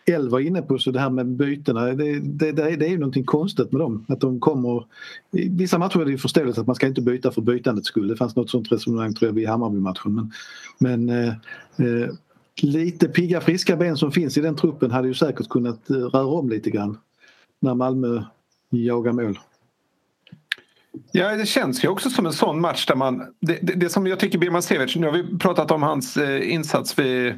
L 0.05 0.29
var 0.29 0.39
inne 0.39 0.61
på, 0.61 0.77
så 0.77 0.91
det 0.91 0.99
här 0.99 1.09
med 1.09 1.27
bytena, 1.27 1.85
det, 1.85 2.19
det, 2.19 2.51
det 2.51 2.85
är 2.85 2.89
ju 2.89 2.97
någonting 2.97 3.23
konstigt 3.23 3.71
med 3.71 3.81
dem. 3.81 4.05
Att 4.07 4.21
de 4.21 4.39
kommer, 4.39 4.85
I 5.31 5.49
vissa 5.49 5.77
matcher 5.77 6.01
är 6.01 6.05
det 6.05 6.11
ju 6.11 6.17
förståeligt 6.17 6.57
att 6.57 6.67
man 6.67 6.75
ska 6.75 6.87
inte 6.87 7.01
byta 7.01 7.31
för 7.31 7.41
bytandets 7.41 7.87
skull. 7.87 8.07
Det 8.07 8.15
fanns 8.15 8.35
något 8.35 8.49
sånt 8.49 8.71
resonemang 8.71 9.13
tror 9.13 9.29
jag 9.29 9.33
vid 9.33 9.47
Hammarby-matchen. 9.47 10.15
Men, 10.15 10.31
men 10.79 11.09
eh, 11.09 11.33
eh 11.87 12.09
lite 12.61 13.07
pigga 13.07 13.41
friska 13.41 13.75
ben 13.75 13.97
som 13.97 14.11
finns 14.11 14.37
i 14.37 14.41
den 14.41 14.55
truppen 14.55 14.91
hade 14.91 15.07
ju 15.07 15.13
säkert 15.13 15.49
kunnat 15.49 15.89
eh, 15.89 15.95
röra 15.95 16.25
om 16.25 16.49
lite 16.49 16.69
grann 16.69 16.97
när 17.59 17.73
Malmö 17.73 18.23
jagar 18.69 19.11
mål. 19.11 19.39
Ja, 21.11 21.35
det 21.35 21.45
känns 21.45 21.83
ju 21.83 21.87
också 21.87 22.09
som 22.09 22.25
en 22.25 22.33
sån 22.33 22.61
match 22.61 22.85
där 22.85 22.95
man... 22.95 23.17
Det, 23.41 23.59
det, 23.61 23.73
det 23.73 23.89
som 23.89 24.07
jag 24.07 24.19
tycker 24.19 24.37
Birman 24.37 24.61
Sevic, 24.61 24.95
nu 24.95 25.05
har 25.05 25.13
vi 25.13 25.37
pratat 25.37 25.71
om 25.71 25.83
hans 25.83 26.17
eh, 26.17 26.53
insats 26.53 26.99
vid 26.99 27.35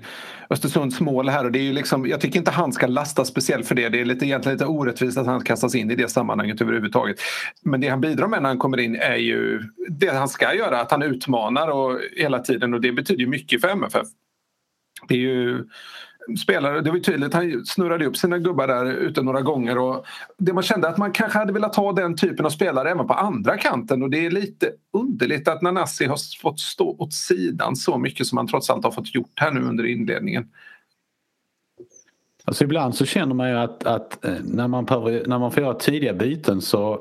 Östersunds 0.50 1.00
mål 1.00 1.30
här 1.30 1.46
och 1.46 1.52
det 1.52 1.60
är 1.60 1.64
ju 1.64 1.74
liksom, 1.74 2.08
jag 2.08 2.22
tycker 2.22 2.40
inte 2.40 2.52
han 2.52 2.74
ska 2.74 2.88
lastas 2.88 3.28
speciellt 3.28 3.68
för 3.68 3.76
det. 3.76 3.90
Det 3.90 4.02
är 4.02 4.06
lite, 4.06 4.26
egentligen 4.26 4.56
lite 4.58 4.66
orättvist 4.66 5.18
att 5.18 5.26
han 5.26 5.44
kastas 5.44 5.76
in 5.76 5.92
i 5.92 5.96
det 5.96 6.12
sammanhanget 6.12 6.62
överhuvudtaget. 6.62 7.20
Men 7.64 7.82
det 7.82 7.88
han 7.88 8.02
bidrar 8.02 8.28
med 8.28 8.42
när 8.42 8.50
han 8.50 8.60
kommer 8.60 8.78
in 8.78 8.96
är 8.96 9.16
ju 9.16 9.62
det 9.90 10.14
han 10.14 10.30
ska 10.30 10.54
göra, 10.54 10.82
att 10.82 10.92
han 10.92 11.02
utmanar 11.02 11.68
och 11.68 12.00
hela 12.18 12.40
tiden 12.40 12.74
och 12.74 12.82
det 12.82 12.92
betyder 12.92 13.22
ju 13.22 13.28
mycket 13.28 13.62
för 13.62 13.68
MFF. 13.68 14.08
Det 15.08 15.14
är 15.14 15.20
ju 15.20 15.66
spelare, 16.36 16.82
det 16.82 16.90
var 16.90 16.98
ju 16.98 17.04
tydligt, 17.04 17.34
han 17.34 17.66
snurrade 17.66 18.06
upp 18.06 18.18
sina 18.18 18.38
gubbar 18.38 18.68
där 18.68 18.86
ute 18.86 19.22
några 19.22 19.42
gånger 19.42 19.78
och 19.78 20.06
det 20.38 20.54
man 20.54 20.64
kände 20.64 20.90
att 20.90 20.98
man 20.98 21.12
kanske 21.12 21.40
hade 21.40 21.54
velat 21.54 21.76
ha 21.76 21.92
den 21.92 22.16
typen 22.16 22.46
av 22.46 22.50
spelare 22.50 22.92
även 22.92 23.08
på 23.08 23.14
andra 23.14 23.58
kanten 23.58 24.04
och 24.04 24.10
det 24.10 24.26
är 24.26 24.32
lite 24.32 24.72
underligt 24.94 25.48
att 25.48 25.62
Nanasi 25.62 26.06
har 26.06 26.18
fått 26.42 26.60
stå 26.60 26.96
åt 27.00 27.14
sidan 27.14 27.76
så 27.76 27.98
mycket 27.98 28.28
som 28.28 28.38
han 28.38 28.48
trots 28.48 28.70
allt 28.70 28.84
har 28.84 28.92
fått 28.92 29.16
gjort 29.16 29.34
här 29.36 29.52
nu 29.52 29.62
under 29.62 29.86
inledningen. 29.86 30.48
Alltså 32.46 32.64
ibland 32.64 32.96
så 32.96 33.06
känner 33.06 33.36
man 33.36 33.50
ju 33.50 33.56
att, 33.56 33.86
att 33.86 34.26
eh, 34.26 34.36
när, 34.44 34.68
man 34.68 34.86
behöver, 34.86 35.24
när 35.28 35.40
man 35.40 35.52
får 35.52 35.64
göra 35.64 35.74
tidiga 35.74 36.14
byten 36.14 36.62
så 36.62 37.00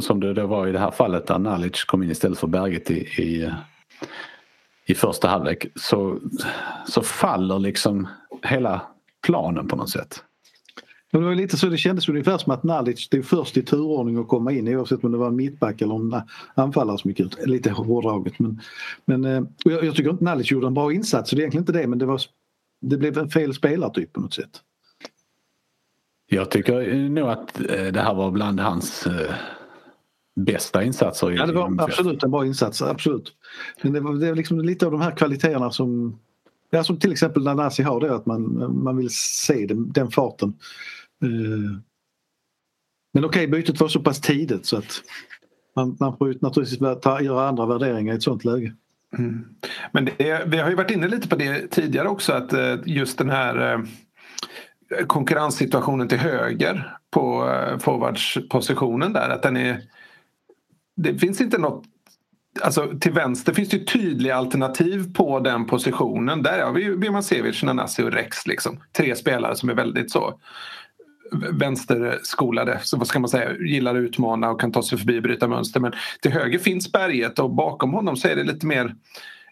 som 0.00 0.20
det 0.20 0.34
då 0.34 0.46
var 0.46 0.66
i 0.66 0.72
det 0.72 0.78
här 0.78 0.90
fallet 0.90 1.26
där 1.26 1.38
Nalic 1.38 1.84
kom 1.84 2.02
in 2.02 2.10
istället 2.10 2.38
för 2.38 2.46
Berget 2.46 2.90
i, 2.90 3.22
i 3.22 3.42
eh, 3.44 3.52
i 4.86 4.94
första 4.94 5.28
halvlek 5.28 5.66
så, 5.74 6.18
så 6.86 7.02
faller 7.02 7.58
liksom 7.58 8.08
hela 8.42 8.82
planen 9.26 9.68
på 9.68 9.76
något 9.76 9.90
sätt. 9.90 10.22
det 11.12 11.18
var 11.18 11.34
lite 11.34 11.56
så 11.56 11.66
det 11.66 11.78
kändes 11.78 12.08
ungefär 12.08 12.38
som 12.38 12.52
att 12.52 12.62
Nalic 12.62 13.00
stod 13.00 13.24
först 13.24 13.56
i 13.56 13.62
turordning 13.62 14.18
att 14.18 14.28
komma 14.28 14.52
in 14.52 14.68
oavsett 14.68 15.04
om 15.04 15.12
det 15.12 15.18
var 15.18 15.28
en 15.28 15.36
mittback 15.36 15.82
eller 15.82 15.94
en 15.94 16.22
anfallare 16.54 16.98
som 16.98 17.10
gick 17.10 17.20
ut. 17.20 17.46
Lite 17.46 17.70
hårdraget 17.70 18.38
men, 18.38 18.60
men 19.04 19.24
eh, 19.24 19.42
jag, 19.64 19.84
jag 19.84 19.94
tycker 19.94 20.10
inte 20.10 20.24
Nalic 20.24 20.50
gjorde 20.50 20.66
en 20.66 20.74
bra 20.74 20.92
insats 20.92 21.30
så 21.30 21.36
det 21.36 21.40
är 21.40 21.42
egentligen 21.42 21.62
inte 21.62 21.72
det 21.72 21.86
men 21.86 21.98
det, 21.98 22.06
var, 22.06 22.20
det 22.80 22.96
blev 22.96 23.18
en 23.18 23.28
fel 23.28 23.54
spelartyp 23.54 24.12
på 24.12 24.20
något 24.20 24.34
sätt. 24.34 24.62
Jag 26.26 26.50
tycker 26.50 27.08
nog 27.08 27.28
att 27.28 27.60
eh, 27.60 27.86
det 27.86 28.00
här 28.00 28.14
var 28.14 28.30
bland 28.30 28.60
hans 28.60 29.06
eh, 29.06 29.34
bästa 30.36 30.82
insatser. 30.82 31.30
Ja, 31.30 31.46
det 31.46 31.52
var 31.52 31.74
absolut 31.78 32.22
en 32.22 32.30
bra 32.30 32.46
insats. 32.46 32.82
Absolut. 32.82 33.32
Men 33.82 33.92
det 33.92 34.00
var, 34.00 34.14
det 34.14 34.28
var 34.28 34.36
liksom 34.36 34.60
lite 34.60 34.86
av 34.86 34.92
de 34.92 35.00
här 35.00 35.10
kvaliteterna 35.10 35.70
som, 35.70 36.18
ja, 36.70 36.84
som 36.84 36.98
till 36.98 37.12
exempel 37.12 37.44
när 37.44 37.54
Nanasi 37.54 37.82
har 37.82 38.00
det 38.00 38.14
att 38.14 38.26
man, 38.26 38.74
man 38.84 38.96
vill 38.96 39.10
se 39.10 39.66
den, 39.66 39.92
den 39.92 40.10
farten. 40.10 40.54
Eh, 41.22 41.28
men 43.12 43.24
okej, 43.24 43.46
okay, 43.46 43.46
bytet 43.46 43.80
var 43.80 43.88
så 43.88 44.00
pass 44.00 44.20
tidigt 44.20 44.66
så 44.66 44.76
att 44.76 45.02
man, 45.76 45.96
man 46.00 46.16
får 46.16 46.34
naturligtvis 46.40 47.02
ta, 47.02 47.20
göra 47.20 47.48
andra 47.48 47.66
värderingar 47.66 48.14
i 48.14 48.16
ett 48.16 48.22
sånt 48.22 48.44
läge. 48.44 48.74
Mm. 49.18 49.44
Men 49.92 50.04
det, 50.04 50.44
vi 50.46 50.58
har 50.58 50.70
ju 50.70 50.76
varit 50.76 50.90
inne 50.90 51.08
lite 51.08 51.28
på 51.28 51.36
det 51.36 51.70
tidigare 51.70 52.08
också 52.08 52.32
att 52.32 52.52
eh, 52.52 52.76
just 52.86 53.18
den 53.18 53.30
här 53.30 53.72
eh, 53.72 55.06
konkurrenssituationen 55.06 56.08
till 56.08 56.18
höger 56.18 56.96
på 57.10 57.48
forwardspositionen 57.80 59.12
där 59.12 59.28
att 59.28 59.42
den 59.42 59.56
är 59.56 59.82
det 60.96 61.18
finns 61.18 61.40
inte 61.40 61.58
något 61.58 61.84
Alltså 62.62 62.92
till 63.00 63.12
vänster 63.12 63.52
finns 63.52 63.68
det 63.68 63.86
tydliga 63.86 64.36
alternativ 64.36 65.14
på 65.14 65.40
den 65.40 65.66
positionen. 65.66 66.42
Där 66.42 66.64
har 66.64 66.72
vi 66.72 66.96
Birmancevic, 66.96 67.62
Nanasi 67.62 68.02
och 68.02 68.12
Rex. 68.12 68.46
Liksom. 68.46 68.80
Tre 68.92 69.16
spelare 69.16 69.56
som 69.56 69.68
är 69.68 69.74
väldigt 69.74 70.10
så 70.10 70.40
vänsterskolade, 71.52 72.80
så 72.82 72.96
vad 72.96 73.06
ska 73.06 73.18
man 73.18 73.28
säga, 73.28 73.56
gillar 73.56 73.94
att 73.94 74.00
utmana 74.00 74.50
och 74.50 74.60
kan 74.60 74.72
ta 74.72 74.82
sig 74.82 74.98
förbi 74.98 75.18
och 75.18 75.22
bryta 75.22 75.48
mönster. 75.48 75.80
Men 75.80 75.92
till 76.20 76.32
höger 76.32 76.58
finns 76.58 76.92
berget 76.92 77.38
och 77.38 77.50
bakom 77.50 77.92
honom 77.92 78.16
så 78.16 78.28
är 78.28 78.36
det 78.36 78.44
lite 78.44 78.66
mer, 78.66 78.94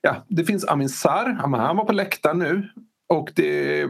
ja 0.02 0.24
det 0.28 0.44
finns 0.44 0.64
Amin 0.64 0.88
Sar, 0.88 1.38
han 1.40 1.76
var 1.76 1.84
på 1.84 1.92
läktaren 1.92 2.38
nu 2.38 2.68
och 3.08 3.30
det 3.34 3.86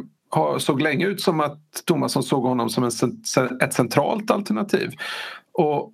såg 0.58 0.82
länge 0.82 1.06
ut 1.06 1.20
som 1.20 1.40
att 1.40 1.60
Tomasson 1.84 2.22
såg 2.22 2.42
honom 2.42 2.70
som 2.70 2.84
en, 2.84 2.90
ett 3.62 3.74
centralt 3.74 4.30
alternativ. 4.30 4.90
Och, 5.52 5.92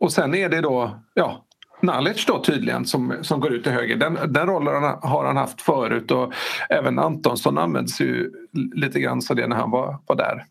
och 0.00 0.12
sen 0.12 0.34
är 0.34 0.48
det 0.48 0.60
då, 0.60 1.00
ja, 1.14 1.44
Nalic 1.82 2.26
då 2.26 2.42
tydligen 2.42 2.84
som, 2.84 3.14
som 3.22 3.40
går 3.40 3.52
ut 3.52 3.62
till 3.62 3.72
höger. 3.72 3.96
Den, 3.96 4.18
den 4.28 4.46
rollen 4.46 4.82
har 5.02 5.24
han 5.24 5.36
haft 5.36 5.60
förut 5.60 6.10
och 6.10 6.32
även 6.68 6.98
Antonsson 6.98 7.58
används 7.58 8.00
ju 8.00 8.30
lite 8.74 9.00
grann 9.00 9.22
så 9.22 9.34
det 9.34 9.46
när 9.46 9.56
han 9.56 9.70
var, 9.70 9.98
var 10.06 10.16
där. 10.16 10.44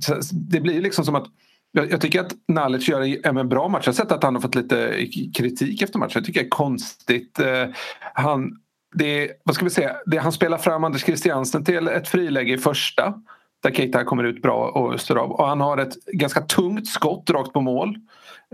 Så 0.00 0.14
det 0.32 0.60
blir 0.60 0.80
liksom 0.80 1.04
som 1.04 1.14
att 1.14 1.26
jag, 1.72 1.90
jag 1.90 2.00
tycker 2.00 2.20
att 2.20 2.32
Nalic 2.48 2.88
gör 2.88 3.26
en, 3.26 3.48
bra 3.48 3.68
match. 3.68 3.86
Jag 3.86 3.92
har 3.92 3.96
sett 3.96 4.12
att 4.12 4.22
han 4.22 4.34
har 4.34 4.42
fått 4.42 4.54
lite 4.54 5.06
kritik 5.34 5.82
efter 5.82 5.98
matchen. 5.98 6.12
Jag 6.14 6.24
tycker 6.24 6.40
det 6.40 6.46
är 6.46 6.50
konstigt. 6.50 7.38
Eh, 7.38 7.66
han, 8.14 8.56
det, 8.94 9.30
vad 9.44 9.54
ska 9.54 9.64
vi 9.64 9.70
säga, 9.70 9.96
det, 10.06 10.18
han 10.18 10.32
spelar 10.32 10.58
fram 10.58 10.84
Anders 10.84 11.04
Christiansen 11.04 11.64
till 11.64 11.88
ett 11.88 12.08
friläge 12.08 12.52
i 12.52 12.58
första 12.58 13.14
där 13.62 13.70
Keita 13.70 14.04
kommer 14.04 14.24
ut 14.24 14.42
bra 14.42 14.68
och 14.68 15.00
står 15.00 15.16
av. 15.16 15.30
Och 15.30 15.46
han 15.46 15.60
har 15.60 15.78
ett 15.78 16.04
ganska 16.06 16.40
tungt 16.40 16.88
skott 16.88 17.30
rakt 17.30 17.52
på 17.52 17.60
mål. 17.60 17.96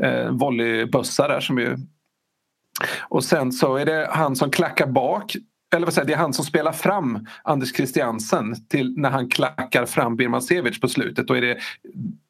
Eh, 0.02 0.30
volleybössa 0.30 1.28
där 1.28 1.40
som 1.40 1.58
ju 1.58 1.76
och 3.08 3.24
sen 3.24 3.52
så 3.52 3.76
är 3.76 3.86
det 3.86 4.08
han 4.10 4.36
som 4.36 4.50
klackar 4.50 4.86
bak 4.86 5.36
eller 5.74 5.86
vad 5.86 5.94
säger, 5.94 6.06
det 6.06 6.12
är 6.12 6.18
han 6.18 6.32
som 6.32 6.44
spelar 6.44 6.72
fram 6.72 7.26
Anders 7.42 7.76
Christiansen 7.76 8.54
till 8.68 8.94
när 8.96 9.10
han 9.10 9.28
klackar 9.28 9.86
fram 9.86 10.16
Birman 10.16 10.42
Sevic 10.42 10.80
på 10.80 10.88
slutet. 10.88 11.26
Då 11.26 11.36
är 11.36 11.40
det, 11.40 11.56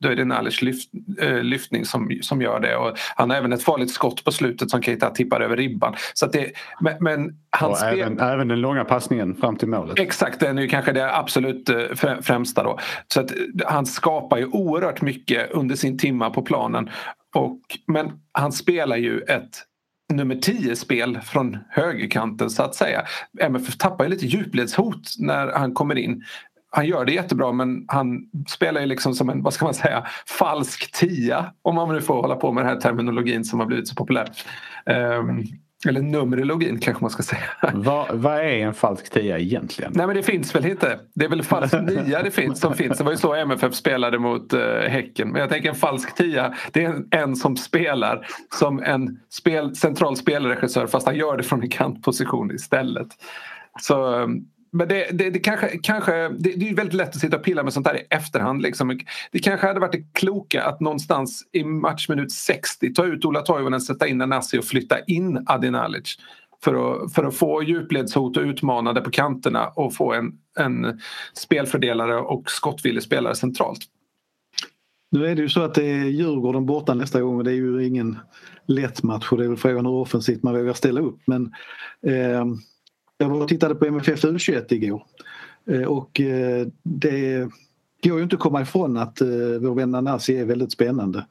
då 0.00 0.08
är 0.08 0.16
det 0.16 0.24
Nalic 0.24 0.62
lyft, 0.62 0.90
äh, 1.20 1.42
lyftning 1.42 1.84
som, 1.84 2.18
som 2.22 2.42
gör 2.42 2.60
det. 2.60 2.76
Och 2.76 2.96
han 3.16 3.30
har 3.30 3.36
även 3.36 3.52
ett 3.52 3.62
farligt 3.62 3.90
skott 3.90 4.24
på 4.24 4.32
slutet 4.32 4.70
som 4.70 4.82
Keita 4.82 5.10
tippar 5.10 5.40
över 5.40 5.56
ribban. 5.56 5.94
Så 6.14 6.26
det, 6.26 6.52
men, 6.80 6.94
men 7.00 7.38
han 7.50 7.70
och 7.70 7.78
spel... 7.78 8.00
även, 8.00 8.20
även 8.20 8.48
den 8.48 8.60
långa 8.60 8.84
passningen 8.84 9.34
fram 9.34 9.56
till 9.56 9.68
målet. 9.68 9.98
Exakt, 9.98 10.40
den 10.40 10.58
är 10.58 10.62
ju 10.62 10.68
kanske 10.68 10.92
det 10.92 11.16
absolut 11.16 11.68
eh, 11.68 12.16
främsta. 12.22 12.62
Då. 12.62 12.78
Så 13.08 13.20
att 13.20 13.32
han 13.66 13.86
skapar 13.86 14.38
ju 14.38 14.46
oerhört 14.46 15.02
mycket 15.02 15.50
under 15.50 15.76
sin 15.76 15.98
timma 15.98 16.30
på 16.30 16.42
planen. 16.42 16.90
Och, 17.34 17.60
men 17.86 18.12
han 18.32 18.52
spelar 18.52 18.96
ju 18.96 19.20
ett 19.20 19.62
nummer 20.12 20.34
10-spel 20.34 21.20
från 21.20 21.58
högerkanten 21.68 22.50
så 22.50 22.62
att 22.62 22.74
säga. 22.74 23.02
MFF 23.40 23.78
tappar 23.78 24.04
ju 24.04 24.10
lite 24.10 24.26
djupledshot 24.26 25.14
när 25.18 25.52
han 25.52 25.74
kommer 25.74 25.98
in. 25.98 26.24
Han 26.70 26.86
gör 26.86 27.04
det 27.04 27.12
jättebra 27.12 27.52
men 27.52 27.84
han 27.88 28.22
spelar 28.48 28.80
ju 28.80 28.86
liksom 28.86 29.14
som 29.14 29.30
en, 29.30 29.42
vad 29.42 29.54
ska 29.54 29.64
man 29.64 29.74
säga, 29.74 30.06
falsk 30.38 30.92
tia 30.92 31.52
om 31.62 31.74
man 31.74 31.94
nu 31.94 32.00
får 32.00 32.22
hålla 32.22 32.36
på 32.36 32.52
med 32.52 32.64
den 32.64 32.72
här 32.72 32.80
terminologin 32.80 33.44
som 33.44 33.60
har 33.60 33.66
blivit 33.66 33.88
så 33.88 33.94
populär. 33.94 34.30
Um, 34.86 35.44
eller 35.86 36.02
numerologin 36.02 36.78
kanske 36.78 37.04
man 37.04 37.10
ska 37.10 37.22
säga. 37.22 37.42
Vad, 37.74 38.14
vad 38.14 38.34
är 38.34 38.58
en 38.58 38.74
falsk 38.74 39.10
tia 39.10 39.38
egentligen? 39.38 39.92
Nej 39.94 40.06
men 40.06 40.16
det 40.16 40.22
finns 40.22 40.54
väl 40.54 40.66
inte. 40.66 40.98
Det 41.14 41.24
är 41.24 41.28
väl 41.28 41.42
falsk 41.42 41.74
nia 41.82 42.22
det 42.22 42.30
finns, 42.30 42.60
som 42.60 42.74
finns. 42.74 42.98
Det 42.98 43.04
var 43.04 43.12
ju 43.12 43.18
så 43.18 43.34
MFF 43.34 43.74
spelade 43.74 44.18
mot 44.18 44.54
uh, 44.54 44.60
Häcken. 44.88 45.28
Men 45.28 45.40
jag 45.40 45.50
tänker 45.50 45.68
en 45.68 45.74
falsk 45.74 46.14
tia 46.14 46.54
det 46.72 46.84
är 46.84 46.88
en, 46.88 47.08
en 47.10 47.36
som 47.36 47.56
spelar 47.56 48.26
som 48.58 48.82
en 48.82 49.20
spel, 49.30 49.76
central 49.76 50.16
spelregissör 50.16 50.86
fast 50.86 51.06
han 51.06 51.16
gör 51.16 51.36
det 51.36 51.42
från 51.42 51.62
en 51.62 51.70
kantposition 51.70 52.50
istället. 52.50 53.08
Så 53.80 54.14
um, 54.14 54.44
men 54.76 54.88
det, 54.88 55.08
det, 55.12 55.30
det, 55.30 55.38
kanske, 55.38 55.78
kanske, 55.82 56.28
det, 56.28 56.52
det 56.56 56.68
är 56.68 56.74
väldigt 56.74 56.94
lätt 56.94 57.08
att 57.08 57.20
sitta 57.20 57.36
och 57.36 57.44
pilla 57.44 57.62
med 57.62 57.72
sånt 57.72 57.86
här 57.86 57.96
i 57.96 58.06
efterhand. 58.10 58.62
Liksom. 58.62 59.00
Det 59.32 59.38
kanske 59.38 59.66
hade 59.66 59.80
varit 59.80 59.92
det 59.92 60.04
kloka 60.12 60.64
att 60.64 60.80
någonstans 60.80 61.42
i 61.52 61.64
matchminut 61.64 62.32
60 62.32 62.94
ta 62.94 63.04
ut 63.04 63.24
Ola 63.24 63.42
Toivonen, 63.42 63.80
sätta 63.80 64.06
in 64.06 64.18
Nanasi 64.18 64.58
och 64.58 64.64
flytta 64.64 65.00
in 65.00 65.44
Adinalic. 65.46 66.16
För 66.64 67.04
att, 67.04 67.14
för 67.14 67.24
att 67.24 67.36
få 67.36 67.62
djupledshot 67.62 68.36
och 68.36 68.42
utmanade 68.42 69.00
på 69.00 69.10
kanterna 69.10 69.66
och 69.66 69.94
få 69.94 70.12
en, 70.12 70.32
en 70.58 71.00
spelfördelare 71.34 72.16
och 72.16 72.50
skottvillig 72.50 73.02
spelare 73.02 73.34
centralt. 73.34 73.80
Nu 75.10 75.26
är 75.26 75.34
det 75.34 75.42
ju 75.42 75.48
så 75.48 75.62
att 75.62 75.74
det 75.74 75.84
är 75.84 76.04
Djurgården 76.04 76.66
borta 76.66 76.94
nästa 76.94 77.20
gång 77.20 77.36
och 77.36 77.44
det 77.44 77.50
är 77.50 77.54
ju 77.54 77.86
ingen 77.86 78.18
lätt 78.66 79.02
match 79.02 79.32
och 79.32 79.38
det 79.38 79.44
är 79.44 79.48
väl 79.48 79.56
frågan 79.56 79.86
hur 79.86 79.92
offensivt 79.92 80.42
man 80.42 80.54
vågar 80.54 80.72
ställa 80.72 81.00
upp. 81.00 81.18
Men 81.26 81.52
eh, 82.06 82.44
jag 83.18 83.28
var 83.28 83.42
och 83.42 83.48
tittade 83.48 83.74
på 83.74 83.86
MFF 83.86 84.24
U21 84.24 84.72
igår 84.72 85.06
eh, 85.66 85.82
och 85.82 86.20
eh, 86.20 86.66
det 86.82 87.48
går 88.02 88.16
ju 88.16 88.22
inte 88.22 88.36
att 88.36 88.42
komma 88.42 88.62
ifrån 88.62 88.96
att 88.96 89.20
eh, 89.20 89.28
vår 89.60 89.74
vän 89.74 89.90
Nanasi 89.90 90.36
är 90.36 90.44
väldigt 90.44 90.72
spännande. 90.72 91.26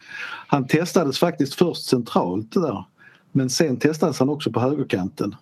Han 0.47 0.67
testades 0.67 1.19
faktiskt 1.19 1.53
först 1.53 1.85
centralt 1.85 2.51
där 2.51 2.85
men 3.31 3.49
sen 3.49 3.77
testades 3.77 4.19
han 4.19 4.29
också 4.29 4.51
på 4.51 4.59
högerkanten. 4.59 5.35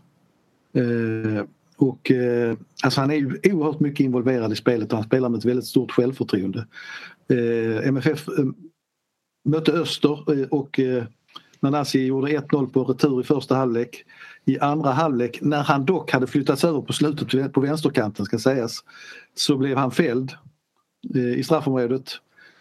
Och, 1.78 2.12
alltså 2.84 3.02
han 3.02 3.12
är 3.12 3.16
ju 3.16 3.40
oerhört 3.44 3.80
mycket 3.80 4.00
involverad 4.00 4.54
i 4.54 4.56
spelet 4.56 4.92
och 4.92 4.98
han 4.98 5.08
spelar 5.08 5.30
med 5.30 5.38
ett 5.38 5.46
väldigt 5.46 5.66
stort 5.66 5.92
självförtroende. 5.92 6.68
MFF 7.84 8.28
mötte 9.46 9.72
Öster 9.72 10.54
och 10.54 10.80
Nanasi 11.64 12.06
gjorde 12.06 12.28
1-0 12.28 12.70
på 12.70 12.84
retur 12.84 13.22
i 13.22 13.24
första 13.24 13.56
halvlek 13.56 14.06
i 14.46 14.60
andra 14.60 14.92
halvlek 14.92 15.40
när 15.42 15.64
han 15.64 15.86
dock 15.86 16.12
hade 16.12 16.28
flyttats 16.28 16.64
över 16.64 16.82
på 16.82 16.94
slutet 16.94 17.54
på 17.54 17.62
vänsterkanten 17.62 18.26
ska 18.26 18.40
sägas 18.40 18.84
så 19.36 19.58
blev 19.58 19.78
han 19.78 19.92
fälld 19.92 20.32
eh, 21.16 21.40
i 21.40 21.44
straffområdet 21.44 22.10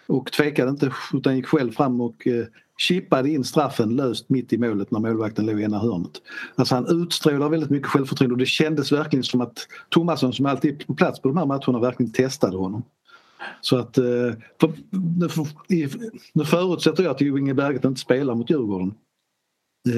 och 0.07 0.33
tvekade 0.33 0.71
inte 0.71 0.93
utan 1.13 1.37
gick 1.37 1.47
själv 1.47 1.73
fram 1.73 2.01
och 2.01 2.27
eh, 2.27 2.45
chippade 2.79 3.31
in 3.31 3.45
straffen 3.45 3.97
löst 3.97 4.29
mitt 4.29 4.53
i 4.53 4.59
målet 4.59 4.91
när 4.91 5.01
målvakten 5.01 5.47
låg 5.47 5.61
i 5.61 5.65
ena 5.65 5.79
hörnet. 5.79 6.23
Alltså 6.55 6.75
han 6.75 7.03
utstrålar 7.03 7.49
väldigt 7.49 7.71
mycket 7.71 7.89
självförtroende 7.89 8.33
och 8.35 8.39
det 8.39 8.47
kändes 8.47 8.93
verkligen 8.93 9.23
som 9.23 9.41
att 9.41 9.67
Thomasson 9.89 10.33
som 10.33 10.47
alltid 10.47 10.81
är 10.81 10.87
på 10.87 10.95
plats 10.95 11.21
på 11.21 11.29
de 11.29 11.37
här 11.37 11.47
matcherna 11.47 11.79
verkligen 11.79 12.13
testade 12.13 12.57
honom. 12.57 12.83
Så 13.61 13.79
att 13.79 13.99
eh, 13.99 14.33
för, 14.61 14.73
nu 16.33 16.45
förutsätter 16.45 17.03
jag 17.03 17.11
att 17.11 17.21
Inge 17.21 17.55
Berget 17.55 17.85
inte 17.85 18.01
spelar 18.01 18.35
mot 18.35 18.51
Djurgården. 18.51 18.95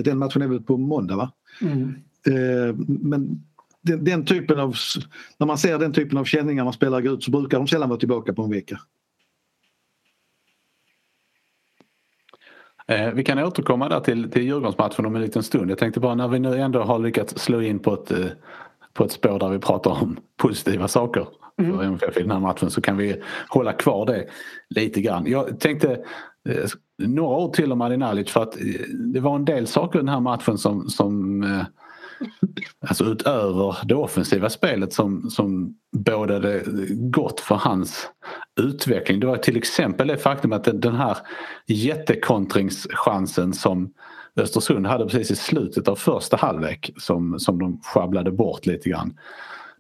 Den 0.05 0.19
matchen 0.19 0.43
är 0.43 0.47
väl 0.47 0.63
på 0.63 0.77
måndag 0.77 1.17
va? 1.17 1.33
Mm. 1.61 1.95
Eh, 2.27 2.75
men 2.87 3.45
den, 3.81 4.05
den, 4.05 4.25
typen 4.25 4.61
av, 4.61 4.75
när 5.39 5.47
man 5.47 5.59
ser 5.59 5.79
den 5.79 5.93
typen 5.93 6.19
av 6.19 6.25
känningar 6.25 6.65
man 6.65 6.73
spelar 6.73 7.15
ut 7.15 7.25
så 7.25 7.31
brukar 7.31 7.59
de 7.59 7.69
sällan 7.69 7.89
vara 7.89 7.99
tillbaka 7.99 8.33
på 8.33 8.43
en 8.43 8.51
vecka. 8.51 8.81
Eh, 12.87 13.11
vi 13.13 13.25
kan 13.25 13.39
återkomma 13.39 13.89
där 13.89 14.01
till, 14.01 14.31
till 14.31 14.43
Djurgårdsmatchen 14.43 15.07
om 15.07 15.17
en 15.17 15.23
liten 15.23 15.43
stund. 15.43 15.71
Jag 15.71 15.79
tänkte 15.79 16.01
bara 16.01 16.15
när 16.15 16.29
vi 16.29 16.39
nu 16.39 16.57
ändå 16.57 16.83
har 16.83 16.99
lyckats 16.99 17.39
slå 17.39 17.63
in 17.63 17.79
på 17.79 17.95
ett, 17.95 18.11
eh, 18.11 18.27
på 18.95 19.05
ett 19.05 19.13
spår 19.13 19.39
där 19.39 19.49
vi 19.49 19.59
pratar 19.59 19.91
om 19.91 20.17
positiva 20.37 20.89
saker 20.89 21.27
mm. 21.61 21.77
för 21.77 21.85
MFF 21.85 22.17
i 22.17 22.21
den 22.21 22.31
här 22.31 22.41
matchen 22.41 22.71
så 22.71 22.81
kan 22.81 22.97
vi 22.97 23.23
hålla 23.49 23.73
kvar 23.73 24.07
det 24.07 24.27
lite 24.75 25.01
grann. 25.01 25.27
Jag 25.27 25.61
tänkte 25.61 26.05
några 26.99 27.37
ord 27.37 27.53
till 27.53 27.73
om 27.73 27.81
Adinalic 27.81 28.31
för 28.31 28.43
att 28.43 28.57
det 29.13 29.21
var 29.21 29.37
en 29.37 29.45
del 29.45 29.67
saker 29.67 29.99
i 29.99 30.03
den 30.03 30.09
här 30.09 30.21
matchen 30.21 30.59
som, 30.59 30.89
som 30.89 31.45
alltså 32.81 33.05
utöver 33.05 33.77
det 33.85 33.95
offensiva 33.95 34.51
spelet 34.51 34.93
som, 34.93 35.31
som 35.31 35.75
bådade 35.97 36.63
gott 36.91 37.41
för 37.41 37.55
hans 37.55 38.09
utveckling. 38.61 39.21
Det 39.21 39.27
var 39.27 39.37
till 39.37 39.57
exempel 39.57 40.09
det 40.09 40.17
faktum 40.17 40.53
att 40.53 40.83
den 40.83 40.95
här 40.95 41.17
jättekontringschansen 41.67 43.53
som 43.53 43.93
Östersund 44.37 44.87
hade 44.87 45.07
precis 45.07 45.31
i 45.31 45.37
slutet 45.37 45.89
av 45.89 45.97
första 45.97 46.37
halvlek 46.37 46.91
som, 46.97 47.39
som 47.39 47.59
de 47.59 47.81
sjabblade 47.83 48.31
bort 48.31 48.67
lite 48.67 48.89
grann. 48.89 49.19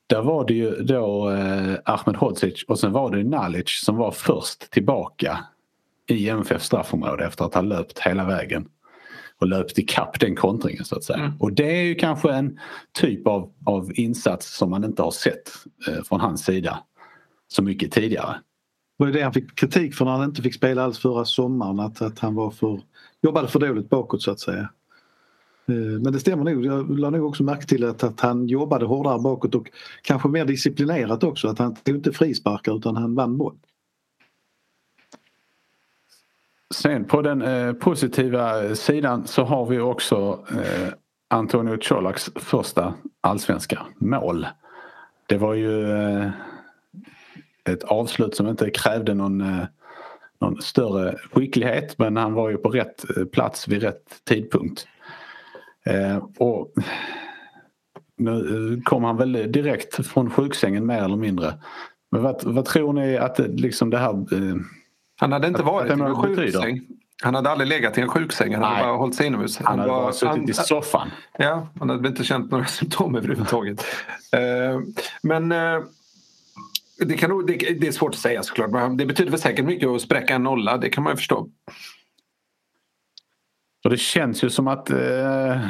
Där 0.06 0.22
var 0.22 0.46
det 0.46 0.54
ju 0.54 0.70
då 0.70 1.30
eh, 1.30 1.74
Ahmed 1.84 2.16
Hodzic 2.16 2.64
och 2.68 2.78
sen 2.78 2.92
var 2.92 3.16
det 3.16 3.24
Nalic 3.24 3.80
som 3.84 3.96
var 3.96 4.10
först 4.10 4.70
tillbaka 4.70 5.44
i 6.08 6.28
MFF 6.28 6.62
straffområde 6.62 7.24
efter 7.24 7.44
att 7.44 7.54
ha 7.54 7.60
löpt 7.60 7.98
hela 7.98 8.24
vägen 8.24 8.68
och 9.40 9.46
löpt 9.46 9.78
ikapp 9.78 10.20
den 10.20 10.36
kontringen 10.36 10.84
så 10.84 10.96
att 10.96 11.04
säga. 11.04 11.18
Mm. 11.18 11.32
Och 11.40 11.52
det 11.52 11.78
är 11.78 11.82
ju 11.82 11.94
kanske 11.94 12.32
en 12.32 12.58
typ 12.92 13.26
av, 13.26 13.52
av 13.66 13.92
insats 13.94 14.56
som 14.56 14.70
man 14.70 14.84
inte 14.84 15.02
har 15.02 15.10
sett 15.10 15.52
eh, 15.88 16.02
från 16.04 16.20
hans 16.20 16.44
sida 16.44 16.78
så 17.48 17.62
mycket 17.62 17.92
tidigare. 17.92 18.40
Det 18.98 19.04
var 19.04 19.12
det 19.12 19.22
han 19.22 19.32
fick 19.32 19.54
kritik 19.54 19.94
för 19.94 20.04
när 20.04 20.12
han 20.12 20.24
inte 20.24 20.42
fick 20.42 20.54
spela 20.54 20.82
alls 20.82 20.98
förra 20.98 21.24
sommaren 21.24 21.80
att, 21.80 22.02
att 22.02 22.18
han 22.18 22.34
var 22.34 22.50
för, 22.50 22.80
jobbade 23.24 23.48
för 23.48 23.60
dåligt 23.60 23.90
bakåt 23.90 24.22
så 24.22 24.30
att 24.30 24.40
säga. 24.40 24.68
Eh, 25.68 25.74
men 25.74 26.12
det 26.12 26.20
stämmer 26.20 26.44
nog. 26.44 26.64
Jag 26.64 26.98
lade 26.98 27.18
nog 27.18 27.28
också 27.28 27.42
märke 27.42 27.66
till 27.66 27.84
att, 27.84 28.04
att 28.04 28.20
han 28.20 28.48
jobbade 28.48 28.86
hårdare 28.86 29.18
bakåt 29.18 29.54
och 29.54 29.70
kanske 30.02 30.28
mer 30.28 30.44
disciplinerat 30.44 31.24
också. 31.24 31.48
Att 31.48 31.58
han 31.58 31.74
tog 31.74 31.96
inte 31.96 32.12
frisparkar 32.12 32.76
utan 32.76 32.96
han 32.96 33.14
vann 33.14 33.38
boll. 33.38 33.54
Sen 36.74 37.04
på 37.04 37.22
den 37.22 37.42
eh, 37.42 37.72
positiva 37.72 38.74
sidan 38.74 39.26
så 39.26 39.44
har 39.44 39.66
vi 39.66 39.80
också 39.80 40.44
eh, 40.50 40.92
Antonio 41.28 41.78
Colaks 41.88 42.30
första 42.34 42.94
allsvenska 43.20 43.86
mål. 43.98 44.46
Det 45.26 45.36
var 45.36 45.54
ju 45.54 45.92
eh, 45.92 46.30
ett 47.64 47.84
avslut 47.84 48.36
som 48.36 48.48
inte 48.48 48.70
krävde 48.70 49.14
någon, 49.14 49.40
eh, 49.40 49.64
någon 50.44 50.62
större 50.62 51.18
skicklighet 51.32 51.98
men 51.98 52.16
han 52.16 52.34
var 52.34 52.50
ju 52.50 52.56
på 52.56 52.68
rätt 52.68 53.04
plats 53.32 53.68
vid 53.68 53.82
rätt 53.82 54.20
tidpunkt. 54.28 54.86
Och 56.38 56.72
nu 58.16 58.80
kom 58.84 59.04
han 59.04 59.16
väl 59.16 59.32
direkt 59.32 60.06
från 60.06 60.30
sjuksängen 60.30 60.86
mer 60.86 61.02
eller 61.02 61.16
mindre. 61.16 61.54
Men 62.10 62.22
vad, 62.22 62.44
vad 62.44 62.64
tror 62.64 62.92
ni 62.92 63.16
att 63.16 63.38
liksom 63.38 63.90
det 63.90 63.98
här... 63.98 64.24
Han 65.20 65.32
hade 65.32 65.48
inte 65.48 65.62
varit 65.62 65.90
i 65.90 65.92
en 65.92 66.14
sjuksäng. 66.14 66.80
Han 67.22 67.34
hade 67.34 67.50
aldrig 67.50 67.68
legat 67.68 67.98
i 67.98 68.00
en 68.00 68.08
sjuksäng, 68.08 68.54
han 68.54 68.62
hade 68.62 68.82
bara 68.82 68.96
hållit 68.96 69.14
sig 69.14 69.26
inomhus. 69.26 69.58
Han, 69.58 69.66
han 69.66 69.78
hade 69.78 69.92
var, 69.92 70.02
bara 70.02 70.12
suttit 70.12 70.28
han, 70.28 70.50
i 70.50 70.52
soffan. 70.52 71.10
Ja, 71.38 71.68
han 71.78 71.90
hade 71.90 72.08
inte 72.08 72.24
känt 72.24 72.50
några 72.50 72.64
symptom 72.66 73.14
överhuvudtaget. 73.14 73.84
uh, 74.36 74.80
men 75.22 75.52
uh, 75.52 75.84
det, 76.98 77.16
kan, 77.16 77.46
det, 77.46 77.56
det, 77.56 77.86
är 77.86 77.92
svårt 77.92 78.14
att 78.14 78.20
säga 78.20 78.42
såklart. 78.42 78.70
Men 78.70 78.96
det 78.96 79.06
betyder 79.06 79.30
väl 79.30 79.40
säkert 79.40 79.64
mycket 79.64 79.88
att 79.88 80.00
spräcka 80.00 80.34
en 80.34 80.42
nolla, 80.42 80.76
det 80.76 80.90
kan 80.90 81.04
man 81.04 81.12
ju 81.12 81.16
förstå. 81.16 81.48
Och 83.84 83.90
det 83.90 83.96
känns 83.96 84.44
ju 84.44 84.50
som 84.50 84.68
att 84.68 84.90
eh, 84.90 85.60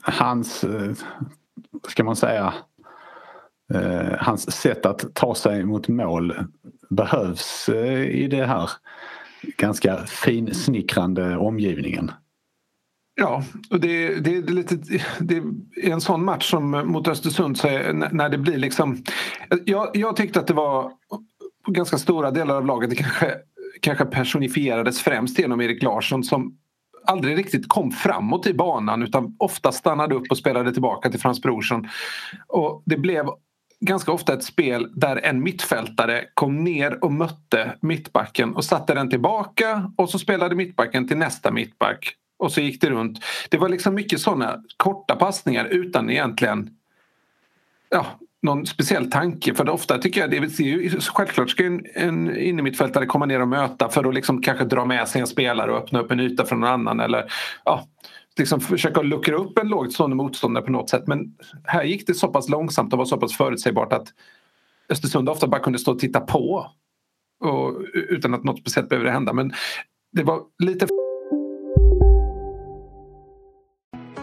hans, 0.00 0.64
eh, 0.64 0.92
ska 1.88 2.04
man 2.04 2.16
säga, 2.16 2.54
eh, 3.74 4.12
hans 4.18 4.52
sätt 4.52 4.86
att 4.86 5.14
ta 5.14 5.34
sig 5.34 5.64
mot 5.64 5.88
mål 5.88 6.34
behövs 6.90 7.68
eh, 7.68 8.02
i 8.02 8.28
det 8.28 8.46
här 8.46 8.70
ganska 9.56 9.96
finsnickrande 10.06 11.36
omgivningen. 11.36 12.10
Ja, 13.14 13.42
och 13.70 13.80
det, 13.80 14.14
det, 14.14 14.40
det, 14.40 14.50
är 14.50 14.54
lite, 14.54 14.76
det 15.20 15.36
är 15.36 15.90
en 15.90 16.00
sån 16.00 16.24
match 16.24 16.50
som 16.50 16.70
mot 16.70 17.08
Östersund 17.08 17.58
så 17.58 17.68
är, 17.68 17.92
när 17.92 18.28
det 18.28 18.38
blir 18.38 18.56
liksom... 18.56 19.02
Jag, 19.64 19.90
jag 19.94 20.16
tyckte 20.16 20.40
att 20.40 20.46
det 20.46 20.54
var 20.54 20.92
ganska 21.66 21.98
stora 21.98 22.30
delar 22.30 22.56
av 22.56 22.66
laget 22.66 22.90
det 22.90 22.96
kanske, 22.96 23.34
kanske 23.80 24.04
personifierades 24.04 25.00
främst 25.00 25.38
genom 25.38 25.60
Erik 25.60 25.82
Larsson 25.82 26.24
som 26.24 26.58
aldrig 27.06 27.38
riktigt 27.38 27.68
kom 27.68 27.90
framåt 27.90 28.46
i 28.46 28.54
banan 28.54 29.02
utan 29.02 29.36
ofta 29.38 29.72
stannade 29.72 30.14
upp 30.14 30.30
och 30.30 30.38
spelade 30.38 30.72
tillbaka 30.72 31.10
till 31.10 31.20
Frans 31.20 31.42
Brorsson. 31.42 31.88
Och 32.48 32.82
det 32.86 32.96
blev 32.96 33.26
ganska 33.80 34.12
ofta 34.12 34.34
ett 34.34 34.44
spel 34.44 34.92
där 34.94 35.16
en 35.16 35.42
mittfältare 35.42 36.24
kom 36.34 36.64
ner 36.64 37.04
och 37.04 37.12
mötte 37.12 37.76
mittbacken 37.80 38.54
och 38.54 38.64
satte 38.64 38.94
den 38.94 39.10
tillbaka 39.10 39.92
och 39.96 40.10
så 40.10 40.18
spelade 40.18 40.54
mittbacken 40.54 41.08
till 41.08 41.16
nästa 41.16 41.50
mittback 41.50 42.16
och 42.42 42.52
så 42.52 42.60
gick 42.60 42.80
det 42.80 42.90
runt. 42.90 43.24
Det 43.48 43.58
var 43.58 43.68
liksom 43.68 43.94
mycket 43.94 44.20
sådana 44.20 44.62
korta 44.76 45.16
passningar 45.16 45.64
utan 45.64 46.10
egentligen 46.10 46.70
ja, 47.88 48.06
någon 48.42 48.66
speciell 48.66 49.10
tanke. 49.10 49.54
För 49.54 49.64
det 49.64 49.70
ofta 49.70 49.98
tycker 49.98 50.20
jag, 50.20 50.30
det 50.30 50.36
är 50.36 50.62
ju, 50.62 51.00
självklart 51.00 51.50
ska 51.50 51.64
en, 51.64 51.86
en 51.94 52.36
innermittfältare 52.36 53.06
komma 53.06 53.26
ner 53.26 53.40
och 53.40 53.48
möta 53.48 53.88
för 53.88 54.08
att 54.08 54.14
liksom 54.14 54.42
kanske 54.42 54.64
dra 54.64 54.84
med 54.84 55.08
sig 55.08 55.20
en 55.20 55.26
spelare 55.26 55.72
och 55.72 55.78
öppna 55.78 56.00
upp 56.00 56.10
en 56.10 56.20
yta 56.20 56.44
för 56.44 56.56
någon 56.56 56.70
annan. 56.70 57.00
Eller, 57.00 57.32
ja, 57.64 57.86
liksom 58.38 58.60
försöka 58.60 59.02
luckra 59.02 59.36
upp 59.36 59.58
en 59.58 59.68
lågt 59.68 59.92
stående 59.92 60.16
motståndare 60.16 60.64
på 60.64 60.72
något 60.72 60.90
sätt. 60.90 61.06
Men 61.06 61.34
här 61.64 61.84
gick 61.84 62.06
det 62.06 62.14
så 62.14 62.28
pass 62.28 62.48
långsamt 62.48 62.92
och 62.92 62.98
var 62.98 63.06
så 63.06 63.16
pass 63.16 63.36
förutsägbart 63.36 63.92
att 63.92 64.08
Östersund 64.88 65.28
ofta 65.28 65.46
bara 65.46 65.60
kunde 65.60 65.78
stå 65.78 65.92
och 65.92 65.98
titta 65.98 66.20
på. 66.20 66.70
Och, 67.40 67.80
utan 67.94 68.34
att 68.34 68.44
något 68.44 68.58
speciellt 68.58 68.88
behövde 68.88 69.10
hända. 69.10 69.32
Men 69.32 69.52
det 70.12 70.22
var 70.22 70.40
lite... 70.58 71.01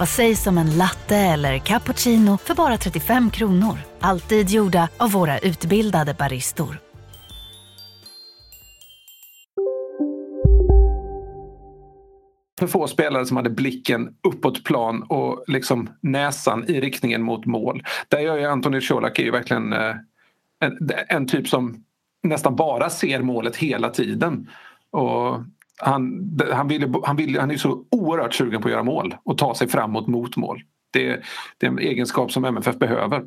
Vad 0.00 0.08
sägs 0.08 0.46
om 0.46 0.58
en 0.58 0.76
latte 0.78 1.16
eller 1.16 1.58
cappuccino 1.58 2.38
för 2.38 2.54
bara 2.54 2.76
35 2.76 3.30
kronor? 3.30 3.78
Alltid 4.00 4.50
gjorda 4.50 4.88
av 4.96 5.12
våra 5.12 5.38
utbildade 5.38 6.14
baristor. 6.14 6.78
för 12.58 12.66
få 12.66 12.86
spelare 12.86 13.26
som 13.26 13.36
hade 13.36 13.50
blicken 13.50 14.14
uppåt 14.28 14.64
plan 14.64 15.02
och 15.02 15.44
liksom 15.46 15.90
näsan 16.00 16.64
i 16.68 16.80
riktningen 16.80 17.22
mot 17.22 17.46
mål. 17.46 17.82
Där 18.08 18.18
gör 18.18 18.38
ju 18.38 18.44
Antoni 18.44 18.80
Colak 18.80 19.18
är 19.18 19.22
ju 19.22 19.30
verkligen 19.30 19.72
eh, 19.72 19.94
en, 20.60 20.90
en, 21.08 21.26
typ 21.26 21.48
som 21.48 21.84
nästan 22.22 22.56
bara 22.56 22.90
ser 22.90 23.22
målet 23.22 23.56
hela 23.56 23.90
tiden. 23.90 24.48
Och 24.90 25.40
han, 25.80 26.38
han, 26.52 26.68
ville, 26.68 26.92
han, 27.04 27.16
ville, 27.16 27.40
han 27.40 27.50
är 27.50 27.56
så 27.56 27.84
oerhört 27.90 28.34
sugen 28.34 28.62
på 28.62 28.68
att 28.68 28.72
göra 28.72 28.82
mål 28.82 29.14
och 29.22 29.38
ta 29.38 29.54
sig 29.54 29.68
framåt 29.68 30.06
mot 30.06 30.36
mål. 30.36 30.62
Det, 30.90 31.20
det 31.58 31.66
är 31.66 31.70
en 31.70 31.78
egenskap 31.78 32.32
som 32.32 32.44
MFF 32.44 32.78
behöver 32.78 33.22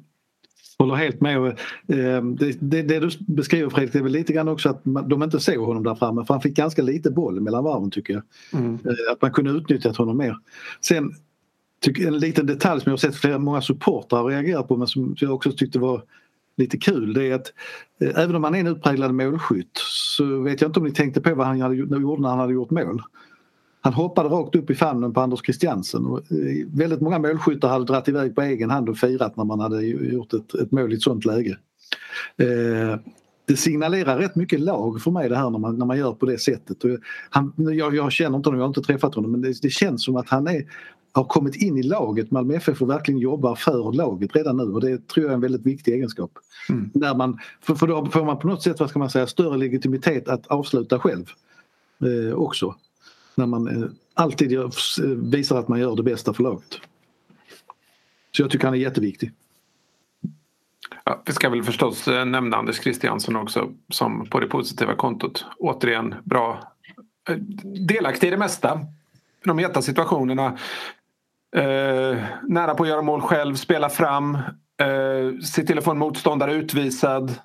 håller 0.80 0.96
helt 0.96 1.22
med. 1.22 1.38
Eh, 1.38 2.24
det, 2.24 2.58
det, 2.60 2.82
det, 2.82 3.00
du 3.00 3.10
beskriver 3.20 3.70
Fredrik, 3.70 3.94
det 3.94 4.00
är 4.00 4.04
väl 4.04 4.12
lite 4.12 4.34
grann 4.34 4.48
också 4.48 4.70
att 4.70 4.82
de 4.84 5.24
inte 5.24 5.40
såg 5.40 5.66
honom 5.66 5.84
där 5.84 5.96
framme 5.96 6.26
för 6.26 6.34
han 6.34 6.42
fick 6.42 6.56
ganska 6.56 6.82
lite 6.82 7.12
boll 7.12 7.42
mellan 7.42 7.64
varven 7.64 7.92
tycker 7.92 8.14
jag. 8.14 8.24
Mm. 8.62 8.74
Eh, 8.74 9.12
att 9.12 9.22
man 9.22 9.32
kunde 9.32 9.52
utnyttjat 9.52 9.98
honom 9.98 10.18
mer. 10.18 10.38
Sen 10.82 11.14
en 12.00 12.18
liten 12.18 12.46
detalj 12.46 12.82
som 12.82 12.90
jag 12.90 12.94
har 12.94 12.98
sett 12.98 13.16
flera, 13.16 13.40
många 13.40 13.62
supportrar 13.62 14.24
reagera 14.24 14.64
på 14.64 14.78
men 14.78 14.88
som 14.88 15.16
jag 15.20 15.34
också 15.34 15.52
tyckte 15.52 15.80
var 15.80 16.04
lite 16.58 16.78
kul 16.78 17.14
det 17.14 17.28
är 17.28 17.36
att 17.36 17.54
eh, 18.02 18.24
även 18.24 18.36
om 18.36 18.44
han 18.44 18.56
är 18.56 18.60
en 18.60 18.68
utpräglad 18.68 19.14
målskytt 19.14 19.78
så 20.18 20.42
vet 20.42 20.62
jag 20.62 20.70
inte 20.70 20.80
om 20.80 20.86
ni 20.86 20.92
tänkte 20.92 21.22
på 21.22 21.36
vad 21.36 21.48
han 21.48 21.62
hade, 21.62 21.76
gjorde 21.76 22.22
när 22.22 22.30
han 22.30 22.40
hade 22.40 22.54
gjort 22.54 22.72
mål. 22.72 23.02
Han 23.82 23.94
hoppade 23.94 24.30
rakt 24.30 24.56
upp 24.56 24.70
i 24.70 24.76
famnen 24.76 25.14
på 25.14 25.22
Anders 25.22 25.42
Christiansen. 25.46 26.06
Och 26.06 26.18
eh, 26.18 26.68
väldigt 26.74 27.02
många 27.02 27.20
målskyttar 27.20 27.70
hade 27.70 27.86
dragit 27.86 28.08
iväg 28.08 28.36
på 28.36 28.42
egen 28.42 28.70
hand 28.70 28.90
och 28.90 28.98
firat 28.98 29.38
när 29.38 29.44
man 29.44 29.60
hade 29.60 29.86
gjort 29.86 30.34
ett, 30.34 30.54
ett 30.54 30.72
mål 30.72 30.94
i 30.94 30.96
ett 30.96 31.02
sånt 31.02 31.26
läge. 31.26 31.58
Eh, 32.38 33.00
det 33.46 33.58
signalerar 33.58 34.18
rätt 34.18 34.36
mycket 34.36 34.60
lag 34.60 35.02
för 35.02 35.12
mig 35.12 35.30
det 35.30 35.38
här 35.38 35.50
när 35.50 35.60
man, 35.60 35.78
när 35.78 35.86
man 35.86 35.98
gör 35.98 36.12
på 36.12 36.26
det 36.26 36.38
sättet. 36.38 36.78
Han, 37.30 37.54
jag, 37.58 37.96
jag 37.96 38.12
känner 38.12 38.38
inte 38.38 38.50
honom, 38.50 38.60
jag 38.60 38.64
har 38.64 38.70
inte 38.70 38.82
träffat 38.82 39.16
honom 39.16 39.32
men 39.32 39.42
det, 39.42 39.62
det 39.62 39.70
känns 39.70 40.04
som 40.04 40.16
att 40.16 40.30
han 40.30 40.48
är, 40.48 40.64
har 41.14 41.24
kommit 41.24 41.56
in 41.56 41.78
i 41.78 41.84
laget. 41.84 42.32
Malmö 42.32 42.56
FF 42.56 42.82
och 42.82 42.90
verkligen 42.90 43.20
jobbar 43.20 43.56
för 43.56 43.92
laget 43.94 44.36
redan 44.36 44.58
nu 44.58 44.64
och 44.64 44.82
det 44.82 45.08
tror 45.08 45.24
jag 45.24 45.30
är 45.30 45.36
en 45.36 45.42
väldigt 45.42 45.66
viktig 45.66 45.94
egenskap. 45.94 46.32
Mm. 46.70 46.92
När 46.94 47.16
man, 47.16 47.40
för, 47.62 47.76
för 47.76 47.88
då 47.88 48.06
får 48.06 48.26
man 48.26 48.40
på 48.40 48.48
något 48.48 48.64
sätt 48.64 48.80
vad 48.80 48.90
ska 48.90 49.00
man 49.00 49.10
säga, 49.10 49.28
större 49.28 49.58
legitimitet 49.58 50.28
att 50.28 50.48
avsluta 50.48 51.00
själv 51.00 51.32
eh, 52.02 52.34
också 52.34 52.76
när 53.36 53.46
man 53.46 53.68
eh, 53.68 53.90
alltid 54.14 54.52
gör, 54.52 54.66
eh, 55.04 55.10
visar 55.10 55.60
att 55.60 55.68
man 55.68 55.80
gör 55.80 55.96
det 55.96 56.04
bästa 56.04 56.34
för 56.34 56.44
laget. 56.44 56.80
Så 58.32 58.42
jag 58.42 58.52
tycker 58.52 58.66
han 58.66 58.74
är 58.74 58.80
jätteviktig. 58.80 59.32
Ja, 61.04 61.22
vi 61.26 61.34
ska 61.34 61.50
väl 61.50 61.64
förstås 61.64 62.08
eh, 62.08 62.26
nämna 62.26 62.58
Anders 62.58 62.82
Christiansen 62.82 63.36
också 63.36 63.72
som 63.90 64.26
på 64.26 64.40
det 64.40 64.48
positiva 64.48 64.96
kontot. 64.96 65.46
Återigen 65.58 66.16
bra 66.24 66.74
delaktig 67.88 68.28
i 68.28 68.32
det 68.32 68.38
mesta. 68.38 68.80
De 69.44 69.58
heta 69.58 69.82
situationerna. 69.82 70.58
Eh, 71.56 72.18
nära 72.44 72.76
på 72.76 72.84
att 72.84 72.90
göra 72.90 73.02
mål 73.02 73.22
själv, 73.22 73.56
spela 73.56 73.90
fram, 73.90 74.36
eh, 74.36 75.40
se 75.44 75.64
till 75.64 75.78
att 75.78 75.84
få 75.84 75.92
en 75.92 75.98
motståndare 75.98 76.54
utvisad. 76.54 77.36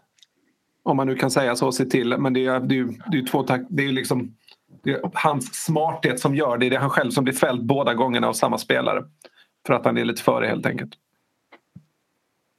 Om 0.82 0.96
man 0.96 1.06
nu 1.06 1.14
kan 1.14 1.30
säga 1.30 1.56
så, 1.56 1.72
se 1.72 1.84
till. 1.84 2.18
Men 2.18 2.32
det 2.32 2.46
är, 2.46 2.60
det 2.60 2.78
är, 2.78 3.10
det 3.10 3.18
är 3.18 3.26
två 3.26 3.42
det 3.68 3.84
är 3.84 3.92
liksom 3.92 4.34
det 4.84 4.90
är 4.90 5.00
hans 5.14 5.64
smarthet 5.64 6.20
som 6.20 6.34
gör 6.34 6.58
det. 6.58 6.68
Det 6.68 6.76
är 6.76 6.80
han 6.80 6.90
själv 6.90 7.10
som 7.10 7.24
blir 7.24 7.34
fälld 7.34 7.66
båda 7.66 7.94
gångerna 7.94 8.28
av 8.28 8.32
samma 8.32 8.58
spelare. 8.58 9.04
För 9.66 9.74
att 9.74 9.84
han 9.84 9.98
är 9.98 10.04
lite 10.04 10.22
före 10.22 10.46
helt 10.46 10.66
enkelt. 10.66 10.92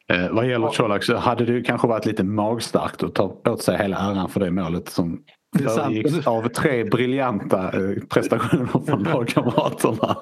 Eh, 0.08 0.30
vad 0.32 0.48
gäller 0.48 0.68
Colak 0.68 1.04
så 1.04 1.18
hade 1.18 1.46
det 1.46 1.62
kanske 1.62 1.88
varit 1.88 2.06
lite 2.06 2.24
magstarkt 2.24 3.04
att 3.04 3.16
ta 3.16 3.42
åt 3.46 3.62
sig 3.62 3.78
hela 3.78 3.98
äran 3.98 4.30
för 4.30 4.40
det 4.40 4.52
målet 4.52 4.90
som 4.90 5.24
föregicks 5.58 6.28
av 6.28 6.48
tre 6.48 6.84
briljanta 6.84 7.64
eh, 7.64 8.04
prestationer 8.10 8.86
från 8.86 9.04
lagkamraterna. 9.14 10.18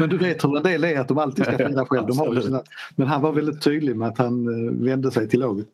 Men 0.00 0.08
du 0.08 0.18
vet 0.18 0.44
hur 0.44 0.56
en 0.56 0.62
del 0.62 0.84
är 0.84 1.00
att 1.00 1.08
de 1.08 1.18
alltid 1.18 1.44
ska 1.44 1.56
fira 1.56 1.86
själv. 1.86 2.06
De 2.06 2.18
har 2.18 2.40
sina, 2.40 2.62
men 2.96 3.06
han 3.06 3.22
var 3.22 3.32
väldigt 3.32 3.62
tydlig 3.62 3.96
med 3.96 4.08
att 4.08 4.18
han 4.18 4.66
eh, 4.66 4.84
vände 4.84 5.10
sig 5.10 5.28
till 5.28 5.40
laget. 5.40 5.66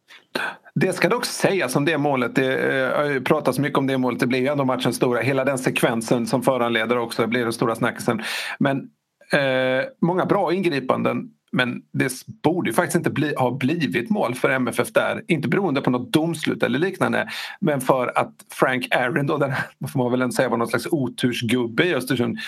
Det 0.74 0.92
ska 0.92 1.08
dock 1.08 1.24
sägas 1.24 1.76
om 1.76 1.84
det 1.84 1.98
målet. 1.98 2.34
Det 2.34 3.14
äh, 3.14 3.22
pratas 3.22 3.58
mycket 3.58 3.78
om 3.78 3.86
det 3.86 3.98
målet. 3.98 4.20
Det 4.20 4.26
blir 4.26 4.38
ju 4.38 4.46
ändå 4.46 4.64
matchens 4.64 4.96
stora. 4.96 5.20
Hela 5.20 5.44
den 5.44 5.58
sekvensen 5.58 6.26
som 6.26 6.42
föranleder 6.42 6.98
också 6.98 7.26
blir 7.26 7.42
den 7.42 7.52
stora 7.52 7.74
snackisen. 7.74 8.22
Men 8.58 8.90
Eh, 9.32 9.84
många 10.00 10.26
bra 10.26 10.52
ingripanden 10.52 11.30
men 11.52 11.82
det 11.92 12.12
borde 12.42 12.70
ju 12.70 12.74
faktiskt 12.74 12.96
inte 12.96 13.10
bli, 13.10 13.34
ha 13.38 13.50
blivit 13.50 14.10
mål 14.10 14.34
för 14.34 14.50
MFF 14.50 14.92
där. 14.92 15.22
Inte 15.28 15.48
beroende 15.48 15.80
på 15.80 15.90
något 15.90 16.12
domslut 16.12 16.62
eller 16.62 16.78
liknande. 16.78 17.28
Men 17.60 17.80
för 17.80 18.18
att 18.18 18.32
Frank 18.52 18.94
Aaron, 18.94 19.26
då, 19.26 19.38
den, 19.38 19.52
får 19.92 19.98
man 19.98 20.10
väl 20.10 20.22
ändå 20.22 20.32
säga 20.32 20.48
var 20.48 20.56
någon 20.56 20.68
slags 20.68 20.86
otursgubbe 20.90 21.84
i 21.84 21.94
Östersund. 21.94 22.38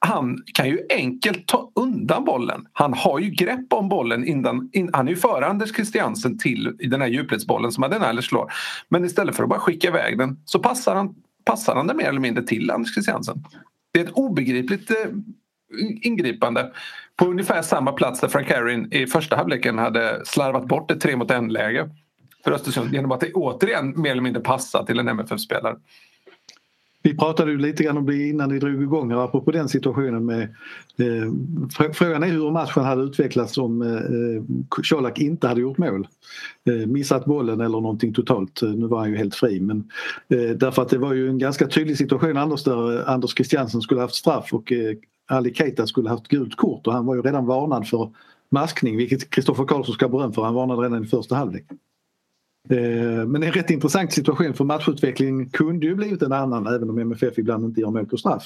Han 0.00 0.42
kan 0.54 0.68
ju 0.68 0.78
enkelt 0.90 1.46
ta 1.46 1.70
undan 1.74 2.24
bollen. 2.24 2.66
Han 2.72 2.94
har 2.94 3.18
ju 3.18 3.30
grepp 3.30 3.72
om 3.72 3.88
bollen. 3.88 4.24
Innan, 4.24 4.70
in, 4.72 4.90
han 4.92 5.08
är 5.08 5.12
ju 5.12 5.16
före 5.16 5.46
Anders 5.46 5.74
Christiansen 5.74 6.38
till 6.38 6.76
i 6.78 6.86
den 6.86 7.00
här 7.00 7.08
djupledsbollen 7.08 7.72
som 7.72 7.84
Adenaler 7.84 8.22
slår. 8.22 8.52
Men 8.88 9.04
istället 9.04 9.36
för 9.36 9.42
att 9.42 9.48
bara 9.48 9.60
skicka 9.60 9.88
iväg 9.88 10.18
den 10.18 10.40
så 10.44 10.58
passar 10.58 10.94
han, 10.94 11.14
passar 11.44 11.74
han 11.74 11.86
den 11.86 11.96
mer 11.96 12.08
eller 12.08 12.20
mindre 12.20 12.44
till 12.44 12.70
Anders 12.70 12.94
Christiansen. 12.94 13.44
Det 13.92 14.00
är 14.00 14.04
ett 14.04 14.12
obegripligt 14.12 14.90
eh, 14.90 14.96
ingripande 16.02 16.72
på 17.16 17.24
ungefär 17.24 17.62
samma 17.62 17.92
plats 17.92 18.20
där 18.20 18.28
Frank 18.28 18.50
Harrin 18.50 18.92
i 18.92 19.06
första 19.06 19.36
halvleken 19.36 19.78
hade 19.78 20.20
slarvat 20.24 20.68
bort 20.68 20.90
ett 20.90 21.00
tre 21.00 21.16
mot 21.16 21.30
en 21.30 21.48
läge 21.48 21.90
för 22.44 22.52
Östersund 22.52 22.94
genom 22.94 23.12
att 23.12 23.20
det 23.20 23.32
återigen 23.32 24.00
mer 24.00 24.10
eller 24.10 24.22
mindre 24.22 24.42
passa 24.42 24.84
till 24.84 24.98
en 24.98 25.08
MFF-spelare. 25.08 25.76
Vi 27.02 27.16
pratade 27.16 27.50
ju 27.50 27.58
lite 27.58 27.82
grann 27.82 27.96
om 27.96 28.06
det 28.06 28.28
innan 28.28 28.48
ni 28.48 28.58
drog 28.58 28.82
igång 28.82 29.10
här 29.10 29.24
apropå 29.24 29.50
den 29.50 29.68
situationen 29.68 30.26
med 30.26 30.42
eh, 30.96 31.32
Frågan 31.92 32.22
är 32.22 32.26
hur 32.26 32.50
matchen 32.50 32.84
hade 32.84 33.02
utvecklats 33.02 33.58
om 33.58 33.82
eh, 33.82 34.82
Colak 34.90 35.18
inte 35.18 35.48
hade 35.48 35.60
gjort 35.60 35.78
mål. 35.78 36.08
Eh, 36.70 36.86
missat 36.86 37.24
bollen 37.24 37.60
eller 37.60 37.80
någonting 37.80 38.14
totalt. 38.14 38.62
Eh, 38.62 38.70
nu 38.70 38.86
var 38.86 38.98
han 38.98 39.10
ju 39.10 39.16
helt 39.16 39.34
fri 39.34 39.60
men 39.60 39.78
eh, 40.28 40.56
därför 40.56 40.82
att 40.82 40.88
det 40.88 40.98
var 40.98 41.12
ju 41.12 41.28
en 41.28 41.38
ganska 41.38 41.66
tydlig 41.66 41.98
situation 41.98 42.36
Anders 42.36 42.64
där 42.64 43.10
Anders 43.10 43.34
Christiansen 43.34 43.80
skulle 43.80 44.00
haft 44.00 44.14
straff 44.14 44.52
och 44.52 44.72
eh, 44.72 44.96
Ali 45.30 45.54
Keita 45.54 45.86
skulle 45.86 46.08
haft 46.08 46.28
gult 46.28 46.56
kort 46.56 46.86
och 46.86 46.92
han 46.92 47.06
var 47.06 47.14
ju 47.14 47.22
redan 47.22 47.46
varnad 47.46 47.88
för 47.88 48.12
maskning 48.50 48.96
vilket 48.96 49.30
Kristoffer 49.30 49.64
Karlsson 49.64 49.94
ska 49.94 50.08
beröm 50.08 50.32
för. 50.32 50.42
Han 50.42 50.54
varnade 50.54 50.82
redan 50.82 51.04
i 51.04 51.06
första 51.06 51.34
halvlek. 51.34 51.64
Eh, 52.70 53.26
men 53.26 53.42
en 53.42 53.52
rätt 53.52 53.70
intressant 53.70 54.12
situation 54.12 54.54
för 54.54 54.64
matchutvecklingen 54.64 55.50
kunde 55.50 55.86
ju 55.86 55.94
blivit 55.94 56.22
en 56.22 56.32
annan 56.32 56.66
även 56.66 56.90
om 56.90 56.98
MFF 56.98 57.38
ibland 57.38 57.64
inte 57.64 57.80
gör 57.80 57.90
mål 57.90 58.06
på 58.06 58.16
straff. 58.16 58.44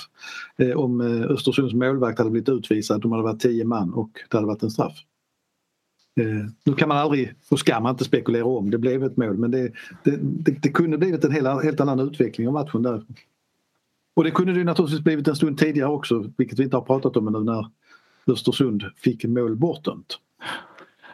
Eh, 0.56 0.70
om 0.70 1.00
eh, 1.00 1.30
Östersunds 1.30 1.74
målvakt 1.74 2.18
hade 2.18 2.30
blivit 2.30 2.48
utvisad, 2.48 3.00
de 3.00 3.12
hade 3.12 3.24
varit 3.24 3.40
tio 3.40 3.64
man 3.64 3.92
och 3.92 4.10
det 4.30 4.36
hade 4.36 4.46
varit 4.46 4.62
en 4.62 4.70
straff. 4.70 4.98
Nu 6.64 6.74
kan 6.74 6.88
man 6.88 6.98
aldrig, 6.98 7.34
och 7.50 7.58
ska 7.58 7.80
man 7.80 7.90
inte 7.90 8.04
spekulera 8.04 8.44
om, 8.44 8.70
det 8.70 8.78
blev 8.78 9.04
ett 9.04 9.16
mål 9.16 9.38
men 9.38 9.50
det, 9.50 9.72
det, 10.04 10.18
det, 10.22 10.62
det 10.62 10.68
kunde 10.68 10.98
blivit 10.98 11.24
en 11.24 11.32
helt, 11.32 11.64
helt 11.64 11.80
annan 11.80 12.00
utveckling 12.00 12.46
av 12.48 12.52
matchen 12.52 12.82
där. 12.82 13.02
Och 14.16 14.24
det 14.24 14.30
kunde 14.30 14.52
det 14.52 14.64
naturligtvis 14.64 15.04
blivit 15.04 15.28
en 15.28 15.36
stund 15.36 15.58
tidigare 15.58 15.90
också, 15.90 16.30
vilket 16.36 16.58
vi 16.58 16.64
inte 16.64 16.76
har 16.76 16.84
pratat 16.84 17.16
om 17.16 17.28
ännu 17.28 17.44
när 17.44 17.66
Östersund 18.26 18.84
fick 18.96 19.24
mål 19.24 19.56
bortdömt. 19.56 20.18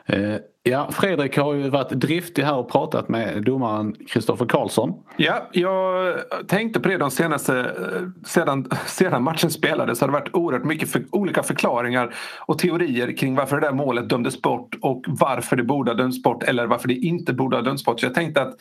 Eh, 0.08 0.36
ja, 0.62 0.90
Fredrik 0.90 1.38
har 1.38 1.54
ju 1.54 1.68
varit 1.70 1.90
driftig 1.90 2.42
här 2.42 2.56
och 2.56 2.70
pratat 2.70 3.08
med 3.08 3.44
domaren 3.44 3.96
Kristoffer 4.08 4.46
Karlsson. 4.46 4.92
Ja, 5.16 5.48
jag 5.52 6.16
tänkte 6.48 6.80
på 6.80 6.88
det 6.88 6.96
de 6.96 7.10
senaste, 7.10 7.58
eh, 7.58 8.26
sedan, 8.26 8.70
sedan 8.86 9.22
matchen 9.22 9.50
spelades 9.50 10.00
har 10.00 10.08
det 10.08 10.12
varit 10.12 10.34
oerhört 10.34 10.64
mycket 10.64 10.90
för, 10.90 11.04
olika 11.10 11.42
förklaringar 11.42 12.14
och 12.46 12.58
teorier 12.58 13.16
kring 13.16 13.34
varför 13.34 13.60
det 13.60 13.66
där 13.66 13.74
målet 13.74 14.08
dömdes 14.08 14.42
bort 14.42 14.76
och 14.82 15.04
varför 15.08 15.56
det 15.56 15.64
borde 15.64 15.90
ha 15.90 15.96
dömts 15.96 16.22
bort 16.22 16.42
eller 16.42 16.66
varför 16.66 16.88
det 16.88 16.94
inte 16.94 17.32
borde 17.32 17.56
ha 17.56 17.62
dömts 17.62 17.84
bort. 17.84 18.00
Så 18.00 18.06
jag 18.06 18.14
tänkte 18.14 18.42
att 18.42 18.54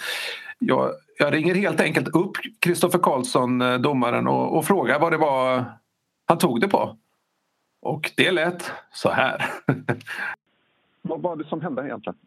jag, 0.60 0.92
jag 1.20 1.34
ringer 1.34 1.56
helt 1.56 1.82
enkelt 1.82 2.08
upp 2.08 2.32
Kristoffer 2.60 3.00
Karlsson, 3.00 3.62
eh, 3.62 3.78
domaren, 3.78 4.28
och, 4.28 4.58
och 4.58 4.66
frågar 4.66 5.00
vad 5.00 5.12
det 5.12 5.18
var 5.18 5.66
han 6.26 6.38
tog 6.38 6.62
det 6.62 6.68
på. 6.68 6.98
Och 7.82 8.12
det 8.18 8.32
lät 8.32 8.72
så 8.94 9.10
här. 9.10 9.46
vad 11.08 11.22
var 11.22 11.36
det 11.36 11.44
som 11.44 11.62
hände 11.62 11.82
egentligen? 11.82 12.18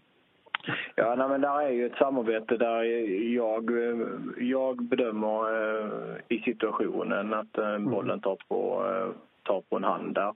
Ja, 0.95 1.15
nej, 1.15 1.29
men 1.29 1.41
där 1.41 1.61
är 1.61 1.71
ju 1.71 1.87
ett 1.87 1.99
samarbete 1.99 2.57
där 2.57 2.83
jag, 3.35 3.71
jag 4.39 4.83
bedömer 4.83 5.39
eh, 5.39 6.17
i 6.29 6.39
situationen 6.39 7.35
att 7.35 7.59
eh, 7.59 7.69
mm. 7.69 7.91
bollen 7.91 8.21
tar 8.21 8.39
på, 8.49 8.85
eh, 8.87 9.23
tar 9.43 9.61
på 9.61 9.77
en 9.77 9.85
hand 9.85 10.15
där. 10.15 10.35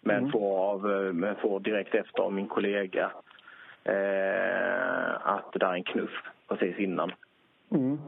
Men, 0.00 0.18
mm. 0.18 0.32
får, 0.32 0.58
av, 0.58 0.84
men 1.14 1.36
får 1.36 1.60
direkt 1.60 1.94
efter 1.94 2.22
av 2.22 2.32
min 2.32 2.48
kollega 2.48 3.10
eh, 3.84 5.28
att 5.28 5.52
det 5.52 5.58
där 5.58 5.68
är 5.68 5.74
en 5.74 5.84
knuff 5.84 6.22
precis 6.48 6.78
innan. 6.78 7.12
Mm. 7.70 7.98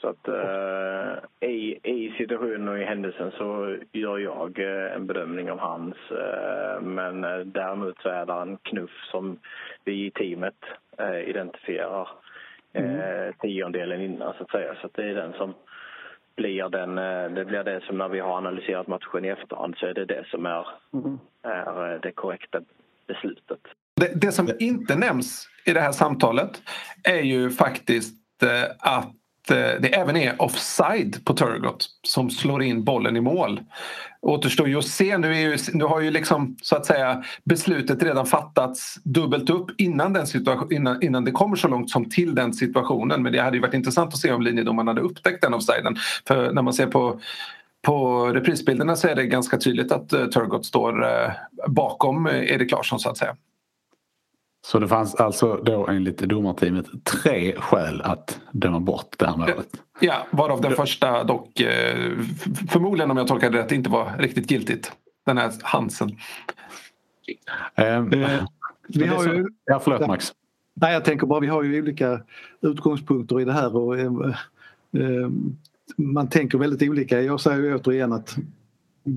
Så 0.00 0.08
att 0.08 0.28
eh, 0.28 1.48
i, 1.48 1.80
i 1.82 2.14
situationen 2.18 2.68
och 2.68 2.78
i 2.78 2.84
händelsen 2.84 3.30
så 3.38 3.76
gör 3.92 4.18
jag 4.18 4.58
eh, 4.58 4.94
en 4.94 5.06
bedömning 5.06 5.50
av 5.50 5.58
hans. 5.58 5.96
Eh, 6.10 6.80
men 6.82 7.24
eh, 7.24 7.38
däremot 7.38 8.02
så 8.02 8.08
är 8.08 8.26
det 8.26 8.32
en 8.32 8.56
knuff 8.56 8.90
som 9.10 9.38
vi 9.84 10.06
i 10.06 10.10
teamet 10.10 10.54
eh, 10.98 11.28
identifierar 11.28 12.08
mm. 12.72 13.00
eh, 13.00 13.34
tiondelen 13.40 14.00
innan 14.02 14.34
så 14.38 14.42
att 14.42 14.50
säga. 14.50 14.74
Så 14.80 14.86
att 14.86 14.94
det 14.94 15.04
är 15.04 15.14
den 15.14 15.32
som 15.32 15.54
blir 16.36 16.68
den, 16.68 16.94
det 17.34 17.44
blir 17.44 17.64
det 17.64 17.80
som 17.86 17.98
när 17.98 18.08
vi 18.08 18.20
har 18.20 18.36
analyserat 18.36 18.86
matchen 18.86 19.24
i 19.24 19.28
efterhand 19.28 19.74
så 19.78 19.86
är 19.86 19.94
det 19.94 20.04
det 20.04 20.24
som 20.30 20.46
är, 20.46 20.66
mm. 20.92 21.18
är 21.42 21.98
det 22.02 22.12
korrekta 22.12 22.60
beslutet. 23.06 23.60
Det, 23.96 24.20
det 24.20 24.32
som 24.32 24.50
inte 24.58 24.96
nämns 24.96 25.48
i 25.66 25.72
det 25.72 25.80
här 25.80 25.92
samtalet 25.92 26.62
är 27.04 27.22
ju 27.22 27.50
faktiskt 27.50 28.42
att 28.78 29.12
Eh, 29.50 29.80
det 29.80 29.94
även 29.94 30.16
är 30.16 30.42
offside 30.42 31.24
på 31.24 31.34
Turgott 31.34 31.86
som 32.02 32.30
slår 32.30 32.62
in 32.62 32.84
bollen 32.84 33.16
i 33.16 33.20
mål. 33.20 33.60
Återstår 34.20 34.68
ju 34.68 34.78
att 34.78 34.86
se. 34.86 35.18
Nu, 35.18 35.32
är 35.34 35.38
ju, 35.38 35.58
nu 35.72 35.84
har 35.84 36.00
ju 36.00 36.10
liksom, 36.10 36.56
så 36.62 36.76
att 36.76 36.86
säga, 36.86 37.24
beslutet 37.44 38.02
redan 38.02 38.26
fattats 38.26 38.94
dubbelt 39.04 39.50
upp 39.50 39.70
innan, 39.78 40.12
den 40.12 40.26
situation, 40.26 40.72
innan, 40.72 41.02
innan 41.02 41.24
det 41.24 41.30
kommer 41.30 41.56
så 41.56 41.68
långt 41.68 41.90
som 41.90 42.10
till 42.10 42.34
den 42.34 42.52
situationen. 42.52 43.22
Men 43.22 43.32
det 43.32 43.38
hade 43.38 43.56
ju 43.56 43.60
varit 43.60 43.74
intressant 43.74 44.14
att 44.14 44.20
se 44.20 44.32
om 44.32 44.42
linjedomaren 44.42 44.88
hade 44.88 45.00
upptäckt 45.00 45.42
den 45.42 45.54
offsiden. 45.54 45.96
För 46.28 46.52
när 46.52 46.62
man 46.62 46.72
ser 46.72 46.86
på 46.86 47.20
på 47.82 48.26
reprisbilderna 48.26 48.96
så 48.96 49.08
är 49.08 49.14
det 49.14 49.26
ganska 49.26 49.58
tydligt 49.58 49.92
att 49.92 50.08
Turgot 50.08 50.32
Turgott 50.32 50.66
står 50.66 51.04
eh, 51.04 51.30
bakom 51.66 52.26
Erik 52.26 52.70
Larsson 52.70 52.98
så 52.98 53.10
att 53.10 53.16
säga. 53.16 53.36
Så 54.66 54.78
det 54.78 54.88
fanns 54.88 55.14
alltså 55.14 55.56
då 55.56 55.86
enligt 55.86 56.18
domarteamet 56.18 56.86
tre 57.04 57.54
skäl 57.56 58.00
att 58.00 58.40
döma 58.52 58.80
bort 58.80 59.14
det 59.18 59.26
här 59.26 59.36
målet? 59.36 59.68
Ja, 60.00 60.26
varav 60.30 60.60
den 60.60 60.72
första 60.72 61.24
dock 61.24 61.60
eh, 61.60 62.18
förmodligen 62.70 63.10
om 63.10 63.16
jag 63.16 63.26
tolkar 63.26 63.50
det 63.50 63.58
rätt 63.58 63.72
inte 63.72 63.90
var 63.90 64.16
riktigt 64.18 64.50
giltigt. 64.50 64.92
Den 65.26 65.38
här 65.38 65.52
Hansen. 65.62 66.08
Um, 67.76 68.10
vi 68.88 69.06
har 69.06 69.24
ju... 69.24 69.46
Ja, 69.64 69.80
förlåt 69.84 70.06
Max. 70.06 70.32
Nej, 70.74 70.92
jag 70.92 71.04
tänker 71.04 71.26
bara 71.26 71.40
vi 71.40 71.46
har 71.46 71.62
ju 71.62 71.82
olika 71.82 72.20
utgångspunkter 72.60 73.40
i 73.40 73.44
det 73.44 73.52
här 73.52 73.76
och 73.76 73.98
eh, 73.98 74.10
man 75.96 76.28
tänker 76.28 76.58
väldigt 76.58 76.90
olika. 76.90 77.22
Jag 77.22 77.40
säger 77.40 77.76
återigen 77.76 78.12
att 78.12 78.36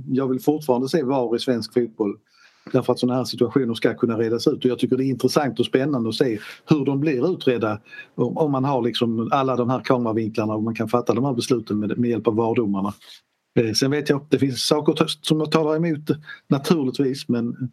jag 0.07 0.27
vill 0.27 0.39
fortfarande 0.39 0.89
se 0.89 1.03
VAR 1.03 1.35
i 1.35 1.39
svensk 1.39 1.73
fotboll 1.73 2.17
Därför 2.73 2.93
att 2.93 2.99
sådana 2.99 3.17
här 3.17 3.23
situationer 3.23 3.73
ska 3.73 3.93
kunna 3.93 4.17
redas 4.17 4.47
ut 4.47 4.65
och 4.65 4.71
jag 4.71 4.79
tycker 4.79 4.97
det 4.97 5.05
är 5.05 5.09
intressant 5.09 5.59
och 5.59 5.65
spännande 5.65 6.09
att 6.09 6.15
se 6.15 6.39
hur 6.69 6.85
de 6.85 6.99
blir 6.99 7.33
utredda 7.33 7.79
om 8.15 8.51
man 8.51 8.63
har 8.63 8.81
liksom 8.81 9.29
alla 9.31 9.55
de 9.55 9.69
här 9.69 9.79
kameravinklarna 9.79 10.53
och 10.53 10.63
man 10.63 10.75
kan 10.75 10.89
fatta 10.89 11.13
de 11.13 11.25
här 11.25 11.33
besluten 11.33 11.79
med, 11.79 11.97
med 11.97 12.09
hjälp 12.09 12.27
av 12.27 12.35
vardomarna. 12.35 12.93
Eh, 13.59 13.71
sen 13.71 13.91
vet 13.91 14.09
jag, 14.09 14.25
det 14.29 14.39
finns 14.39 14.63
saker 14.63 15.05
som 15.21 15.39
jag 15.39 15.51
talar 15.51 15.75
emot 15.75 16.09
naturligtvis 16.47 17.29
men 17.29 17.71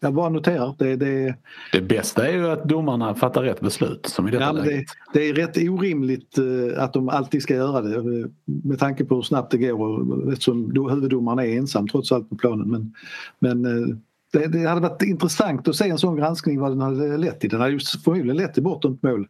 jag 0.00 0.14
bara 0.14 0.28
noterar. 0.28 0.74
Det, 0.78 0.96
det, 0.96 1.34
det 1.72 1.80
bästa 1.80 2.28
är 2.28 2.32
ju 2.32 2.48
att 2.48 2.64
domarna 2.64 3.14
fattar 3.14 3.42
rätt 3.42 3.60
beslut. 3.60 4.06
Som 4.06 4.28
i 4.28 4.30
detta 4.30 4.44
ja, 4.44 4.52
det, 4.52 4.84
det, 5.12 5.28
är 5.28 5.34
rätt 5.34 5.56
orimligt 5.56 6.38
eh, 6.38 6.82
att 6.82 6.92
de 6.92 7.08
alltid 7.08 7.42
ska 7.42 7.54
göra 7.54 7.80
det 7.80 7.96
eh, 7.96 8.26
med 8.44 8.78
tanke 8.78 9.04
på 9.04 9.14
hur 9.14 9.22
snabbt 9.22 9.50
det 9.50 9.58
går 9.58 10.32
eftersom 10.32 10.88
huvuddomaren 10.90 11.38
är 11.38 11.58
ensam 11.58 11.88
trots 11.88 12.12
allt 12.12 12.28
på 12.28 12.36
planen. 12.36 12.70
Men, 12.70 12.94
men 13.38 14.02
det, 14.32 14.46
det, 14.46 14.68
hade 14.68 14.80
varit 14.80 15.02
intressant 15.02 15.68
att 15.68 15.76
se 15.76 15.88
en 15.88 15.98
sån 15.98 16.16
granskning 16.16 16.60
vad 16.60 16.70
den 16.70 16.80
hade 16.80 17.16
lett 17.16 17.40
till. 17.40 17.50
Den 17.50 17.60
hade 17.60 17.72
ju 17.72 17.80
förmodligen 18.04 18.36
lett 18.36 18.54
till 18.54 18.62
bortdömt 18.62 19.02
mål. 19.02 19.28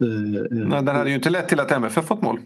Eh, 0.00 0.08
eh, 0.08 0.46
Nej, 0.50 0.82
den 0.82 0.96
hade 0.96 1.10
ju 1.10 1.16
inte 1.16 1.30
lett 1.30 1.48
till 1.48 1.60
att 1.60 1.70
MFF 1.70 2.06
fått 2.06 2.22
mål. 2.22 2.40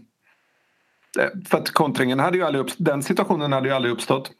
Eh, 1.19 1.41
för 1.47 1.59
att 1.59 1.71
kontringen 1.71 2.19
hade 2.19 2.37
ju 2.37 2.45
aldrig 2.45 2.65
uppstått, 2.65 2.87
den 2.87 3.03
situationen 3.03 3.53
hade 3.53 3.69
ju 3.69 3.75
aldrig 3.75 3.95
uppstått 3.95 4.31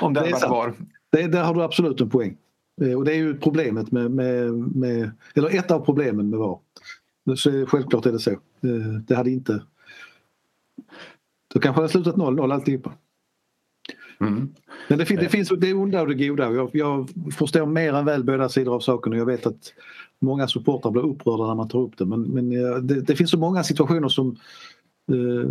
om 0.00 0.14
den 0.14 0.30
varit 0.32 0.48
var. 0.48 0.74
Det, 1.10 1.26
där 1.26 1.44
har 1.44 1.54
du 1.54 1.62
absolut 1.62 2.00
en 2.00 2.10
poäng. 2.10 2.36
Och 2.96 3.04
det 3.04 3.12
är 3.12 3.16
ju 3.16 3.38
problemet 3.38 3.92
med, 3.92 4.10
med, 4.10 4.52
med 4.54 5.10
eller 5.34 5.58
ett 5.58 5.70
av 5.70 5.80
problemen 5.80 6.30
med 6.30 6.38
VAR. 6.38 6.58
Så 7.36 7.66
självklart 7.66 8.06
är 8.06 8.12
det 8.12 8.18
så. 8.18 8.36
Det 9.06 9.14
hade 9.14 9.30
inte... 9.30 9.62
Då 11.54 11.60
kanske 11.60 11.80
det 11.80 11.82
hade 11.82 11.88
slutat 11.88 12.14
0-0 12.14 12.52
alltihopa. 12.52 12.92
Mm. 14.20 14.54
Men 14.88 14.98
det, 14.98 15.04
det 15.04 15.28
finns 15.28 15.48
det 15.48 15.74
onda 15.74 16.00
och 16.00 16.08
det 16.08 16.28
goda. 16.28 16.52
Jag, 16.52 16.70
jag 16.72 17.08
förstår 17.38 17.66
mer 17.66 17.92
än 17.92 18.04
väl 18.04 18.24
båda 18.24 18.48
sidor 18.48 18.74
av 18.74 18.80
saken 18.80 19.12
och 19.12 19.18
jag 19.18 19.26
vet 19.26 19.46
att 19.46 19.72
många 20.18 20.48
supportrar 20.48 20.90
blir 20.90 21.02
upprörda 21.02 21.46
när 21.46 21.54
man 21.54 21.68
tar 21.68 21.78
upp 21.78 21.98
det. 21.98 22.04
Men, 22.04 22.22
men 22.22 22.50
det, 22.86 23.00
det 23.00 23.16
finns 23.16 23.30
så 23.30 23.38
många 23.38 23.64
situationer 23.64 24.08
som, 24.08 24.36
eh, 25.12 25.50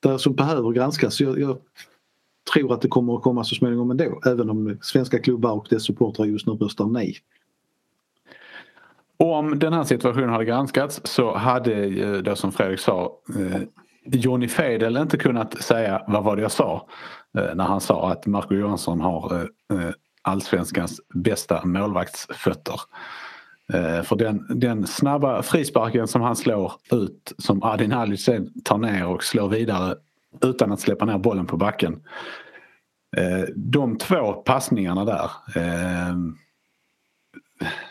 där, 0.00 0.18
som 0.18 0.34
behöver 0.34 0.70
granskas. 0.70 1.20
Jag, 1.20 1.38
jag, 1.38 1.58
tror 2.52 2.74
att 2.74 2.80
det 2.80 2.88
kommer 2.88 3.16
att 3.16 3.22
komma 3.22 3.44
så 3.44 3.54
småningom 3.54 3.90
ändå 3.90 4.20
även 4.26 4.50
om 4.50 4.78
svenska 4.80 5.18
klubbar 5.18 5.52
och 5.52 5.66
dess 5.70 5.84
supportrar 5.84 6.26
just 6.26 6.46
nu 6.46 6.52
röstar 6.52 6.86
nej. 6.86 7.16
Om 9.16 9.58
den 9.58 9.72
här 9.72 9.84
situationen 9.84 10.28
hade 10.28 10.44
granskats 10.44 11.00
så 11.04 11.36
hade 11.36 11.86
ju 11.86 12.22
då 12.22 12.36
som 12.36 12.52
Fredrik 12.52 12.80
sa 12.80 13.12
eh, 13.38 13.60
Johnny 14.04 14.48
Fedel 14.48 14.96
inte 14.96 15.18
kunnat 15.18 15.62
säga 15.62 16.02
vad 16.06 16.24
var 16.24 16.36
det 16.36 16.42
jag 16.42 16.52
sa 16.52 16.88
eh, 17.38 17.54
när 17.54 17.64
han 17.64 17.80
sa 17.80 18.10
att 18.12 18.26
Marco 18.26 18.54
Johansson 18.54 19.00
har 19.00 19.34
eh, 19.34 19.78
eh, 19.78 19.94
allsvenskans 20.22 21.00
bästa 21.14 21.64
målvaktsfötter. 21.64 22.80
För 24.04 24.16
den, 24.16 24.46
den 24.48 24.86
snabba 24.86 25.42
frisparken 25.42 26.08
som 26.08 26.22
han 26.22 26.36
slår 26.36 26.72
ut 26.90 27.32
som 27.38 27.62
Adin 27.62 27.92
Alic 27.92 28.24
sen 28.24 28.62
tar 28.64 28.78
ner 28.78 29.06
och 29.06 29.24
slår 29.24 29.48
vidare 29.48 29.94
utan 30.42 30.72
att 30.72 30.80
släppa 30.80 31.04
ner 31.04 31.18
bollen 31.18 31.46
på 31.46 31.56
backen. 31.56 32.02
De 33.54 33.98
två 33.98 34.32
passningarna 34.32 35.04
där 35.04 35.30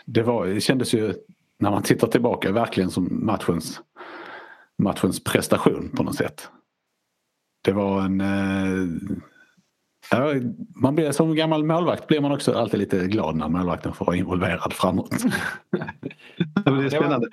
det, 0.04 0.22
var, 0.22 0.46
det 0.46 0.60
kändes 0.60 0.94
ju 0.94 1.14
när 1.58 1.70
man 1.70 1.82
tittar 1.82 2.08
tillbaka 2.08 2.52
verkligen 2.52 2.90
som 2.90 3.26
matchens, 3.26 3.80
matchens 4.82 5.24
prestation 5.24 5.90
på 5.96 6.02
något 6.02 6.16
sätt. 6.16 6.48
Det 7.64 7.72
var 7.72 8.02
en... 8.02 8.20
Eh, 8.20 8.88
ja, 10.10 10.32
man 10.74 10.94
blir, 10.94 11.12
som 11.12 11.34
gammal 11.34 11.64
målvakt 11.64 12.06
blir 12.06 12.20
man 12.20 12.32
också 12.32 12.58
alltid 12.58 12.80
lite 12.80 13.06
glad 13.06 13.36
när 13.36 13.48
målvakten 13.48 13.92
får 13.92 14.04
vara 14.04 14.16
involverad 14.16 14.72
framåt. 14.72 15.10
det 16.64 16.70
är 16.70 16.88
spännande. 16.88 17.28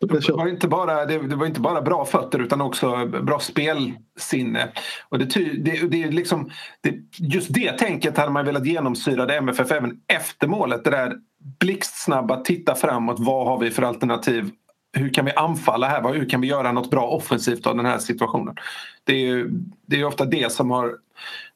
Det 0.00 0.30
var, 0.32 0.48
inte 0.48 0.68
bara, 0.68 1.06
det, 1.06 1.18
det, 1.18 1.36
var 1.36 1.46
inte 1.46 1.60
bara 1.60 1.82
bra 1.82 2.04
fötter 2.04 2.38
utan 2.38 2.60
också 2.60 3.06
bra 3.06 3.40
spelsinne. 3.40 4.68
Och 5.08 5.18
det, 5.18 5.24
det, 5.64 5.90
det 5.90 6.02
är 6.02 6.12
liksom, 6.12 6.50
det, 6.80 6.94
just 7.18 7.54
det 7.54 7.72
tänket 7.78 8.16
hade 8.16 8.30
man 8.32 8.44
velat 8.44 8.66
genomsyra 8.66 9.26
det 9.26 9.36
MFF 9.36 9.72
även 9.72 10.00
efter 10.06 10.46
målet. 10.46 10.84
Det 10.84 10.90
där 10.90 11.16
blixtsnabba, 11.60 12.40
titta 12.40 12.74
framåt, 12.74 13.16
vad 13.18 13.46
har 13.46 13.58
vi 13.58 13.70
för 13.70 13.82
alternativ? 13.82 14.50
Hur 14.98 15.08
kan 15.08 15.24
vi 15.24 15.32
anfalla 15.32 15.88
här? 15.88 16.12
Hur 16.12 16.28
kan 16.28 16.40
vi 16.40 16.46
göra 16.46 16.72
något 16.72 16.90
bra 16.90 17.08
offensivt 17.08 17.66
av 17.66 17.76
den 17.76 17.86
här 17.86 17.98
situationen? 17.98 18.56
Det 19.04 19.28
är, 19.28 19.50
det 19.86 20.00
är 20.00 20.04
ofta 20.04 20.24
det 20.24 20.52
som 20.52 20.70
har 20.70 20.98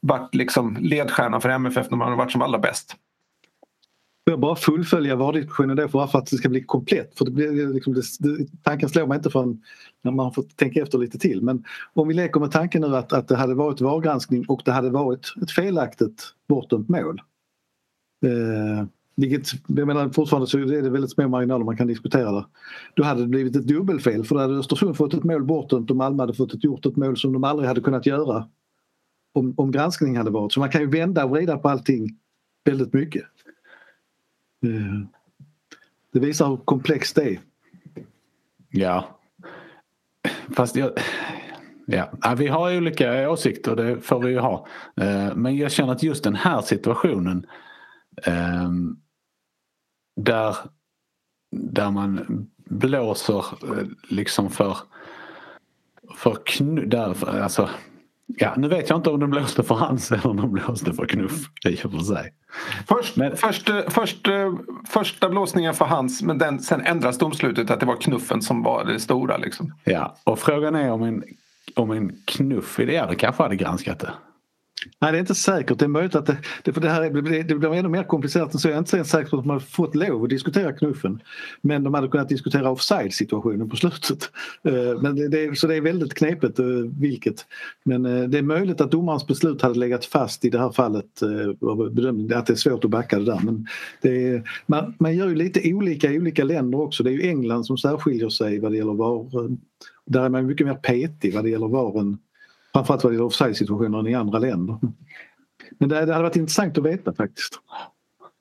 varit 0.00 0.34
liksom 0.34 0.76
ledstjärnan 0.80 1.40
för 1.40 1.48
MFF 1.48 1.90
när 1.90 1.98
man 1.98 2.08
har 2.08 2.16
varit 2.16 2.32
som 2.32 2.42
allra 2.42 2.58
bäst. 2.58 2.96
Får 4.24 4.32
jag 4.32 4.40
bara 4.40 4.56
fullfölja 4.56 5.16
VAR-diskussionen 5.16 5.76
då 5.76 5.88
för 5.88 6.18
att 6.18 6.26
det 6.26 6.36
ska 6.36 6.48
bli 6.48 6.62
komplett? 6.62 7.18
För 7.18 7.24
det 7.24 7.30
blir 7.30 7.74
liksom, 7.74 7.94
det, 7.94 8.02
det, 8.18 8.46
tanken 8.62 8.88
slår 8.88 9.06
mig 9.06 9.16
inte 9.16 9.30
förrän 9.30 9.62
när 10.02 10.12
man 10.12 10.32
får 10.32 10.42
tänka 10.42 10.82
efter 10.82 10.98
lite 10.98 11.18
till. 11.18 11.42
Men 11.42 11.64
om 11.92 12.08
vi 12.08 12.14
leker 12.14 12.40
med 12.40 12.50
tanken 12.50 12.82
nu 12.82 12.96
att, 12.96 13.12
att 13.12 13.28
det 13.28 13.36
hade 13.36 13.54
varit 13.54 13.80
VAR-granskning 13.80 14.44
och 14.48 14.62
det 14.64 14.72
hade 14.72 14.90
varit 14.90 15.34
ett 15.42 15.50
felaktigt 15.50 16.24
bortdömt 16.48 16.88
mål. 16.88 17.20
Eh, 18.26 18.86
vilket, 19.22 19.48
jag 19.66 19.86
menar 19.86 20.08
fortfarande 20.08 20.46
så 20.46 20.58
är 20.58 20.82
det 20.82 20.90
väldigt 20.90 21.10
små 21.10 21.28
marginaler 21.28 21.64
man 21.64 21.76
kan 21.76 21.86
diskutera 21.86 22.32
det. 22.32 22.44
Då 22.94 23.02
hade 23.02 23.20
det 23.20 23.28
blivit 23.28 23.56
ett 23.56 23.66
dubbelfel 23.66 24.24
för 24.24 24.34
då 24.34 24.40
hade 24.40 24.54
Östersund 24.54 24.96
fått 24.96 25.14
ett 25.14 25.24
mål 25.24 25.44
bortdömt 25.44 25.90
och 25.90 25.96
Malmö 25.96 26.22
hade 26.22 26.34
fått 26.34 26.54
ett 26.54 26.64
gjort 26.64 26.86
ett 26.86 26.96
mål 26.96 27.16
som 27.16 27.32
de 27.32 27.44
aldrig 27.44 27.68
hade 27.68 27.80
kunnat 27.80 28.06
göra 28.06 28.48
om, 29.32 29.54
om 29.56 29.70
granskning 29.70 30.16
hade 30.16 30.30
varit. 30.30 30.52
Så 30.52 30.60
man 30.60 30.70
kan 30.70 30.80
ju 30.80 30.86
vända 30.86 31.24
och 31.24 31.30
vrida 31.30 31.58
på 31.58 31.68
allting 31.68 32.18
väldigt 32.64 32.92
mycket. 32.92 33.22
Eh, 34.64 35.06
det 36.12 36.20
visar 36.20 36.48
hur 36.48 36.56
komplext 36.56 37.16
det 37.16 37.22
är. 37.22 37.40
Ja. 38.70 39.18
Fast 40.56 40.76
jag... 40.76 40.90
Ja, 41.86 42.34
vi 42.38 42.46
har 42.46 42.76
olika 42.76 43.30
åsikter, 43.30 43.76
det 43.76 44.00
får 44.00 44.20
vi 44.20 44.30
ju 44.30 44.38
ha. 44.38 44.66
Eh, 45.00 45.34
men 45.34 45.56
jag 45.56 45.72
känner 45.72 45.92
att 45.92 46.02
just 46.02 46.24
den 46.24 46.34
här 46.34 46.60
situationen 46.60 47.46
ehm, 48.22 48.96
där, 50.16 50.56
där 51.50 51.90
man 51.90 52.46
blåser 52.56 53.38
eh, 53.38 53.86
liksom 54.08 54.50
för, 54.50 54.76
för 56.16 56.36
knu, 56.44 56.86
där, 56.86 57.28
alltså, 57.42 57.68
Ja, 58.38 58.54
nu 58.56 58.68
vet 58.68 58.88
jag 58.90 58.98
inte 58.98 59.10
om 59.10 59.20
de 59.20 59.30
blåste 59.30 59.62
för 59.62 59.74
hans 59.74 60.12
eller 60.12 60.26
om 60.26 60.36
de 60.36 60.52
blåste 60.52 60.92
för 60.92 61.06
knuff 61.06 61.46
i 61.64 61.74
och 61.74 61.78
för 61.92 61.98
sig. 61.98 62.34
Först, 62.88 63.16
men... 63.16 63.36
först, 63.36 63.70
först, 63.88 64.28
första 64.88 65.28
blåsningen 65.28 65.74
för 65.74 65.84
hans 65.84 66.22
men 66.22 66.38
den, 66.38 66.58
sen 66.58 66.80
ändras 66.80 67.18
domslutet 67.18 67.70
att 67.70 67.80
det 67.80 67.86
var 67.86 67.96
knuffen 67.96 68.42
som 68.42 68.62
var 68.62 68.84
det 68.84 69.00
stora. 69.00 69.36
Liksom. 69.36 69.74
Ja, 69.84 70.16
och 70.24 70.38
frågan 70.38 70.74
är 70.74 70.90
om 70.90 71.02
en, 71.02 71.24
om 71.76 71.90
en 71.90 72.12
knuff 72.24 72.80
i 72.80 72.84
det 72.84 73.14
kanske 73.18 73.42
hade 73.42 73.56
granskat 73.56 73.98
det. 73.98 74.12
Nej 75.00 75.12
det 75.12 75.18
är 75.18 75.20
inte 75.20 75.34
säkert. 75.34 75.78
Det 75.78 75.84
är 75.84 75.88
möjligt 75.88 76.14
att 76.14 76.26
det, 76.26 76.36
det, 76.62 76.72
för 76.72 76.80
det 76.80 76.90
här 76.90 77.10
det, 77.10 77.42
det 77.42 77.54
blir 77.54 77.74
ännu 77.74 77.88
mer 77.88 78.02
komplicerat 78.02 78.54
än 78.54 78.60
så. 78.60 78.68
Jag 78.68 78.74
är 78.74 78.78
inte 78.78 78.96
ens 78.96 79.10
säker 79.10 79.30
på 79.30 79.36
att 79.36 79.44
de 79.44 79.60
fått 79.60 79.94
lov 79.94 80.22
att 80.22 80.30
diskutera 80.30 80.72
knuffen. 80.72 81.22
Men 81.60 81.84
de 81.84 81.94
hade 81.94 82.08
kunnat 82.08 82.28
diskutera 82.28 82.70
offside 82.70 83.14
situationen 83.14 83.70
på 83.70 83.76
slutet. 83.76 84.30
Eh, 84.64 85.00
men 85.02 85.16
det, 85.16 85.28
det, 85.28 85.58
så 85.58 85.66
det 85.66 85.76
är 85.76 85.80
väldigt 85.80 86.14
knepigt 86.14 86.58
eh, 86.58 86.66
vilket. 87.00 87.46
Men 87.84 88.06
eh, 88.06 88.28
det 88.28 88.38
är 88.38 88.42
möjligt 88.42 88.80
att 88.80 88.90
domarens 88.90 89.26
beslut 89.26 89.62
hade 89.62 89.78
legat 89.78 90.04
fast 90.04 90.44
i 90.44 90.50
det 90.50 90.58
här 90.58 90.72
fallet. 90.72 91.04
Att 92.34 92.46
det 92.46 92.52
är 92.52 92.54
svårt 92.54 92.84
att 92.84 92.90
backa 92.90 93.18
det 93.18 93.24
där. 93.24 93.40
Men 93.44 93.66
det 94.02 94.28
är, 94.28 94.50
man, 94.66 94.94
man 94.98 95.16
gör 95.16 95.28
ju 95.28 95.34
lite 95.34 95.72
olika 95.74 96.12
i 96.12 96.18
olika 96.18 96.44
länder 96.44 96.80
också. 96.80 97.02
Det 97.02 97.10
är 97.10 97.12
ju 97.12 97.28
England 97.28 97.64
som 97.64 97.78
särskiljer 97.78 98.28
sig 98.28 98.58
vad 98.58 98.72
det 98.72 98.76
gäller 98.76 98.94
VAR. 98.94 99.56
Där 100.06 100.24
är 100.24 100.28
man 100.28 100.46
mycket 100.46 100.66
mer 100.66 100.74
petig 100.74 101.34
vad 101.34 101.44
det 101.44 101.50
gäller 101.50 101.68
var 101.68 102.00
än 102.00 102.18
Framförallt 102.72 103.04
vad 103.04 103.12
det 103.12 103.14
gäller 103.14 103.26
offside-situationer 103.26 104.08
i 104.08 104.14
andra 104.14 104.38
länder. 104.38 104.78
Men 105.78 105.88
det, 105.88 106.06
det 106.06 106.12
hade 106.12 106.22
varit 106.22 106.36
intressant 106.36 106.78
att 106.78 106.84
veta 106.84 107.12
faktiskt. 107.12 107.60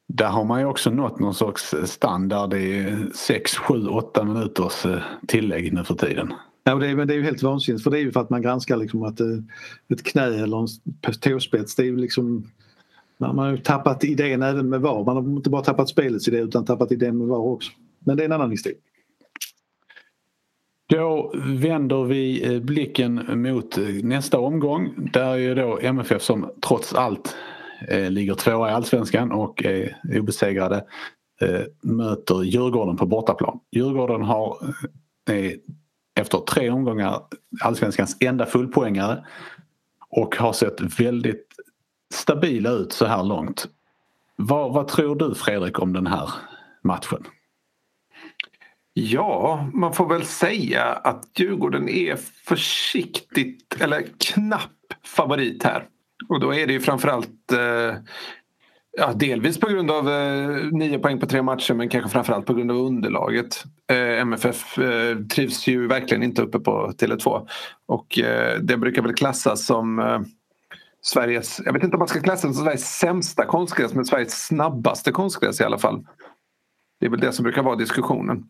Där 0.07 0.27
har 0.27 0.43
man 0.43 0.59
ju 0.59 0.65
också 0.65 0.89
nått 0.89 1.19
någon 1.19 1.33
sorts 1.33 1.75
standard. 1.85 2.53
Är 2.53 3.09
6, 3.15 3.55
7, 3.55 3.87
8 3.87 4.23
minuters 4.23 4.85
eh, 4.85 5.01
tillägg 5.27 5.73
nu 5.73 5.83
för 5.83 5.95
tiden. 5.95 6.33
Ja, 6.63 6.75
det 6.75 6.87
är, 6.87 6.95
men 6.95 7.07
det 7.07 7.13
är 7.13 7.15
ju 7.15 7.23
helt 7.23 7.43
vansinnigt 7.43 7.83
för 7.83 7.91
det 7.91 7.99
är 7.99 8.01
ju 8.01 8.11
för 8.11 8.19
att 8.19 8.29
man 8.29 8.41
granskar 8.41 8.77
liksom 8.77 9.03
att 9.03 9.19
eh, 9.19 9.27
ett 9.89 10.03
knä 10.03 10.25
eller 10.25 10.59
en 10.59 10.67
tåspets 11.19 11.75
det 11.75 11.83
är 11.83 11.85
ju 11.85 11.97
liksom 11.97 12.51
man 13.17 13.37
har 13.37 13.51
ju 13.51 13.57
tappat 13.57 14.03
idén 14.03 14.41
även 14.41 14.69
med 14.69 14.81
VAR. 14.81 15.05
Man 15.05 15.15
har 15.15 15.23
inte 15.23 15.49
bara 15.49 15.61
tappat 15.61 15.89
spelets 15.89 16.27
idé 16.27 16.37
utan 16.37 16.65
tappat 16.65 16.91
idén 16.91 17.17
med 17.17 17.27
VAR 17.27 17.37
också. 17.37 17.71
Men 17.99 18.17
det 18.17 18.23
är 18.23 18.25
en 18.25 18.31
annan 18.31 18.51
historia. 18.51 18.77
Då 20.91 21.31
vänder 21.35 22.03
vi 22.03 22.53
eh, 22.53 22.61
blicken 22.61 23.41
mot 23.41 23.77
eh, 23.77 23.83
nästa 24.03 24.39
omgång 24.39 25.09
där 25.13 25.37
är 25.37 25.55
då 25.55 25.79
MFF 25.81 26.21
som 26.21 26.51
trots 26.67 26.93
allt 26.93 27.35
eh, 27.87 28.09
ligger 28.09 28.33
tvåa 28.33 28.69
i 28.69 28.73
allsvenskan 28.73 29.31
och 29.31 29.65
är 29.65 29.97
obesegrade 30.19 30.85
möter 31.81 32.43
Djurgården 32.43 32.97
på 32.97 33.05
bortaplan. 33.05 33.59
Djurgården 33.71 34.21
har 34.21 34.57
efter 36.19 36.37
tre 36.37 36.69
omgångar 36.69 37.21
allsvenskans 37.61 38.17
enda 38.19 38.45
fullpoängare 38.45 39.25
och 40.09 40.35
har 40.35 40.53
sett 40.53 40.99
väldigt 40.99 41.47
stabila 42.13 42.69
ut 42.69 42.93
så 42.93 43.05
här 43.05 43.23
långt. 43.23 43.67
Vad, 44.35 44.73
vad 44.73 44.87
tror 44.87 45.15
du 45.15 45.35
Fredrik 45.35 45.79
om 45.79 45.93
den 45.93 46.07
här 46.07 46.29
matchen? 46.81 47.25
Ja, 48.93 49.69
man 49.73 49.93
får 49.93 50.09
väl 50.09 50.25
säga 50.25 50.83
att 50.83 51.39
Djurgården 51.39 51.89
är 51.89 52.15
försiktigt 52.45 53.81
eller 53.81 54.05
knapp 54.19 54.71
favorit 55.03 55.63
här. 55.63 55.87
Och 56.29 56.39
då 56.39 56.53
är 56.53 56.67
det 56.67 56.73
ju 56.73 56.79
framförallt 56.79 57.51
eh, 57.51 57.95
ja, 58.97 59.13
delvis 59.15 59.59
på 59.59 59.69
grund 59.69 59.91
av 59.91 60.09
eh, 60.09 60.49
nio 60.71 60.99
poäng 60.99 61.19
på 61.19 61.25
tre 61.25 61.41
matcher 61.41 61.73
men 61.73 61.89
kanske 61.89 62.09
framförallt 62.09 62.45
på 62.45 62.53
grund 62.53 62.71
av 62.71 62.77
underlaget. 62.77 63.63
Eh, 63.91 64.21
MFF 64.21 64.77
eh, 64.77 65.17
trivs 65.17 65.67
ju 65.67 65.87
verkligen 65.87 66.23
inte 66.23 66.41
uppe 66.41 66.59
på 66.59 66.91
Tele2 66.97 67.47
och 67.85 68.19
eh, 68.19 68.59
det 68.59 68.77
brukar 68.77 69.01
väl 69.01 69.13
klassas 69.13 69.65
som 69.65 69.99
eh, 69.99 70.19
Sveriges, 71.01 71.61
jag 71.65 71.73
vet 71.73 71.83
inte 71.83 71.95
om 71.95 71.99
man 71.99 72.07
ska 72.07 72.21
klassa 72.21 72.47
det 72.47 72.53
som 72.53 72.63
Sveriges 72.63 72.97
sämsta 72.97 73.45
konstgräs 73.45 73.93
men 73.93 74.05
Sveriges 74.05 74.45
snabbaste 74.45 75.11
konstgräs 75.11 75.61
i 75.61 75.63
alla 75.63 75.77
fall. 75.77 76.05
Det 76.99 77.05
är 77.05 77.09
väl 77.09 77.19
det 77.19 77.31
som 77.31 77.43
brukar 77.43 77.63
vara 77.63 77.75
diskussionen. 77.75 78.43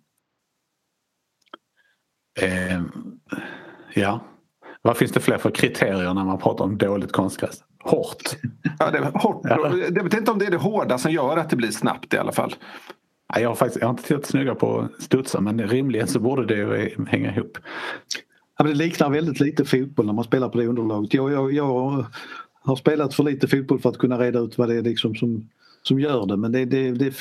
Eh, 2.40 2.82
ja. 3.94 4.20
Vad 4.82 4.98
finns 4.98 5.12
det 5.12 5.20
fler 5.20 5.38
för 5.38 5.52
kriterier 5.52 6.14
när 6.14 6.26
man 6.26 6.38
pratar 6.38 6.66
om 6.66 6.78
dåligt 6.78 7.12
konstgräs? 7.12 7.64
Hårt? 7.84 8.38
Ja, 8.80 8.92
det 8.92 8.98
är 8.98 9.04
hårt. 9.04 9.42
Jag 9.96 10.04
vet 10.04 10.14
inte 10.14 10.32
om 10.32 10.40
det 10.40 10.46
är 10.46 10.52
det 10.52 10.58
hårda 10.58 10.98
som 10.98 11.12
gör 11.12 11.38
att 11.38 11.50
det 11.50 11.56
blir 11.56 11.72
snabbt 11.72 12.14
i 12.14 12.18
alla 12.18 12.32
fall. 12.32 12.56
Jag 13.40 13.50
har, 13.50 13.56
faktiskt, 13.56 13.82
jag 13.82 13.88
har 13.88 13.92
inte 13.92 14.04
tittat 14.04 14.26
snygga 14.26 14.56
på 14.56 14.88
studsa 15.00 15.42
men 15.42 15.68
rimligen 15.68 16.08
så 16.08 16.20
borde 16.20 16.56
det 16.56 16.92
hänga 17.08 17.36
ihop. 17.36 17.58
Ja, 18.58 18.66
det 18.66 18.74
liknar 18.74 19.10
väldigt 19.10 19.40
lite 19.40 19.66
fotboll 19.66 20.06
när 20.06 20.14
man 20.14 20.24
spelar 20.24 20.50
på 20.50 20.58
det 20.58 20.68
underlaget. 20.68 21.14
Jag, 21.14 21.32
jag, 21.32 21.54
jag 21.54 22.06
har 22.64 22.76
spelat 22.76 23.14
för 23.14 23.24
lite 23.24 23.48
fotboll 23.48 23.80
för 23.80 23.90
att 23.90 23.98
kunna 23.98 24.20
reda 24.20 24.40
ut 24.40 24.58
vad 24.58 24.70
det 24.70 24.76
är 24.76 24.82
liksom 24.82 25.16
som, 25.16 25.50
som 25.84 26.00
gör 26.00 26.26
det. 26.26 26.38
Men 26.38 26.52
det, 26.52 26.66
det, 26.66 26.92
det, 26.92 27.14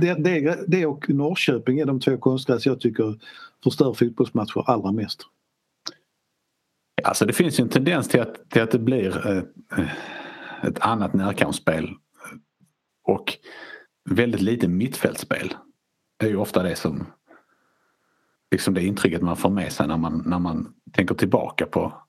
det, 0.00 0.14
det, 0.14 0.64
det 0.66 0.86
och 0.86 1.10
Norrköping 1.10 1.78
är 1.78 1.86
de 1.86 2.00
två 2.00 2.16
konstgräs 2.16 2.66
jag 2.66 2.80
tycker 2.80 3.18
förstör 3.64 3.92
fotbollsmatcher 3.92 4.70
allra 4.70 4.92
mest. 4.92 5.20
Alltså 7.04 7.26
det 7.26 7.32
finns 7.32 7.60
ju 7.60 7.62
en 7.62 7.68
tendens 7.68 8.08
till 8.08 8.20
att, 8.20 8.50
till 8.50 8.62
att 8.62 8.70
det 8.70 8.78
blir 8.78 9.26
ett, 9.26 9.48
ett 10.62 10.78
annat 10.78 11.14
närkampsspel. 11.14 11.90
Och 13.04 13.38
väldigt 14.10 14.40
lite 14.40 14.68
mittfältsspel. 14.68 15.54
Det 16.18 16.26
är 16.26 16.30
ju 16.30 16.36
ofta 16.36 16.62
det 16.62 16.76
som 16.76 17.06
liksom 18.50 18.74
det 18.74 18.84
intrycket 18.84 19.22
man 19.22 19.36
får 19.36 19.50
med 19.50 19.72
sig 19.72 19.88
när 19.88 19.96
man, 19.96 20.22
när 20.26 20.38
man 20.38 20.74
tänker 20.92 21.14
tillbaka 21.14 21.66
på 21.66 22.01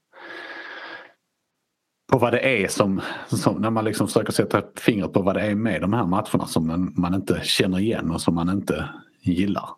på 2.13 2.19
vad 2.19 2.33
det 2.33 2.63
är 2.63 2.67
som, 2.67 3.01
som, 3.27 3.61
när 3.61 3.69
man 3.69 3.85
liksom 3.85 4.07
försöker 4.07 4.31
sätta 4.31 4.61
fingret 4.75 5.13
på 5.13 5.21
vad 5.21 5.35
det 5.35 5.41
är 5.41 5.55
med 5.55 5.81
de 5.81 5.93
här 5.93 6.05
matcherna 6.05 6.47
som 6.47 6.67
man, 6.67 6.93
man 6.95 7.13
inte 7.13 7.41
känner 7.43 7.79
igen 7.79 8.11
och 8.11 8.21
som 8.21 8.35
man 8.35 8.49
inte 8.49 8.89
gillar. 9.21 9.69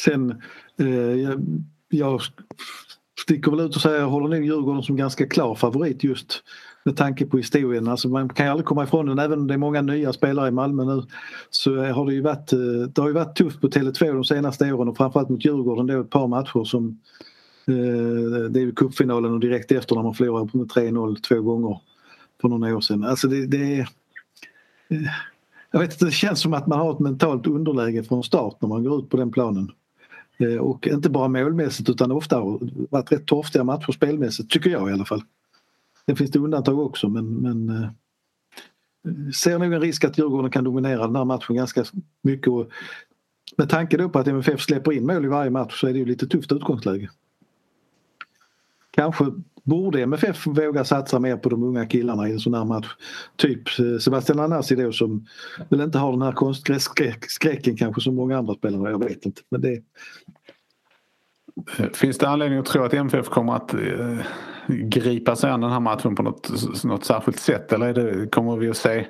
Sen, 0.00 0.42
eh, 0.80 1.14
jag, 1.14 1.40
jag 1.88 2.20
sticker 3.20 3.50
väl 3.50 3.60
ut 3.60 3.76
och 3.76 3.82
säger 3.82 4.00
jag 4.00 4.08
håller 4.08 4.28
nog 4.28 4.46
Djurgården 4.46 4.82
som 4.82 4.96
ganska 4.96 5.26
klar 5.26 5.54
favorit 5.54 6.04
just 6.04 6.42
med 6.84 6.96
tanke 6.96 7.26
på 7.26 7.36
historien. 7.36 7.88
Alltså 7.88 8.08
man 8.08 8.28
kan 8.28 8.46
ju 8.46 8.50
aldrig 8.50 8.66
komma 8.66 8.84
ifrån 8.84 9.06
den, 9.06 9.18
även 9.18 9.38
om 9.38 9.46
det 9.46 9.54
är 9.54 9.58
många 9.58 9.82
nya 9.82 10.12
spelare 10.12 10.48
i 10.48 10.52
Malmö 10.52 10.84
nu 10.84 11.02
så 11.50 11.84
har 11.84 12.06
det 12.06 12.14
ju 12.14 12.20
varit, 12.20 12.52
eh, 12.52 12.58
det 12.94 13.00
har 13.00 13.08
ju 13.08 13.14
varit 13.14 13.36
tufft 13.36 13.60
på 13.60 13.68
Tele2 13.68 14.12
de 14.12 14.24
senaste 14.24 14.72
åren 14.72 14.88
och 14.88 14.96
framförallt 14.96 15.28
mot 15.28 15.44
Djurgården 15.44 15.86
då 15.86 16.00
ett 16.00 16.10
par 16.10 16.26
matcher 16.26 16.64
som 16.64 17.00
Eh, 17.66 18.50
det 18.50 18.60
är 18.60 18.64
ju 18.64 18.72
cupfinalen 18.72 19.32
och 19.32 19.40
direkt 19.40 19.72
efter 19.72 19.94
när 19.94 20.02
man 20.02 20.14
förlorar 20.14 20.48
med 20.52 20.66
3-0 20.66 21.20
två 21.20 21.40
gånger 21.40 21.80
för 22.40 22.48
några 22.48 22.76
år 22.76 22.80
sedan. 22.80 23.04
Alltså 23.04 23.28
det, 23.28 23.46
det 23.46 23.74
är 23.74 23.88
eh, 24.88 25.10
jag 25.70 25.80
vet 25.80 25.92
inte, 25.92 26.04
det 26.04 26.10
känns 26.10 26.40
som 26.40 26.54
att 26.54 26.66
man 26.66 26.78
har 26.78 26.92
ett 26.92 26.98
mentalt 26.98 27.46
underläge 27.46 28.02
från 28.02 28.24
start 28.24 28.56
när 28.60 28.68
man 28.68 28.84
går 28.84 28.98
ut 28.98 29.10
på 29.10 29.16
den 29.16 29.32
planen. 29.32 29.70
Eh, 30.38 30.56
och 30.56 30.86
inte 30.86 31.10
bara 31.10 31.28
målmässigt 31.28 31.88
utan 31.88 32.12
ofta 32.12 32.36
har 32.36 32.58
varit 32.90 33.12
rätt 33.12 33.26
torftiga 33.26 33.64
matcher 33.64 33.92
spelmässigt, 33.92 34.50
tycker 34.50 34.70
jag 34.70 34.90
i 34.90 34.92
alla 34.92 35.04
fall. 35.04 35.22
Det 36.06 36.16
finns 36.16 36.30
det 36.30 36.38
undantag 36.38 36.78
också 36.78 37.08
men, 37.08 37.34
men 37.34 37.88
ser 39.34 39.58
nog 39.58 39.72
en 39.72 39.80
risk 39.80 40.04
att 40.04 40.18
Djurgården 40.18 40.50
kan 40.50 40.64
dominera 40.64 41.06
den 41.06 41.16
här 41.16 41.24
matchen 41.24 41.56
ganska 41.56 41.84
mycket. 42.22 42.48
Och 42.48 42.68
med 43.56 43.68
tanke 43.68 43.96
då 43.96 44.08
på 44.08 44.18
att 44.18 44.28
MFF 44.28 44.60
släpper 44.60 44.92
in 44.92 45.06
mål 45.06 45.24
i 45.24 45.28
varje 45.28 45.50
match 45.50 45.80
så 45.80 45.86
är 45.86 45.92
det 45.92 45.98
ju 45.98 46.04
lite 46.04 46.26
tufft 46.26 46.52
utgångsläge. 46.52 47.10
Kanske 48.94 49.24
borde 49.62 50.02
MFF 50.02 50.46
våga 50.46 50.84
satsa 50.84 51.18
mer 51.18 51.36
på 51.36 51.48
de 51.48 51.62
unga 51.62 51.86
killarna 51.86 52.28
i 52.28 52.32
en 52.32 52.40
sån 52.40 52.54
här 52.54 52.64
match. 52.64 52.86
Typ 53.36 53.78
eh, 53.78 53.98
Sebastian 53.98 54.40
Anasi 54.40 54.74
då 54.74 54.92
som 54.92 55.26
väl 55.68 55.80
inte 55.80 55.98
har 55.98 56.12
den 56.12 56.22
här 56.22 56.32
konstskräcken 56.32 57.76
kanske 57.76 58.00
som 58.00 58.14
många 58.14 58.38
andra 58.38 58.54
spelare. 58.54 58.90
Jag 58.90 59.04
vet 59.04 59.26
inte. 59.26 59.42
Men 59.48 59.60
det... 59.60 59.82
Eh, 61.78 61.90
finns 61.92 62.18
det 62.18 62.28
anledning 62.28 62.58
att 62.58 62.66
tro 62.66 62.82
att 62.82 62.94
MFF 62.94 63.28
kommer 63.28 63.56
att 63.56 63.74
eh, 63.74 64.18
gripa 64.66 65.36
sig 65.36 65.50
an 65.50 65.60
den 65.60 65.70
här 65.70 65.80
matchen 65.80 66.14
på 66.14 66.22
något, 66.22 66.50
något 66.84 67.04
särskilt 67.04 67.40
sätt 67.40 67.72
eller 67.72 67.86
är 67.86 67.94
det, 67.94 68.26
kommer 68.26 68.56
vi 68.56 68.70
att 68.70 68.76
se 68.76 69.06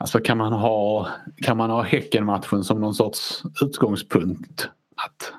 Alltså 0.00 0.18
kan 0.18 0.38
man 0.38 0.52
ha, 0.52 1.08
kan 1.36 1.56
man 1.56 1.70
ha 1.70 1.82
Häckenmatchen 1.82 2.64
som 2.64 2.80
någon 2.80 2.94
sorts 2.94 3.42
utgångspunkt? 3.62 4.68
Att... 4.96 5.32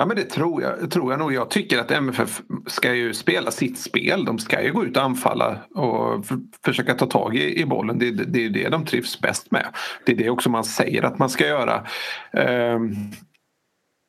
Ja 0.00 0.06
men 0.06 0.16
det 0.16 0.24
tror 0.24 0.62
jag, 0.62 0.90
tror 0.90 1.12
jag 1.12 1.18
nog. 1.18 1.32
Jag 1.32 1.50
tycker 1.50 1.78
att 1.78 1.90
MFF 1.90 2.42
ska 2.66 2.94
ju 2.94 3.14
spela 3.14 3.50
sitt 3.50 3.78
spel. 3.78 4.24
De 4.24 4.38
ska 4.38 4.62
ju 4.62 4.72
gå 4.72 4.84
ut 4.84 4.96
och 4.96 5.02
anfalla 5.02 5.58
och 5.74 6.26
försöka 6.64 6.94
ta 6.94 7.06
tag 7.06 7.36
i, 7.36 7.60
i 7.60 7.66
bollen. 7.66 7.98
Det, 7.98 8.10
det, 8.10 8.24
det 8.24 8.44
är 8.44 8.50
det 8.50 8.68
de 8.68 8.84
trivs 8.84 9.20
bäst 9.20 9.50
med. 9.50 9.66
Det 10.06 10.12
är 10.12 10.16
det 10.16 10.30
också 10.30 10.50
man 10.50 10.64
säger 10.64 11.02
att 11.02 11.18
man 11.18 11.30
ska 11.30 11.46
göra. 11.46 11.86
Um, 12.32 12.96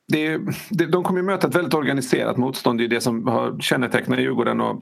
det, 0.07 0.37
det, 0.69 0.85
de 0.85 1.03
kommer 1.03 1.21
möta 1.21 1.47
ett 1.47 1.55
väldigt 1.55 1.73
organiserat 1.73 2.37
motstånd. 2.37 2.79
Det 2.79 2.85
är 2.85 2.87
det 2.87 3.01
som 3.01 3.27
har 3.27 3.59
kännetecknat 3.59 4.19
Djurgården. 4.19 4.61
Och 4.61 4.81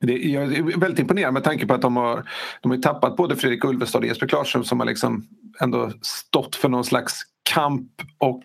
det, 0.00 0.12
jag 0.12 0.42
är 0.42 0.80
väldigt 0.80 1.00
imponerad 1.00 1.34
med 1.34 1.44
tanke 1.44 1.66
på 1.66 1.74
att 1.74 1.82
de 1.82 1.96
har, 1.96 2.30
de 2.60 2.70
har 2.70 2.78
tappat 2.78 3.16
både 3.16 3.36
Fredrik 3.36 3.64
Ulvestad 3.64 3.98
och 3.98 4.06
Jesper 4.06 4.28
Klarström 4.28 4.64
som 4.64 4.80
har 4.80 4.86
liksom 4.86 5.26
ändå 5.60 5.92
stått 6.02 6.56
för 6.56 6.68
någon 6.68 6.84
slags 6.84 7.22
kamp 7.42 7.90
och 8.18 8.44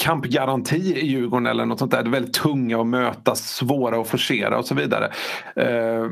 kampgaranti 0.00 0.76
i 0.76 1.06
Djurgården 1.06 1.46
eller 1.46 1.66
något 1.66 1.78
sånt 1.78 1.90
där. 1.90 2.02
Det 2.02 2.08
är 2.08 2.12
väldigt 2.12 2.34
tunga 2.34 2.80
att 2.80 2.86
möta, 2.86 3.34
svåra 3.34 4.00
att 4.00 4.08
forcera 4.08 4.58
och 4.58 4.66
så 4.66 4.74
vidare. 4.74 5.12
Eh, 5.56 6.10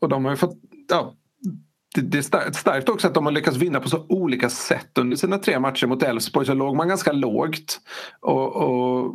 och 0.00 0.08
de 0.08 0.24
har 0.24 0.32
ju 0.32 0.36
fått 0.36 0.56
ja, 0.90 1.14
det, 1.94 2.00
det 2.00 2.18
är 2.18 2.52
starkt 2.52 2.88
också 2.88 3.06
att 3.06 3.14
de 3.14 3.26
har 3.26 3.32
lyckats 3.32 3.56
vinna 3.56 3.80
på 3.80 3.88
så 3.88 4.06
olika 4.08 4.50
sätt 4.50 4.98
under 4.98 5.16
sina 5.16 5.38
tre 5.38 5.60
matcher 5.60 5.86
mot 5.86 6.02
Elfsborg 6.02 6.46
så 6.46 6.54
låg 6.54 6.76
man 6.76 6.88
ganska 6.88 7.12
lågt 7.12 7.80
och, 8.20 8.56
och 8.56 9.14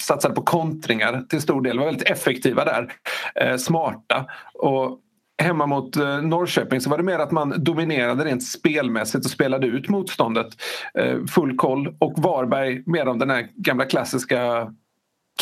satsade 0.00 0.34
på 0.34 0.42
kontringar 0.42 1.24
till 1.28 1.40
stor 1.40 1.62
del. 1.62 1.78
var 1.78 1.86
väldigt 1.86 2.10
effektiva 2.10 2.64
där. 2.64 2.92
Eh, 3.34 3.56
smarta. 3.56 4.26
Och 4.54 5.00
hemma 5.42 5.66
mot 5.66 5.96
eh, 5.96 6.22
Norrköping 6.22 6.80
så 6.80 6.90
var 6.90 6.96
det 6.98 7.04
mer 7.04 7.18
att 7.18 7.30
man 7.30 7.64
dominerade 7.64 8.24
rent 8.24 8.42
spelmässigt 8.42 9.24
och 9.24 9.30
spelade 9.30 9.66
ut 9.66 9.88
motståndet. 9.88 10.46
Eh, 10.94 11.24
full 11.24 11.56
koll. 11.56 11.96
Och 11.98 12.14
Varberg 12.16 12.82
mer 12.86 13.08
om 13.08 13.18
den 13.18 13.30
här 13.30 13.48
gamla 13.54 13.84
klassiska 13.84 14.72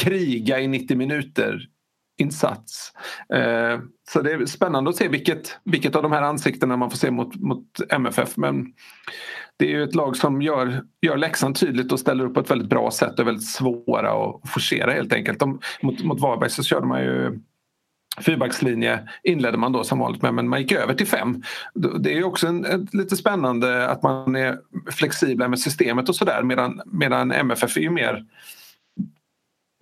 kriga 0.01 0.61
i 0.61 0.69
90 0.69 0.97
minuter 0.97 1.69
insats. 2.19 2.93
Eh, 3.35 3.81
så 4.11 4.23
det 4.23 4.33
är 4.33 4.47
spännande 4.47 4.91
att 4.91 4.97
se 4.97 5.09
vilket, 5.09 5.59
vilket 5.65 5.97
av 5.97 6.03
de 6.03 6.13
här 6.13 6.23
ansiktena 6.23 6.77
man 6.77 6.91
får 6.91 6.97
se 6.97 7.11
mot, 7.11 7.37
mot 7.37 7.67
MFF. 7.89 8.37
Men 8.37 8.67
det 9.57 9.65
är 9.65 9.71
ju 9.71 9.85
ett 9.85 9.95
lag 9.95 10.17
som 10.17 10.43
gör, 10.43 10.83
gör 11.03 11.17
läxan 11.17 11.55
tydligt 11.55 11.93
och 11.93 12.01
ställer 12.01 12.25
upp 12.25 12.35
på 12.35 12.41
ett 12.41 12.51
väldigt 12.51 12.69
bra 12.69 12.91
sätt 12.91 13.13
och 13.13 13.21
är 13.21 13.25
väldigt 13.25 13.49
svåra 13.49 14.11
att 14.11 14.51
forcera 14.51 14.93
helt 14.93 15.13
enkelt. 15.13 15.39
De, 15.39 15.61
mot, 15.83 16.05
mot 16.05 16.21
Varberg 16.21 16.51
så 16.51 16.63
körde 16.63 16.87
man 16.87 17.03
ju 17.03 17.41
fyrbackslinje 18.21 19.09
inledde 19.23 19.59
man 19.59 19.73
då 19.73 19.85
som 19.85 19.99
vanligt 19.99 20.23
med 20.23 20.35
men 20.35 20.49
man 20.49 20.61
gick 20.61 20.73
över 20.73 20.95
till 20.95 21.07
fem. 21.07 21.43
Det 22.01 22.19
är 22.19 22.25
också 22.25 22.47
en, 22.47 22.89
lite 22.93 23.17
spännande 23.17 23.89
att 23.89 24.03
man 24.03 24.37
är 24.37 24.59
flexibla 24.91 25.49
med 25.49 25.59
systemet 25.59 26.09
och 26.09 26.17
sådär 26.17 26.43
medan, 26.43 26.81
medan 26.87 27.33
MFF 27.33 27.77
är 27.77 27.81
ju 27.81 27.91
mer 27.91 28.25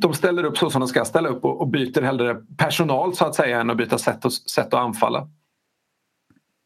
de 0.02 0.14
ställer 0.14 0.44
upp 0.44 0.58
så 0.58 0.70
som 0.70 0.80
de 0.80 0.88
ska 0.88 1.04
ställa 1.04 1.28
upp 1.28 1.44
och, 1.44 1.60
och 1.60 1.68
byter 1.68 2.02
hellre 2.02 2.36
personal 2.56 3.14
så 3.14 3.24
att 3.24 3.34
säga 3.34 3.60
än 3.60 3.70
att 3.70 3.76
byta 3.76 3.98
sätt, 3.98 4.24
och, 4.24 4.32
sätt 4.32 4.66
att 4.66 4.80
anfalla. 4.80 5.28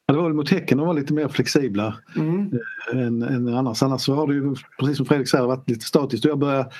Ja, 0.06 0.14
det 0.14 0.18
var 0.20 0.24
väl 0.24 0.34
mot 0.34 0.50
Häcken 0.50 0.78
de 0.78 0.86
var 0.86 0.94
lite 0.94 1.12
mer 1.12 1.28
flexibla 1.28 1.96
mm. 2.16 2.58
än, 2.92 3.22
än 3.22 3.54
annars. 3.54 3.82
Annars 3.82 4.02
så 4.02 4.14
har 4.14 4.26
det 4.26 4.34
ju 4.34 4.54
precis 4.78 4.96
som 4.96 5.06
Fredrik 5.06 5.28
säger 5.28 5.46
varit 5.46 5.70
lite 5.70 5.84
statiskt 5.84 6.24
och 6.24 6.30
jag 6.30 6.38
börjar 6.38 6.72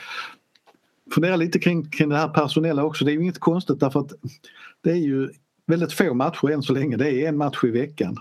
fundera 1.15 1.37
lite 1.37 1.59
kring, 1.59 1.91
kring 1.91 2.09
det 2.09 2.17
här 2.17 2.29
personella 2.29 2.85
också. 2.85 3.05
Det 3.05 3.11
är 3.11 3.15
ju 3.15 3.23
inget 3.23 3.39
konstigt 3.39 3.81
därför 3.81 4.01
att 4.01 4.13
det 4.85 4.91
är 4.91 4.97
ju 4.97 5.31
väldigt 5.67 5.93
få 5.93 6.15
matcher 6.15 6.51
än 6.51 6.63
så 6.63 6.73
länge. 6.73 6.97
Det 6.97 7.11
är 7.11 7.29
en 7.29 7.37
match 7.37 7.65
i 7.65 7.71
veckan. 7.71 8.17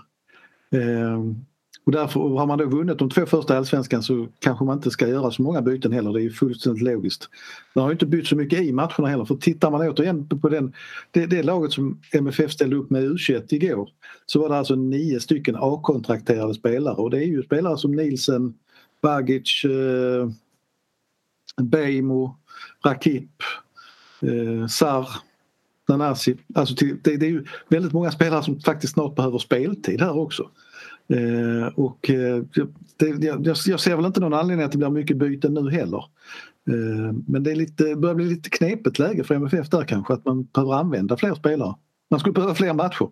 Ehm, 0.70 1.44
och 1.88 1.92
därför 1.92 2.20
har 2.20 2.46
man 2.46 2.58
då 2.58 2.64
vunnit 2.64 2.98
de 2.98 3.10
två 3.10 3.26
första 3.26 3.56
allsvenskan 3.58 4.02
så 4.02 4.28
kanske 4.38 4.64
man 4.64 4.76
inte 4.76 4.90
ska 4.90 5.08
göra 5.08 5.30
så 5.30 5.42
många 5.42 5.62
byten 5.62 5.92
heller. 5.92 6.12
Det 6.12 6.20
är 6.20 6.22
ju 6.22 6.30
fullständigt 6.30 6.82
logiskt. 6.82 7.28
Man 7.74 7.82
har 7.82 7.90
ju 7.90 7.92
inte 7.92 8.06
bytt 8.06 8.26
så 8.26 8.36
mycket 8.36 8.60
i 8.60 8.72
matcherna 8.72 9.08
heller 9.08 9.24
för 9.24 9.34
tittar 9.34 9.70
man 9.70 9.88
återigen 9.88 10.28
på 10.28 10.48
den, 10.48 10.72
det, 11.10 11.26
det 11.26 11.42
laget 11.42 11.72
som 11.72 12.00
MFF 12.12 12.52
ställde 12.52 12.76
upp 12.76 12.90
med 12.90 13.02
U21 13.02 13.54
igår 13.54 13.90
så 14.26 14.40
var 14.40 14.48
det 14.48 14.56
alltså 14.56 14.74
nio 14.74 15.20
stycken 15.20 15.56
A-kontrakterade 15.58 16.54
spelare 16.54 16.94
och 16.94 17.10
det 17.10 17.18
är 17.18 17.26
ju 17.26 17.42
spelare 17.42 17.78
som 17.78 17.92
Nielsen, 17.92 18.54
Bagic, 19.02 19.64
eh, 19.64 20.30
Beimo, 21.62 22.36
Rakip, 22.84 23.30
eh, 24.22 24.66
Sar, 24.66 25.08
Nanasi. 25.88 26.36
Alltså, 26.54 26.74
alltså 26.74 26.74
det, 27.02 27.16
det 27.16 27.26
är 27.26 27.30
ju 27.30 27.44
väldigt 27.68 27.92
många 27.92 28.10
spelare 28.10 28.42
som 28.42 28.60
faktiskt 28.60 28.92
snart 28.92 29.16
behöver 29.16 29.38
speltid 29.38 30.00
här 30.00 30.18
också. 30.18 30.50
Eh, 31.12 31.66
och 31.74 32.10
eh, 32.10 32.42
det, 32.96 33.24
jag, 33.24 33.46
jag, 33.46 33.80
ser 33.80 33.96
väl 33.96 34.06
inte 34.06 34.20
någon 34.20 34.34
anledning 34.34 34.66
att 34.66 34.72
det 34.72 34.78
blir 34.78 34.90
mycket 34.90 35.16
byten 35.16 35.54
nu 35.54 35.70
heller. 35.70 36.04
Eh, 36.70 37.12
men 37.26 37.42
det 37.42 37.50
är 37.50 37.56
lite, 37.56 37.96
börjar 37.96 38.14
bli 38.14 38.24
lite 38.24 38.50
knepigt 38.50 38.98
läge 38.98 39.24
för 39.24 39.34
MFF 39.34 39.70
där 39.70 39.84
kanske 39.84 40.14
att 40.14 40.24
man 40.24 40.44
behöver 40.44 40.74
använda 40.74 41.16
fler 41.16 41.34
spelare. 41.34 41.74
Man 42.10 42.20
skulle 42.20 42.32
behöva 42.32 42.54
fler 42.54 42.74
matcher. 42.74 43.08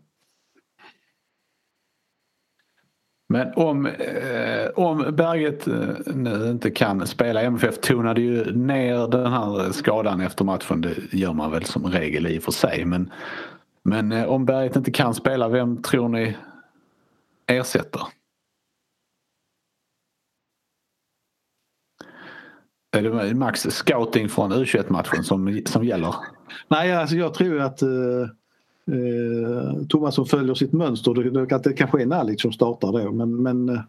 Men 3.28 3.52
om, 3.54 3.86
eh, 3.86 4.68
om 4.74 5.14
Berget 5.16 5.66
eh, 5.66 5.88
nu 6.14 6.50
inte 6.50 6.70
kan 6.70 7.06
spela, 7.06 7.42
MFF 7.42 7.80
tonade 7.80 8.20
ju 8.20 8.52
ner 8.52 9.08
den 9.08 9.32
här 9.32 9.72
skadan 9.72 10.20
efter 10.20 10.44
matchen. 10.44 10.80
Det 10.80 11.12
gör 11.12 11.32
man 11.32 11.50
väl 11.50 11.64
som 11.64 11.86
regel 11.86 12.26
i 12.26 12.38
och 12.38 12.42
för 12.42 12.52
sig. 12.52 12.84
Men, 12.84 13.12
men 13.82 14.12
eh, 14.12 14.24
om 14.24 14.44
Berget 14.44 14.76
inte 14.76 14.90
kan 14.90 15.14
spela, 15.14 15.48
vem 15.48 15.82
tror 15.82 16.08
ni 16.08 16.36
ersätter? 17.46 18.02
Är 22.96 23.02
det 23.02 23.34
max 23.34 23.60
scouting 23.60 24.28
från 24.28 24.52
U21-matchen 24.52 25.24
som, 25.24 25.62
som 25.66 25.84
gäller? 25.84 26.14
Nej, 26.68 26.92
alltså 26.92 27.16
jag 27.16 27.34
tror 27.34 27.60
att 27.60 27.82
eh 27.82 27.88
Eh, 28.90 28.96
uh, 28.96 29.86
Thomasson 29.86 30.26
följer 30.26 30.54
sitt 30.54 30.72
mönster. 30.72 31.14
Det, 31.14 31.58
det, 31.58 31.72
kanske 31.72 32.02
är 32.02 32.06
Nalic 32.06 32.42
som 32.42 32.52
startar 32.52 32.92
då 32.92 33.12
men, 33.12 33.42
men 33.42 33.68
eh, 33.68 33.80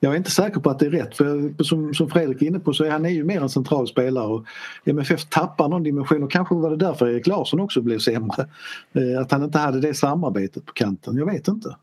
jag 0.00 0.12
är 0.12 0.16
inte 0.16 0.30
säker 0.30 0.60
på 0.60 0.70
att 0.70 0.78
det 0.78 0.86
är 0.86 0.90
rätt. 0.90 1.16
För 1.16 1.62
som, 1.62 1.94
som 1.94 2.10
Fredrik 2.10 2.42
är 2.42 2.46
inne 2.46 2.60
på 2.60 2.72
så 2.72 2.84
är 2.84 2.90
han 2.90 3.04
är 3.04 3.10
ju 3.10 3.24
mer 3.24 3.40
en 3.40 3.48
central 3.48 3.88
spelare 3.88 4.26
och 4.26 4.44
MFF 4.84 5.24
tappar 5.24 5.68
någon 5.68 5.82
dimension 5.82 6.22
och 6.22 6.30
kanske 6.30 6.54
var 6.54 6.70
det 6.70 6.76
därför 6.76 7.08
Erik 7.08 7.26
Larsson 7.26 7.60
också 7.60 7.80
blev 7.80 7.98
sämre. 7.98 8.46
Eh, 8.92 9.20
att 9.20 9.32
han 9.32 9.44
inte 9.44 9.58
hade 9.58 9.80
det 9.80 9.94
samarbetet 9.94 10.66
på 10.66 10.72
kanten, 10.72 11.16
jag 11.16 11.26
vet 11.26 11.48
inte. 11.48 11.76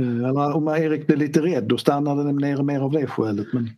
Eller 0.00 0.56
om 0.56 0.68
Erik 0.68 1.06
blev 1.06 1.18
lite 1.18 1.42
rädd 1.42 1.72
och 1.72 1.80
stannade 1.80 2.32
nere 2.32 2.62
mer 2.62 2.80
av 2.80 2.92
det 2.92 3.06
skälet. 3.06 3.46
Men... 3.52 3.70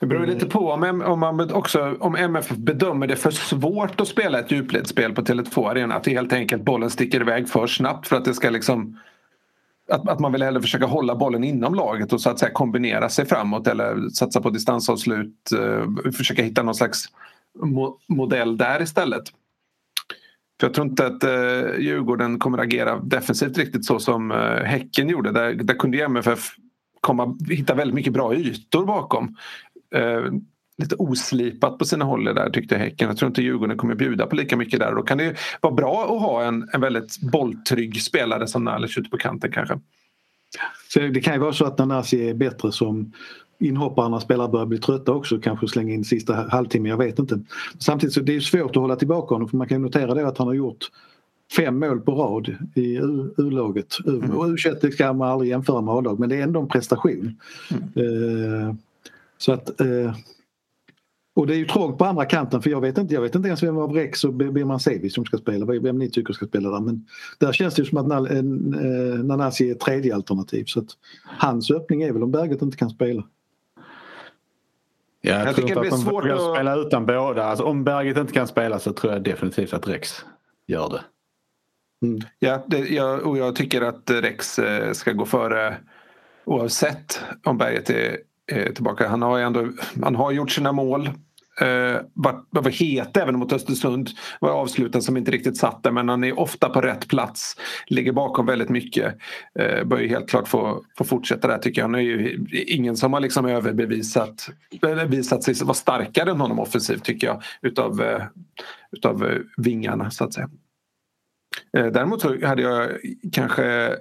Det 0.00 0.06
beror 0.06 0.26
lite 0.26 0.46
på 0.46 0.70
om, 0.70 1.02
om, 1.02 1.20
man 1.20 1.52
också, 1.52 1.96
om 2.00 2.16
MFF 2.16 2.56
bedömer 2.56 3.06
det 3.06 3.16
för 3.16 3.30
svårt 3.30 4.00
att 4.00 4.08
spela 4.08 4.38
ett 4.38 4.50
djupledsspel 4.50 5.12
på 5.12 5.22
Tele2 5.22 5.70
Arena. 5.70 5.94
Att 5.94 6.04
det 6.04 6.10
helt 6.10 6.32
enkelt 6.32 6.62
bollen 6.62 6.90
sticker 6.90 7.20
iväg 7.20 7.48
för 7.48 7.66
snabbt 7.66 8.06
för 8.06 8.16
att 8.16 8.24
det 8.24 8.34
ska 8.34 8.50
liksom 8.50 8.98
att, 9.88 10.08
att 10.08 10.20
man 10.20 10.32
vill 10.32 10.42
hellre 10.42 10.62
försöka 10.62 10.86
hålla 10.86 11.14
bollen 11.14 11.44
inom 11.44 11.74
laget 11.74 12.12
och 12.12 12.20
så 12.20 12.30
att 12.30 12.38
säga 12.38 12.52
kombinera 12.52 13.08
sig 13.08 13.26
framåt 13.26 13.66
eller 13.66 14.08
satsa 14.08 14.40
på 14.40 14.50
distansavslut. 14.50 15.50
Uh, 15.54 16.10
försöka 16.10 16.42
hitta 16.42 16.62
någon 16.62 16.74
slags 16.74 17.04
mo 17.62 17.98
modell 18.06 18.56
där 18.56 18.82
istället. 18.82 19.22
För 20.60 20.66
jag 20.66 20.74
tror 20.74 20.86
inte 20.86 21.06
att 21.06 21.24
uh, 21.24 21.80
Djurgården 21.80 22.38
kommer 22.38 22.58
agera 22.58 22.98
defensivt 22.98 23.58
riktigt 23.58 23.84
så 23.84 23.98
som 23.98 24.30
uh, 24.30 24.62
Häcken 24.64 25.08
gjorde. 25.08 25.32
Där, 25.32 25.54
där 25.54 25.74
kunde 25.74 26.02
MFF 26.04 26.56
komma, 27.04 27.36
hitta 27.48 27.74
väldigt 27.74 27.94
mycket 27.94 28.12
bra 28.12 28.34
ytor 28.34 28.86
bakom. 28.86 29.36
Eh, 29.94 30.22
lite 30.78 30.94
oslipat 30.98 31.78
på 31.78 31.84
sina 31.84 32.04
håll 32.04 32.24
där 32.24 32.50
tyckte 32.50 32.76
Häcken. 32.76 33.08
Jag 33.08 33.16
tror 33.16 33.26
inte 33.26 33.42
Djurgården 33.42 33.76
kommer 33.76 33.94
bjuda 33.94 34.26
på 34.26 34.36
lika 34.36 34.56
mycket 34.56 34.80
där. 34.80 34.94
Då 34.94 35.02
kan 35.02 35.18
det 35.18 35.36
vara 35.60 35.74
bra 35.74 36.02
att 36.02 36.22
ha 36.22 36.44
en, 36.44 36.68
en 36.72 36.80
väldigt 36.80 37.20
bolltrygg 37.20 38.02
spelare 38.02 38.46
som 38.46 38.64
Nalic 38.64 38.98
ute 38.98 39.10
på 39.10 39.16
kanten 39.16 39.52
kanske. 39.52 39.78
Så 40.88 41.00
det 41.00 41.20
kan 41.20 41.34
ju 41.34 41.40
vara 41.40 41.52
så 41.52 41.64
att 41.64 41.78
Nanasi 41.78 42.28
är 42.28 42.34
bättre 42.34 42.72
som 42.72 43.12
inhoppare 43.60 44.08
när 44.08 44.18
spelare 44.18 44.48
börjar 44.48 44.66
bli 44.66 44.78
trötta 44.78 45.12
också 45.12 45.38
kanske 45.38 45.68
slänga 45.68 45.94
in 45.94 46.04
sista 46.04 46.34
halvtimmen, 46.50 46.90
jag 46.90 46.98
vet 46.98 47.18
inte. 47.18 47.40
Samtidigt 47.78 48.14
så 48.14 48.20
det 48.20 48.36
är 48.36 48.40
svårt 48.40 48.70
att 48.70 48.76
hålla 48.76 48.96
tillbaka 48.96 49.34
honom 49.34 49.48
för 49.48 49.56
man 49.56 49.68
kan 49.68 49.82
notera 49.82 50.14
det 50.14 50.28
att 50.28 50.38
han 50.38 50.46
har 50.46 50.54
gjort 50.54 50.88
fem 51.56 51.78
mål 51.78 52.00
på 52.00 52.12
rad 52.12 52.56
i 52.74 52.96
U-laget. 53.36 53.98
Mm. 54.06 54.30
Och 54.30 54.46
U21 54.46 54.90
ska 54.90 55.12
man 55.12 55.30
aldrig 55.30 55.50
jämföra 55.50 55.80
med 55.80 55.94
A-lag 55.94 56.20
men 56.20 56.28
det 56.28 56.36
är 56.36 56.42
ändå 56.42 56.60
en 56.60 56.68
prestation. 56.68 57.36
Mm. 57.70 58.06
Uh, 58.06 58.74
så 59.38 59.52
att 59.52 59.80
uh, 59.80 60.12
och 61.36 61.46
det 61.46 61.54
är 61.54 61.56
ju 61.56 61.66
trångt 61.66 61.98
på 61.98 62.04
andra 62.04 62.24
kanten 62.24 62.62
för 62.62 62.70
jag 62.70 62.80
vet 62.80 62.98
inte, 62.98 63.14
jag 63.14 63.20
vet 63.20 63.34
inte 63.34 63.48
ens 63.48 63.62
vem 63.62 63.78
av 63.78 63.92
Rex 63.92 64.24
och 64.24 64.34
Birman 64.34 64.80
Sevic 64.80 65.14
som 65.14 65.24
ska 65.24 65.36
spela, 65.36 65.66
vem 65.66 65.98
ni 65.98 66.10
tycker 66.10 66.32
ska 66.32 66.46
spela 66.46 66.70
där. 66.70 66.80
Men 66.80 67.06
där 67.38 67.52
känns 67.52 67.74
det 67.74 67.84
som 67.84 67.98
att 67.98 68.30
eh, 68.30 68.42
Nanasi 69.24 69.70
är 69.70 69.74
tredje 69.74 70.14
alternativ 70.14 70.64
så 70.64 70.80
att 70.80 70.88
hans 71.22 71.70
öppning 71.70 72.02
är 72.02 72.12
väl 72.12 72.22
om 72.22 72.30
Berget 72.30 72.62
inte 72.62 72.76
kan 72.76 72.90
spela. 72.90 73.24
Ja, 75.20 75.32
jag, 75.32 75.46
jag 75.46 75.54
tror 75.54 75.68
inte 75.68 75.80
att 75.80 75.90
de 75.90 75.98
svårt 75.98 76.24
att 76.24 76.54
spela 76.54 76.76
utan 76.76 77.06
båda. 77.06 77.44
Alltså, 77.44 77.64
om 77.64 77.84
Berget 77.84 78.16
inte 78.16 78.32
kan 78.32 78.46
spela 78.46 78.78
så 78.78 78.92
tror 78.92 79.12
jag 79.12 79.22
definitivt 79.22 79.72
att 79.72 79.88
Rex 79.88 80.24
gör 80.66 80.88
det. 80.88 81.00
Mm. 82.04 82.20
Ja, 82.38 82.64
det, 82.66 82.78
jag, 82.78 83.26
och 83.26 83.38
jag 83.38 83.56
tycker 83.56 83.82
att 83.82 84.10
Rex 84.10 84.58
eh, 84.58 84.92
ska 84.92 85.12
gå 85.12 85.26
före 85.26 85.76
oavsett 86.44 87.20
om 87.44 87.58
Berget 87.58 87.90
är 87.90 88.16
är 88.46 88.72
tillbaka. 88.72 89.08
Han 89.08 89.22
har, 89.22 89.38
ändå, 89.38 89.68
han 90.02 90.16
har 90.16 90.32
gjort 90.32 90.50
sina 90.50 90.72
mål. 90.72 91.10
Eh, 91.60 92.00
var, 92.14 92.42
var 92.50 92.70
het 92.70 93.16
även 93.16 93.38
mot 93.38 93.52
Östersund. 93.52 94.10
Var 94.40 94.50
avsluten 94.50 95.02
som 95.02 95.16
inte 95.16 95.30
riktigt 95.30 95.56
satt 95.56 95.82
där 95.82 95.90
men 95.90 96.08
han 96.08 96.24
är 96.24 96.38
ofta 96.38 96.68
på 96.68 96.80
rätt 96.80 97.08
plats. 97.08 97.56
Ligger 97.86 98.12
bakom 98.12 98.46
väldigt 98.46 98.68
mycket. 98.68 99.16
Eh, 99.58 99.84
bör 99.84 99.98
ju 99.98 100.08
helt 100.08 100.28
klart 100.28 100.48
få, 100.48 100.84
få 100.98 101.04
fortsätta 101.04 101.48
där 101.48 101.58
tycker 101.58 101.80
jag. 101.80 101.88
Han 101.88 101.94
är 101.94 102.00
ju 102.00 102.46
ingen 102.66 102.96
som 102.96 103.12
har 103.12 103.20
liksom 103.20 103.46
överbevisat 103.46 104.48
eller 104.82 105.06
visat 105.06 105.42
sig 105.42 105.54
vara 105.62 105.74
starkare 105.74 106.30
än 106.30 106.40
honom 106.40 106.58
offensivt 106.58 107.04
tycker 107.04 107.26
jag. 107.26 107.42
Utav, 107.62 108.02
eh, 108.02 108.22
utav 108.92 109.24
eh, 109.24 109.38
vingarna 109.56 110.10
så 110.10 110.24
att 110.24 110.34
säga. 110.34 110.48
Eh, 111.76 111.86
däremot 111.86 112.20
så 112.20 112.46
hade 112.46 112.62
jag 112.62 112.90
kanske 113.32 113.96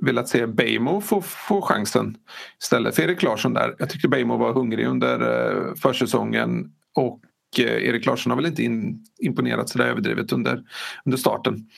velat 0.00 0.28
se 0.28 0.46
Bejmo 0.46 1.00
få, 1.00 1.20
få 1.20 1.62
chansen 1.62 2.16
istället 2.62 2.96
för 2.96 3.02
Erik 3.02 3.22
Larsson 3.22 3.54
där. 3.54 3.76
Jag 3.78 3.90
tyckte 3.90 4.08
Bejmo 4.08 4.36
var 4.36 4.52
hungrig 4.52 4.86
under 4.86 5.20
eh, 5.20 5.74
försäsongen 5.74 6.72
och 6.94 7.20
eh, 7.58 7.88
Erik 7.88 8.06
Larsson 8.06 8.30
har 8.30 8.36
väl 8.36 8.46
inte 8.46 8.62
in, 8.62 9.04
imponerat 9.18 9.68
sådär 9.68 9.86
överdrivet 9.86 10.32
under, 10.32 10.64
under 11.04 11.18
starten. 11.18 11.68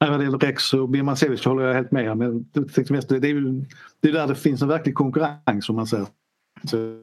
När 0.00 0.18
det 0.18 0.24
gäller 0.24 0.38
Rex 0.38 0.74
och 0.74 0.88
Birman 0.88 1.16
Sevic 1.16 1.44
håller 1.44 1.66
jag 1.66 1.74
helt 1.74 1.90
med. 1.90 2.16
Men 2.16 2.42
det 2.52 2.58
är 2.58 3.24
ju 3.24 3.64
det 4.00 4.08
är 4.08 4.12
där 4.12 4.26
det 4.26 4.34
finns 4.34 4.62
en 4.62 4.68
verklig 4.68 4.94
konkurrens 4.94 5.68
om 5.68 5.76
man 5.76 5.86
säger. 5.86 6.06
Så, 6.64 7.00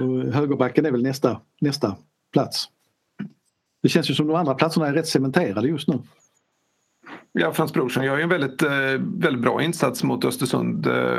och 0.00 0.32
högerbacken 0.32 0.86
är 0.86 0.90
väl 0.90 1.02
nästa, 1.02 1.40
nästa 1.60 1.96
plats. 2.32 2.68
Det 3.82 3.88
känns 3.88 4.10
ju 4.10 4.14
som 4.14 4.26
de 4.26 4.36
andra 4.36 4.54
platserna 4.54 4.86
är 4.86 4.92
rätt 4.92 5.08
cementerade 5.08 5.68
just 5.68 5.88
nu. 5.88 5.98
Ja, 7.32 7.52
Frans 7.52 7.72
Brorsson 7.72 8.04
gör 8.04 8.16
ju 8.16 8.22
en 8.22 8.28
väldigt, 8.28 8.62
eh, 8.62 8.70
väldigt 8.98 9.42
bra 9.42 9.62
insats 9.62 10.02
mot 10.02 10.24
Östersund 10.24 10.86
eh, 10.86 11.18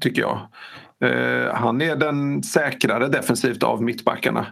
tycker 0.00 0.22
jag. 0.22 0.38
Eh, 1.00 1.54
han 1.54 1.82
är 1.82 1.96
den 1.96 2.42
säkrare 2.42 3.08
defensivt 3.08 3.62
av 3.62 3.82
mittbackarna. 3.82 4.46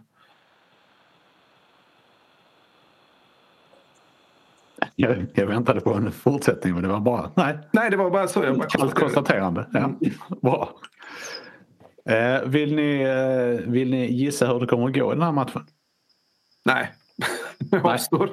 Jag, 4.96 5.26
jag, 5.34 5.46
väntade 5.46 5.80
på 5.80 5.94
en 5.94 6.12
fortsättning 6.12 6.74
men 6.74 6.82
det 6.82 6.88
var 6.88 7.00
bara 7.00 7.30
nej. 7.34 7.58
Nej 7.72 7.90
det 7.90 7.96
var 7.96 8.10
bara 8.10 8.28
så. 8.28 8.44
Jag 8.44 8.58
bara 8.58 8.68
Kallt 8.68 8.94
konstaterande. 8.94 9.66
Ja. 9.72 9.78
Mm. 9.78 9.98
Bra. 10.42 10.70
Eh, 12.04 12.42
vill, 12.48 12.74
ni, 12.74 13.02
eh, 13.02 13.70
vill 13.70 13.90
ni 13.90 14.12
gissa 14.12 14.46
hur 14.46 14.60
det 14.60 14.66
kommer 14.66 14.88
att 14.88 14.94
gå 14.94 15.12
i 15.12 15.14
den 15.14 15.22
här 15.22 15.32
matchen? 15.32 15.66
Nej. 16.64 16.92
Avstår. 17.82 18.30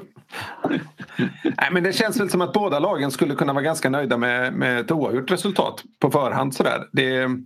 Nej, 1.44 1.70
men 1.72 1.84
det 1.84 1.94
känns 1.94 2.20
väl 2.20 2.30
som 2.30 2.42
att 2.42 2.54
båda 2.54 2.80
lagen 2.80 3.12
skulle 3.12 3.36
kunna 3.36 3.54
vara 3.54 3.64
ganska 3.64 3.90
nöjda 3.90 4.18
med, 4.18 4.54
med 4.54 4.80
ett 4.80 4.92
oavgjort 4.92 5.32
resultat 5.32 5.84
på 6.00 6.12
förhand. 6.12 6.56
Sådär. 6.56 6.88
Det 6.92 7.16
är 7.16 7.44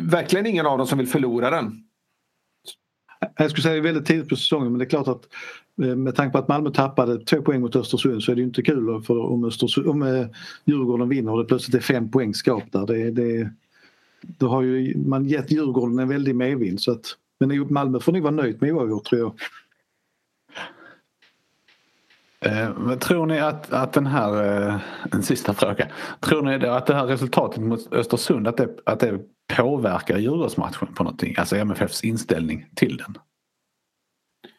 verkligen 0.00 0.46
ingen 0.46 0.66
av 0.66 0.78
dem 0.78 0.86
som 0.86 0.98
vill 0.98 1.08
förlora 1.08 1.50
den. 1.50 1.82
Jag 3.38 3.50
skulle 3.50 3.62
säga 3.62 3.74
det 3.74 3.80
är 3.80 3.82
väldigt 3.82 4.06
tidigt 4.06 4.28
på 4.28 4.36
säsongen 4.36 4.72
men 4.72 4.78
det 4.78 4.84
är 4.84 4.88
klart 4.88 5.08
att 5.08 5.22
eh, 5.82 5.96
med 5.96 6.14
tanke 6.14 6.32
på 6.32 6.38
att 6.38 6.48
Malmö 6.48 6.70
tappade 6.70 7.24
två 7.24 7.42
poäng 7.42 7.60
mot 7.60 7.76
Östersund 7.76 8.22
så 8.22 8.32
är 8.32 8.36
det 8.36 8.42
inte 8.42 8.62
kul 8.62 9.02
för 9.02 9.18
om, 9.18 9.44
Östersund, 9.44 9.86
om 9.86 10.02
eh, 10.02 10.26
Djurgården 10.64 11.08
vinner 11.08 11.32
och 11.32 11.38
det 11.38 11.44
plötsligt 11.44 11.74
är 11.74 11.80
fem 11.80 12.10
poäng 12.10 12.34
skap 12.34 12.64
där. 12.72 12.86
Det, 12.86 13.10
det, 13.10 13.50
då 14.20 14.48
har 14.48 14.62
ju 14.62 14.98
man 14.98 15.24
gett 15.24 15.50
Djurgården 15.50 15.98
en 15.98 16.08
väldig 16.08 16.36
medvind. 16.36 16.80
Så 16.80 16.92
att, 16.92 17.04
men 17.40 17.72
Malmö 17.72 18.00
får 18.00 18.12
nog 18.12 18.22
vara 18.22 18.34
nöjt 18.34 18.60
med 18.60 18.72
oavgjort 18.72 19.04
tror 19.04 19.20
jag. 19.20 19.32
Eh, 22.46 22.98
tror 22.98 23.26
ni 23.26 23.40
att, 23.40 23.72
att 23.72 23.92
den 23.92 24.06
här, 24.06 24.66
eh, 24.68 24.80
en 25.12 25.22
sista 25.22 25.54
fråga. 25.54 25.88
Tror 26.20 26.42
ni 26.42 26.66
att 26.66 26.86
det 26.86 26.94
här 26.94 27.06
resultatet 27.06 27.62
mot 27.62 27.92
Östersund 27.92 28.48
att 28.48 28.56
det, 28.56 28.68
att 28.84 29.00
det 29.00 29.18
påverkar 29.56 30.18
Djurgårdsmatchen 30.18 30.94
på 30.94 31.04
någonting? 31.04 31.34
Alltså 31.38 31.56
MFFs 31.56 32.04
inställning 32.04 32.66
till 32.74 32.96
den? 32.96 33.18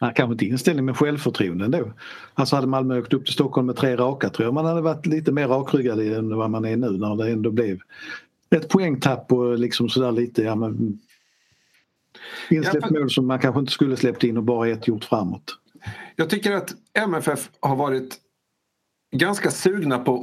Nej, 0.00 0.12
kanske 0.14 0.32
inte 0.32 0.44
inställning 0.44 0.84
men 0.84 0.94
självförtroende 0.94 1.64
ändå. 1.64 1.92
Alltså 2.34 2.56
hade 2.56 2.68
Malmö 2.68 2.98
åkt 2.98 3.12
upp 3.12 3.24
till 3.24 3.34
Stockholm 3.34 3.66
med 3.66 3.76
tre 3.76 3.96
raka 3.96 4.28
tror 4.30 4.46
jag 4.46 4.54
man 4.54 4.64
hade 4.64 4.80
varit 4.80 5.06
lite 5.06 5.32
mer 5.32 5.48
rakryggad 5.48 6.00
än 6.00 6.36
vad 6.36 6.50
man 6.50 6.64
är 6.64 6.76
nu 6.76 6.90
när 6.90 7.16
det 7.16 7.30
ändå 7.30 7.50
blev 7.50 7.78
ett 8.50 8.68
poängtapp 8.68 9.32
och 9.32 9.58
liksom 9.58 9.88
sådär 9.88 10.12
lite 10.12 10.42
ja 10.42 10.54
men 10.54 10.98
insläppt 12.50 12.90
mål 12.90 13.10
som 13.10 13.26
man 13.26 13.38
kanske 13.38 13.60
inte 13.60 13.72
skulle 13.72 13.96
släppt 13.96 14.24
in 14.24 14.36
och 14.36 14.42
bara 14.42 14.68
ett 14.68 14.88
gjort 14.88 15.04
framåt. 15.04 15.58
Jag 16.20 16.30
tycker 16.30 16.52
att 16.52 16.74
MFF 16.94 17.50
har 17.60 17.76
varit 17.76 18.16
ganska 19.16 19.50
sugna 19.50 19.98
på 19.98 20.14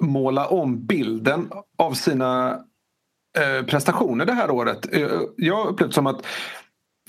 att 0.00 0.06
måla 0.06 0.48
om 0.48 0.86
bilden 0.86 1.50
av 1.78 1.92
sina 1.92 2.60
eh, 3.38 3.66
prestationer 3.66 4.24
det 4.26 4.32
här 4.32 4.50
året. 4.50 4.94
Eh, 4.94 5.20
jag 5.36 5.56
har 5.56 5.70
upplevt 5.70 5.94
som 5.94 6.06
att 6.06 6.26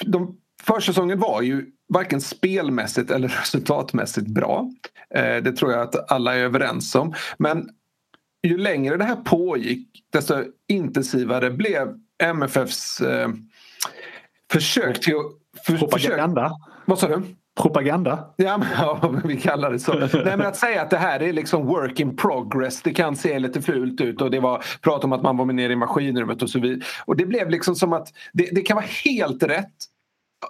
de, 0.05 0.37
försäsongen 0.63 1.19
var 1.19 1.41
ju 1.41 1.65
varken 1.93 2.21
spelmässigt 2.21 3.11
eller 3.11 3.27
resultatmässigt 3.41 4.27
bra. 4.27 4.71
Eh, 5.15 5.43
det 5.43 5.51
tror 5.51 5.71
jag 5.71 5.81
att 5.81 6.11
alla 6.11 6.35
är 6.35 6.43
överens 6.43 6.95
om. 6.95 7.13
Men 7.37 7.69
ju 8.47 8.57
längre 8.57 8.97
det 8.97 9.05
här 9.05 9.15
pågick 9.15 10.03
desto 10.09 10.43
intensivare 10.67 11.51
blev 11.51 11.99
MFFs 12.23 13.01
eh, 13.01 13.29
försök 14.51 15.01
till 15.01 15.15
att... 15.15 15.65
För? 15.65 15.77
Försök, 15.77 16.19
vad 16.85 16.99
sa 16.99 17.07
du? 17.07 17.23
Propaganda. 17.59 18.25
Ja, 18.35 18.57
men, 18.57 18.67
ja, 18.77 19.13
vi 19.23 19.41
kallar 19.41 19.71
det 19.71 19.79
så. 19.79 19.93
Nej, 19.93 20.09
men 20.37 20.41
att 20.41 20.55
säga 20.55 20.81
att 20.81 20.89
det 20.89 20.97
här 20.97 21.23
är 21.23 21.33
liksom 21.33 21.65
work 21.67 21.99
in 21.99 22.17
progress, 22.17 22.81
det 22.81 22.93
kan 22.93 23.15
se 23.15 23.39
lite 23.39 23.61
fult 23.61 24.01
ut 24.01 24.21
och 24.21 24.31
det 24.31 24.39
var 24.39 24.63
prat 24.81 25.03
om 25.03 25.13
att 25.13 25.21
man 25.21 25.37
var 25.37 25.45
med 25.45 25.55
nere 25.55 25.73
i 25.73 25.75
maskinrummet 25.75 26.41
och 26.41 26.49
så 26.49 26.59
vidare. 26.59 26.79
Och 27.05 27.15
det 27.15 27.25
blev 27.25 27.49
liksom 27.49 27.75
som 27.75 27.93
att 27.93 28.07
det, 28.33 28.49
det 28.51 28.61
kan 28.61 28.75
vara 28.75 28.85
helt 29.05 29.43
rätt 29.43 29.67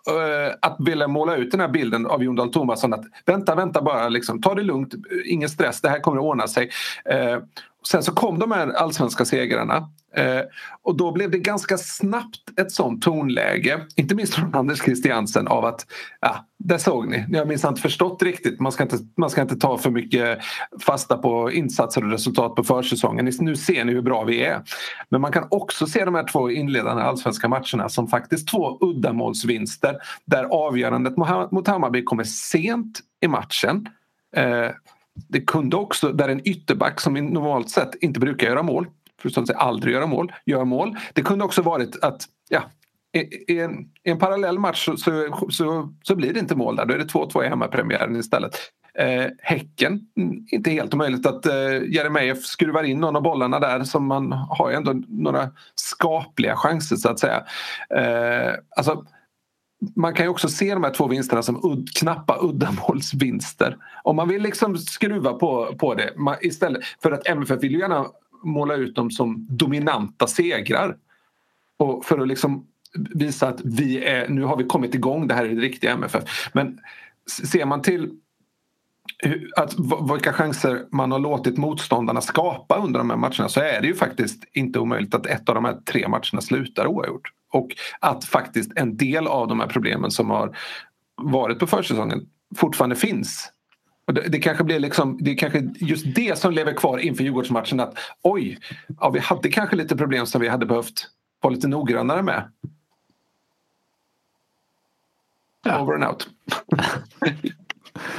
uh, 0.10 0.56
att 0.62 0.76
vilja 0.80 1.08
måla 1.08 1.36
ut 1.36 1.52
den 1.52 1.60
här 1.60 1.68
bilden 1.68 2.06
av 2.06 2.24
Jon 2.24 2.36
Dahl 2.36 2.52
Tomasson 2.52 2.94
att 2.94 3.06
vänta, 3.26 3.56
vänta 3.56 3.82
bara, 3.82 4.10
liksom, 4.10 4.42
ta 4.42 4.56
det 4.56 4.64
lugnt, 4.64 4.94
ingen 5.26 5.50
stress, 5.50 5.82
det 5.82 5.90
här 5.90 6.00
kommer 6.00 6.18
att 6.18 6.24
ordna 6.24 6.48
sig. 6.48 6.70
Uh, 7.14 7.44
sen 7.88 8.04
så 8.04 8.12
kom 8.12 8.40
de 8.40 8.52
här 8.52 8.68
allsvenska 8.68 9.26
segrarna 9.26 9.90
Eh, 10.16 10.42
och 10.82 10.98
då 10.98 11.12
blev 11.12 11.32
det 11.32 11.38
ganska 11.38 11.78
snabbt 11.78 12.60
ett 12.60 12.72
sånt 12.72 13.02
tonläge, 13.02 13.80
inte 13.96 14.16
minst 14.16 14.34
från 14.34 14.56
Anders 14.56 14.84
Christiansen 14.84 15.48
av 15.48 15.66
att 15.66 15.86
ja, 16.22 16.46
där 16.58 16.78
såg 16.78 17.10
ni, 17.10 17.26
ni 17.30 17.38
har 17.38 17.46
minst 17.46 17.66
inte 17.66 17.82
förstått 17.82 18.24
riktigt. 18.24 18.60
Man 18.60 18.72
ska, 18.72 18.84
inte, 18.84 18.98
man 19.18 19.30
ska 19.30 19.42
inte 19.42 19.56
ta 19.56 19.78
för 19.78 19.90
mycket 19.90 20.40
fasta 20.82 21.18
på 21.18 21.52
insatser 21.52 22.04
och 22.04 22.12
resultat 22.12 22.56
på 22.56 22.64
försäsongen. 22.64 23.32
Nu 23.40 23.56
ser 23.56 23.86
ni 23.86 23.94
hur 23.94 24.02
bra 24.02 24.24
vi 24.24 24.46
är. 24.46 24.62
Men 25.10 25.22
man 25.22 25.32
kan 25.32 25.48
också 25.52 25.88
se 25.88 26.06
de 26.06 26.16
här 26.16 26.28
två 26.32 26.50
inledande 26.50 27.04
allsvenska 27.04 27.48
matcherna 27.48 27.90
som 27.90 28.08
faktiskt 28.08 28.48
två 28.48 28.78
uddamålsvinster 28.82 29.98
där 30.26 30.44
avgörandet 30.44 31.18
mot 31.52 31.68
Hammarby 31.68 32.04
kommer 32.04 32.24
sent 32.24 33.00
i 33.22 33.28
matchen. 33.28 33.90
Eh, 34.36 34.72
det 35.30 35.42
kunde 35.42 35.76
också, 35.76 36.10
där 36.10 36.30
en 36.30 36.48
ytterback 36.48 37.02
som 37.02 37.14
normalt 37.14 37.70
sett 37.70 37.96
inte 38.02 38.20
brukar 38.20 38.48
göra 38.48 38.64
mål 38.64 38.88
för 39.22 39.42
att 39.42 39.48
säga 39.48 39.60
aldrig 39.60 39.94
göra 39.94 40.08
mål, 40.08 40.34
gör 40.46 40.66
mål. 40.66 40.98
Det 41.14 41.22
kunde 41.22 41.46
också 41.46 41.62
varit 41.62 42.04
att 42.04 42.26
ja, 42.50 42.62
i, 43.48 43.60
en, 43.60 43.72
i 44.04 44.10
en 44.10 44.20
parallell 44.20 44.60
match 44.60 44.86
så, 44.86 44.98
så, 44.98 45.48
så, 45.50 45.94
så, 46.04 46.16
blir 46.16 46.34
det 46.34 46.40
inte 46.40 46.56
mål 46.56 46.76
där. 46.76 46.86
Då 46.86 46.94
är 46.94 46.98
det 46.98 47.14
2-2 47.14 47.46
i 47.46 47.48
hemmapremiären 47.48 48.16
istället. 48.16 48.58
Eh, 48.94 49.26
häcken, 49.40 50.00
inte 50.52 50.72
helt 50.72 50.94
omöjligt 50.94 51.26
att 51.26 51.46
eh, 51.46 51.84
Jeremejeff 51.88 52.44
skruvar 52.44 52.84
in 52.84 53.00
någon 53.00 53.16
av 53.16 53.22
bollarna 53.22 53.60
där 53.60 53.84
som 53.84 54.06
man 54.06 54.32
har 54.32 54.70
ju 54.70 54.76
ändå 54.76 54.94
några 55.08 55.50
skapliga 55.76 56.56
chanser 56.56 56.96
så 56.96 57.10
att 57.10 57.20
säga. 57.20 57.44
Eh, 57.96 58.54
alltså, 58.76 59.06
man 59.96 60.14
kan 60.14 60.26
ju 60.26 60.30
också 60.30 60.48
se 60.48 60.74
de 60.74 60.84
här 60.84 60.94
två 60.94 61.08
vinsterna 61.08 61.44
som 61.44 61.72
ud, 61.72 61.90
knappa 61.96 62.38
uddamålsvinster. 62.42 63.78
Om 64.04 64.16
man 64.16 64.28
vill 64.28 64.42
liksom 64.42 64.78
skruva 64.78 65.34
på, 65.34 65.76
på 65.80 65.94
det 65.94 66.14
man, 66.18 66.36
istället 66.42 66.84
för 67.04 67.12
att 67.12 67.28
MFF 67.28 67.64
vill 67.64 67.72
ju 67.72 67.80
gärna 67.80 68.06
måla 68.44 68.76
ut 68.76 68.96
dem 68.96 69.12
som 69.12 69.48
dominanta 69.50 70.28
segrar. 70.28 70.98
Och 71.78 72.06
för 72.06 72.20
att 72.20 72.28
liksom 72.28 72.68
visa 73.14 73.48
att 73.48 73.62
vi 73.64 74.04
är, 74.04 74.30
nu 74.30 74.44
har 74.44 74.58
vi 74.58 74.64
kommit 74.64 74.96
igång, 74.96 75.28
det 75.28 75.34
här 75.34 75.46
är 75.46 75.50
det 75.50 75.62
riktiga 75.62 75.92
MFF. 75.92 76.50
Men 76.54 76.80
ser 77.44 77.66
man 77.66 77.82
till 77.82 78.12
att 79.56 79.76
vilka 80.12 80.34
chanser 80.34 80.86
man 80.92 81.12
har 81.12 81.20
låtit 81.20 81.58
motståndarna 81.58 82.22
skapa 82.22 82.78
under 82.78 83.00
de 83.00 83.10
här 83.10 83.18
matcherna 83.18 83.50
så 83.50 83.60
är 83.60 83.82
det 83.82 83.88
ju 83.88 83.96
faktiskt 83.96 84.44
inte 84.54 84.80
omöjligt 84.80 85.16
att 85.16 85.26
ett 85.26 85.50
av 85.50 85.56
de 85.56 85.66
här 85.66 85.78
tre 85.86 86.08
matcherna 86.08 86.42
slutar 86.42 86.88
oavgjort. 86.88 87.34
Och 87.52 87.68
att 88.00 88.26
faktiskt 88.26 88.72
en 88.76 88.98
del 88.98 89.28
av 89.28 89.48
de 89.48 89.60
här 89.60 89.68
problemen 89.68 90.12
som 90.12 90.30
har 90.30 90.58
varit 91.16 91.60
på 91.60 91.68
försäsongen 91.68 92.20
fortfarande 92.56 92.96
finns. 92.96 93.52
Det, 94.12 94.22
det, 94.28 94.40
kanske 94.40 94.64
blir 94.64 94.80
liksom, 94.80 95.18
det 95.22 95.32
är 95.32 95.36
kanske 95.36 95.70
just 95.76 96.16
det 96.16 96.38
som 96.38 96.54
lever 96.54 96.74
kvar 96.74 96.98
inför 96.98 97.24
Djurgårdsmatchen 97.24 97.80
att 97.80 97.98
oj, 98.22 98.60
ja, 99.00 99.10
vi 99.10 99.20
hade 99.20 99.50
kanske 99.50 99.76
lite 99.76 99.98
problem 99.98 100.26
som 100.26 100.42
vi 100.42 100.48
hade 100.48 100.66
behövt 100.66 101.08
vara 101.42 101.54
lite 101.54 101.68
noggrannare 101.68 102.24
med. 102.24 102.52
Ja. 105.64 105.82
Over 105.82 105.94
and 105.94 106.04
out. 106.04 106.30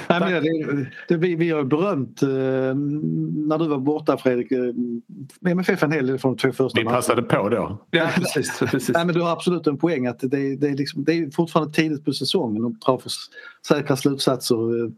Nej, 0.08 0.20
men 0.20 0.42
det, 0.42 0.86
det, 1.08 1.16
vi, 1.16 1.34
vi 1.34 1.50
har 1.50 1.64
berömt 1.64 2.22
eh, 2.22 2.28
när 2.28 3.58
du 3.58 3.68
var 3.68 3.78
borta 3.78 4.16
Fredrik, 4.16 4.52
eh, 4.52 5.50
MFF 5.50 5.82
en 5.82 5.92
hel 5.92 6.06
del 6.06 6.18
från 6.18 6.36
de 6.36 6.40
två 6.40 6.52
första 6.52 6.80
Vi 6.80 6.84
passade 6.84 7.22
på 7.22 7.48
då. 7.48 7.78
Ja, 7.90 8.08
precis, 8.14 8.58
precis. 8.58 8.88
Nej, 8.94 9.06
men 9.06 9.14
du 9.14 9.20
har 9.20 9.32
absolut 9.32 9.66
en 9.66 9.78
poäng 9.78 10.06
att 10.06 10.20
det, 10.20 10.56
det, 10.56 10.68
är, 10.68 10.76
liksom, 10.76 11.04
det 11.04 11.12
är 11.12 11.30
fortfarande 11.30 11.72
tidigt 11.72 12.04
på 12.04 12.12
säsongen 12.12 12.64
att 12.64 12.80
dra 12.80 12.98
för 12.98 13.10
säkra 13.66 13.96
slutsatser. 13.96 14.84
Eh, 14.84 14.90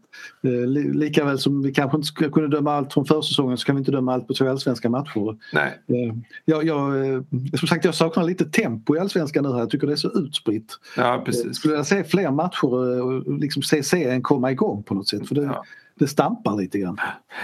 eh 0.51 0.67
Likaväl 0.93 1.39
som 1.39 1.61
vi 1.61 1.73
kanske 1.73 1.97
inte 1.97 2.07
skulle 2.07 2.29
kunna 2.29 2.47
döma 2.47 2.73
allt 2.73 2.93
från 2.93 3.05
försäsongen 3.05 3.57
så 3.57 3.65
kan 3.65 3.75
vi 3.75 3.79
inte 3.79 3.91
döma 3.91 4.13
allt 4.13 4.27
på 4.27 4.33
två 4.33 4.49
allsvenska 4.49 4.89
matcher. 4.89 5.37
Nej. 5.53 5.79
Eh, 5.87 6.15
jag, 6.45 6.63
jag, 6.63 7.07
eh, 7.07 7.21
som 7.59 7.67
sagt 7.67 7.85
jag 7.85 7.95
saknar 7.95 8.23
lite 8.23 8.45
tempo 8.45 8.95
i 8.95 8.99
allsvenskan 8.99 9.43
nu 9.43 9.51
här. 9.51 9.59
Jag 9.59 9.69
tycker 9.69 9.87
det 9.87 9.93
är 9.93 9.97
så 9.97 10.11
utspritt. 10.11 10.79
Ja, 10.97 11.23
precis. 11.25 11.45
Jag 11.45 11.55
skulle 11.55 11.71
vilja 11.71 11.83
se 11.83 12.03
fler 12.03 12.31
matcher 12.31 12.73
och 13.01 13.39
liksom 13.39 13.63
se 13.63 13.83
serien 13.83 14.21
komma 14.21 14.51
igång 14.51 14.64
på 14.87 14.93
något 14.93 15.07
sätt. 15.07 15.27
För 15.27 15.35
det, 15.35 15.43
ja. 15.43 15.63
det 15.99 16.07
stampar 16.07 16.57
lite 16.57 16.79
grann. 16.79 16.97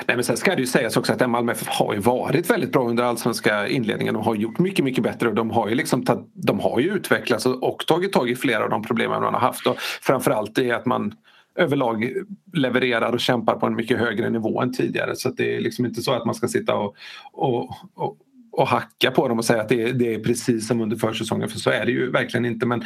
Nej, 0.08 0.18
men 0.18 0.24
sen 0.24 0.38
ska 0.38 0.56
det 0.56 0.62
ju 0.62 0.68
sägas 0.68 0.98
också 0.98 1.14
att 1.14 1.30
Malmö 1.30 1.52
FF 1.52 1.68
har 1.68 1.94
ju 1.94 2.00
varit 2.00 2.50
väldigt 2.50 2.72
bra 2.72 2.90
under 2.90 3.04
allsvenska 3.04 3.68
inledningen. 3.68 4.14
De 4.14 4.24
har 4.24 4.36
gjort 4.36 4.60
mycket, 4.60 4.86
mycket 4.86 5.04
bättre 5.04 5.30
och 5.30 5.36
de 5.36 5.52
har 5.52 5.70
ju, 5.70 5.76
liksom 5.76 6.06
tatt, 6.06 6.28
de 6.34 6.60
har 6.60 6.80
ju 6.80 6.94
utvecklats 6.94 7.46
och 7.46 7.84
tagit 7.88 8.14
tag 8.14 8.30
i 8.30 8.36
flera 8.36 8.64
av 8.64 8.70
de 8.70 8.84
problemen 8.84 9.22
man 9.22 9.34
har 9.34 9.42
haft. 9.42 9.68
Och 9.68 9.78
framförallt 9.80 10.58
är 10.58 10.74
att 10.74 10.86
man 10.86 11.14
överlag 11.56 12.14
levererar 12.54 13.12
och 13.12 13.20
kämpar 13.20 13.56
på 13.56 13.66
en 13.66 13.76
mycket 13.76 14.00
högre 14.00 14.30
nivå 14.30 14.62
än 14.62 14.74
tidigare. 14.74 15.16
Så 15.16 15.30
det 15.30 15.56
är 15.56 15.62
liksom 15.62 15.86
inte 15.86 16.02
så 16.02 16.14
att 16.14 16.26
man 16.26 16.36
ska 16.36 16.48
sitta 16.48 16.76
och, 16.76 16.96
och, 17.34 17.72
och 17.96 18.18
och 18.52 18.68
hacka 18.68 19.12
på 19.12 19.28
dem 19.28 19.38
och 19.38 19.46
säga 19.46 19.62
att 19.62 19.70
det 19.70 19.84
är, 19.84 19.94
det 19.94 20.14
är 20.14 20.20
precis 20.20 20.68
som 20.68 20.82
under 20.82 20.98
försäsongen 20.98 21.50
för 21.50 21.60
så 21.60 21.70
är 21.70 21.86
det 21.86 21.92
ju 21.92 22.12
verkligen 22.12 22.46
inte. 22.46 22.66
Men 22.66 22.84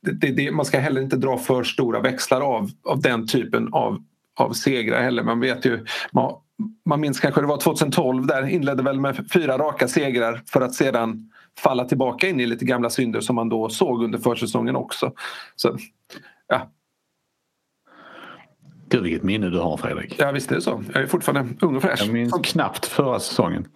det, 0.00 0.30
det, 0.30 0.50
man 0.50 0.64
ska 0.64 0.78
heller 0.78 1.00
inte 1.00 1.16
dra 1.16 1.38
för 1.38 1.62
stora 1.62 2.00
växlar 2.00 2.40
av, 2.40 2.70
av 2.84 3.00
den 3.00 3.26
typen 3.26 3.68
av, 3.72 4.02
av 4.36 4.52
segrar 4.52 5.02
heller. 5.02 5.22
Man 5.22 5.40
vet 5.40 5.64
ju, 5.66 5.86
man, 6.12 6.32
man 6.84 7.00
minns 7.00 7.20
kanske 7.20 7.40
det 7.40 7.46
var 7.46 7.60
2012 7.60 8.26
där 8.26 8.46
inledde 8.46 8.82
väl 8.82 9.00
med 9.00 9.30
fyra 9.32 9.58
raka 9.58 9.88
segrar 9.88 10.42
för 10.46 10.60
att 10.60 10.74
sedan 10.74 11.30
falla 11.58 11.84
tillbaka 11.84 12.28
in 12.28 12.40
i 12.40 12.46
lite 12.46 12.64
gamla 12.64 12.90
synder 12.90 13.20
som 13.20 13.36
man 13.36 13.48
då 13.48 13.68
såg 13.68 14.04
under 14.04 14.18
försäsongen 14.18 14.76
också. 14.76 15.12
Så, 15.56 15.76
ja. 16.48 16.70
Gud 18.90 19.02
vilket 19.02 19.22
minne 19.22 19.50
du 19.50 19.58
har 19.58 19.76
Fredrik. 19.76 20.14
Ja 20.18 20.32
visst 20.32 20.50
är 20.50 20.54
det 20.54 20.60
så. 20.60 20.84
Jag 20.92 21.02
är 21.02 21.06
fortfarande 21.06 21.54
ung 21.60 21.76
och 21.76 21.82
fräsch. 21.82 22.00
Jag 22.00 22.12
minns 22.12 22.40
knappt 22.42 22.86
förra 22.86 23.20
säsongen. 23.20 23.68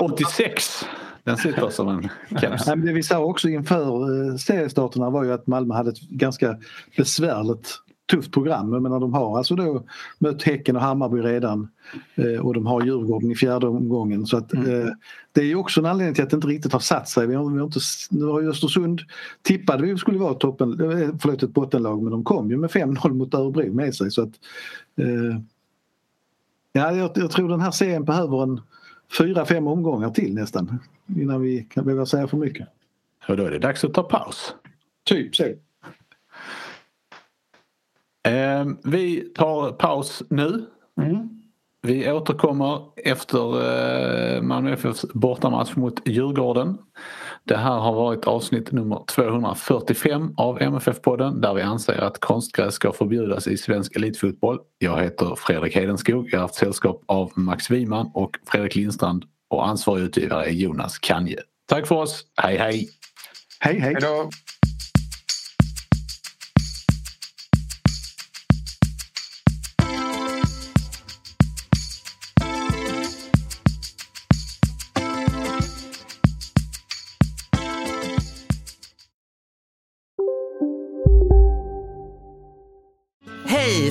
86 0.00 0.86
den 1.24 1.36
sitter 1.36 1.70
som 1.70 1.88
en 1.88 2.08
keps. 2.40 2.64
det 2.64 2.92
vi 2.92 3.02
sa 3.02 3.18
också 3.18 3.48
inför 3.48 4.28
eh, 4.30 4.36
seriestarterna 4.36 5.10
var 5.10 5.24
ju 5.24 5.32
att 5.32 5.46
Malmö 5.46 5.74
hade 5.74 5.90
ett 5.90 6.00
ganska 6.00 6.56
besvärligt 6.96 7.78
tufft 8.10 8.32
program. 8.32 8.72
Jag 8.72 8.82
menar, 8.82 9.00
de 9.00 9.14
har 9.14 9.38
alltså 9.38 9.56
då 9.56 9.84
mött 10.18 10.42
Häcken 10.42 10.76
och 10.76 10.82
Hammarby 10.82 11.20
redan 11.20 11.68
eh, 12.14 12.46
och 12.46 12.54
de 12.54 12.66
har 12.66 12.84
Djurgården 12.84 13.30
i 13.30 13.36
fjärde 13.36 13.66
omgången. 13.66 14.26
Så 14.26 14.36
att, 14.36 14.52
mm. 14.52 14.80
eh, 14.80 14.92
det 15.32 15.40
är 15.40 15.54
också 15.54 15.80
en 15.80 15.86
anledning 15.86 16.14
till 16.14 16.24
att 16.24 16.30
det 16.30 16.36
inte 16.36 16.48
riktigt 16.48 16.72
har 16.72 16.80
satt 16.80 17.08
sig. 17.08 17.26
Vi 17.26 17.34
har, 17.34 17.50
vi 17.50 17.58
har 17.58 17.66
inte, 17.66 17.80
nu 18.10 18.24
har 18.24 18.40
ju 18.40 18.50
Östersund 18.50 19.00
tippade 19.42 19.82
vi 19.82 19.98
skulle 19.98 20.18
vara 20.18 20.34
toppen, 20.34 20.76
förlåt, 21.22 21.42
ett 21.42 21.54
bottenlag 21.54 22.02
men 22.02 22.12
de 22.12 22.24
kom 22.24 22.50
ju 22.50 22.56
med 22.56 22.70
5-0 22.70 23.12
mot 23.12 23.34
Örebro 23.34 23.72
med 23.72 23.94
sig. 23.94 24.10
Så 24.10 24.22
att, 24.22 24.32
ja, 26.72 26.92
jag, 26.92 27.10
jag 27.14 27.30
tror 27.30 27.48
den 27.48 27.60
här 27.60 27.70
serien 27.70 28.04
behöver 28.04 28.42
en 28.42 28.60
fyra, 29.18 29.44
fem 29.44 29.66
omgångar 29.66 30.10
till 30.10 30.34
nästan 30.34 30.78
innan 31.16 31.40
vi 31.42 31.66
kan 31.70 31.84
våga 31.84 32.06
säga 32.06 32.28
för 32.28 32.36
mycket. 32.36 32.68
Och 33.28 33.36
då 33.36 33.44
är 33.44 33.50
det 33.50 33.58
dags 33.58 33.84
att 33.84 33.94
ta 33.94 34.02
paus. 34.02 34.54
Typ 35.04 35.36
så. 35.36 35.44
Eh, 38.28 38.66
vi 38.84 39.20
tar 39.20 39.72
paus 39.72 40.22
nu. 40.30 40.66
Mm. 41.00 41.40
Vi 41.82 42.12
återkommer 42.12 42.82
efter 42.96 43.60
eh, 44.36 44.42
Malmö 44.42 44.72
FFs 44.72 45.06
bortamatch 45.14 45.76
mot 45.76 46.08
Djurgården. 46.08 46.78
Det 47.44 47.56
här 47.56 47.78
har 47.78 47.92
varit 47.92 48.24
avsnitt 48.24 48.72
nummer 48.72 49.04
245 49.08 50.34
av 50.36 50.58
MFF-podden 50.58 51.40
där 51.40 51.54
vi 51.54 51.62
anser 51.62 52.00
att 52.00 52.20
konstgräs 52.20 52.74
ska 52.74 52.92
förbjudas 52.92 53.46
i 53.46 53.56
svensk 53.56 53.96
elitfotboll. 53.96 54.58
Jag 54.78 55.02
heter 55.02 55.34
Fredrik 55.38 55.76
Hedenskog. 55.76 56.28
Jag 56.32 56.38
har 56.38 56.42
haft 56.42 56.54
sällskap 56.54 57.02
av 57.06 57.32
Max 57.34 57.70
Wiman 57.70 58.10
och 58.14 58.30
Fredrik 58.46 58.74
Lindstrand 58.74 59.24
och 59.50 59.68
ansvarig 59.68 60.02
utgivare 60.02 60.44
är 60.44 60.52
Jonas 60.52 60.98
Kanje. 60.98 61.40
Tack 61.68 61.86
för 61.86 61.94
oss. 61.94 62.24
Hej 62.36 62.56
hej! 62.56 62.88
Hej 63.60 63.78
hej! 63.80 63.80
Hejdå. 63.80 64.30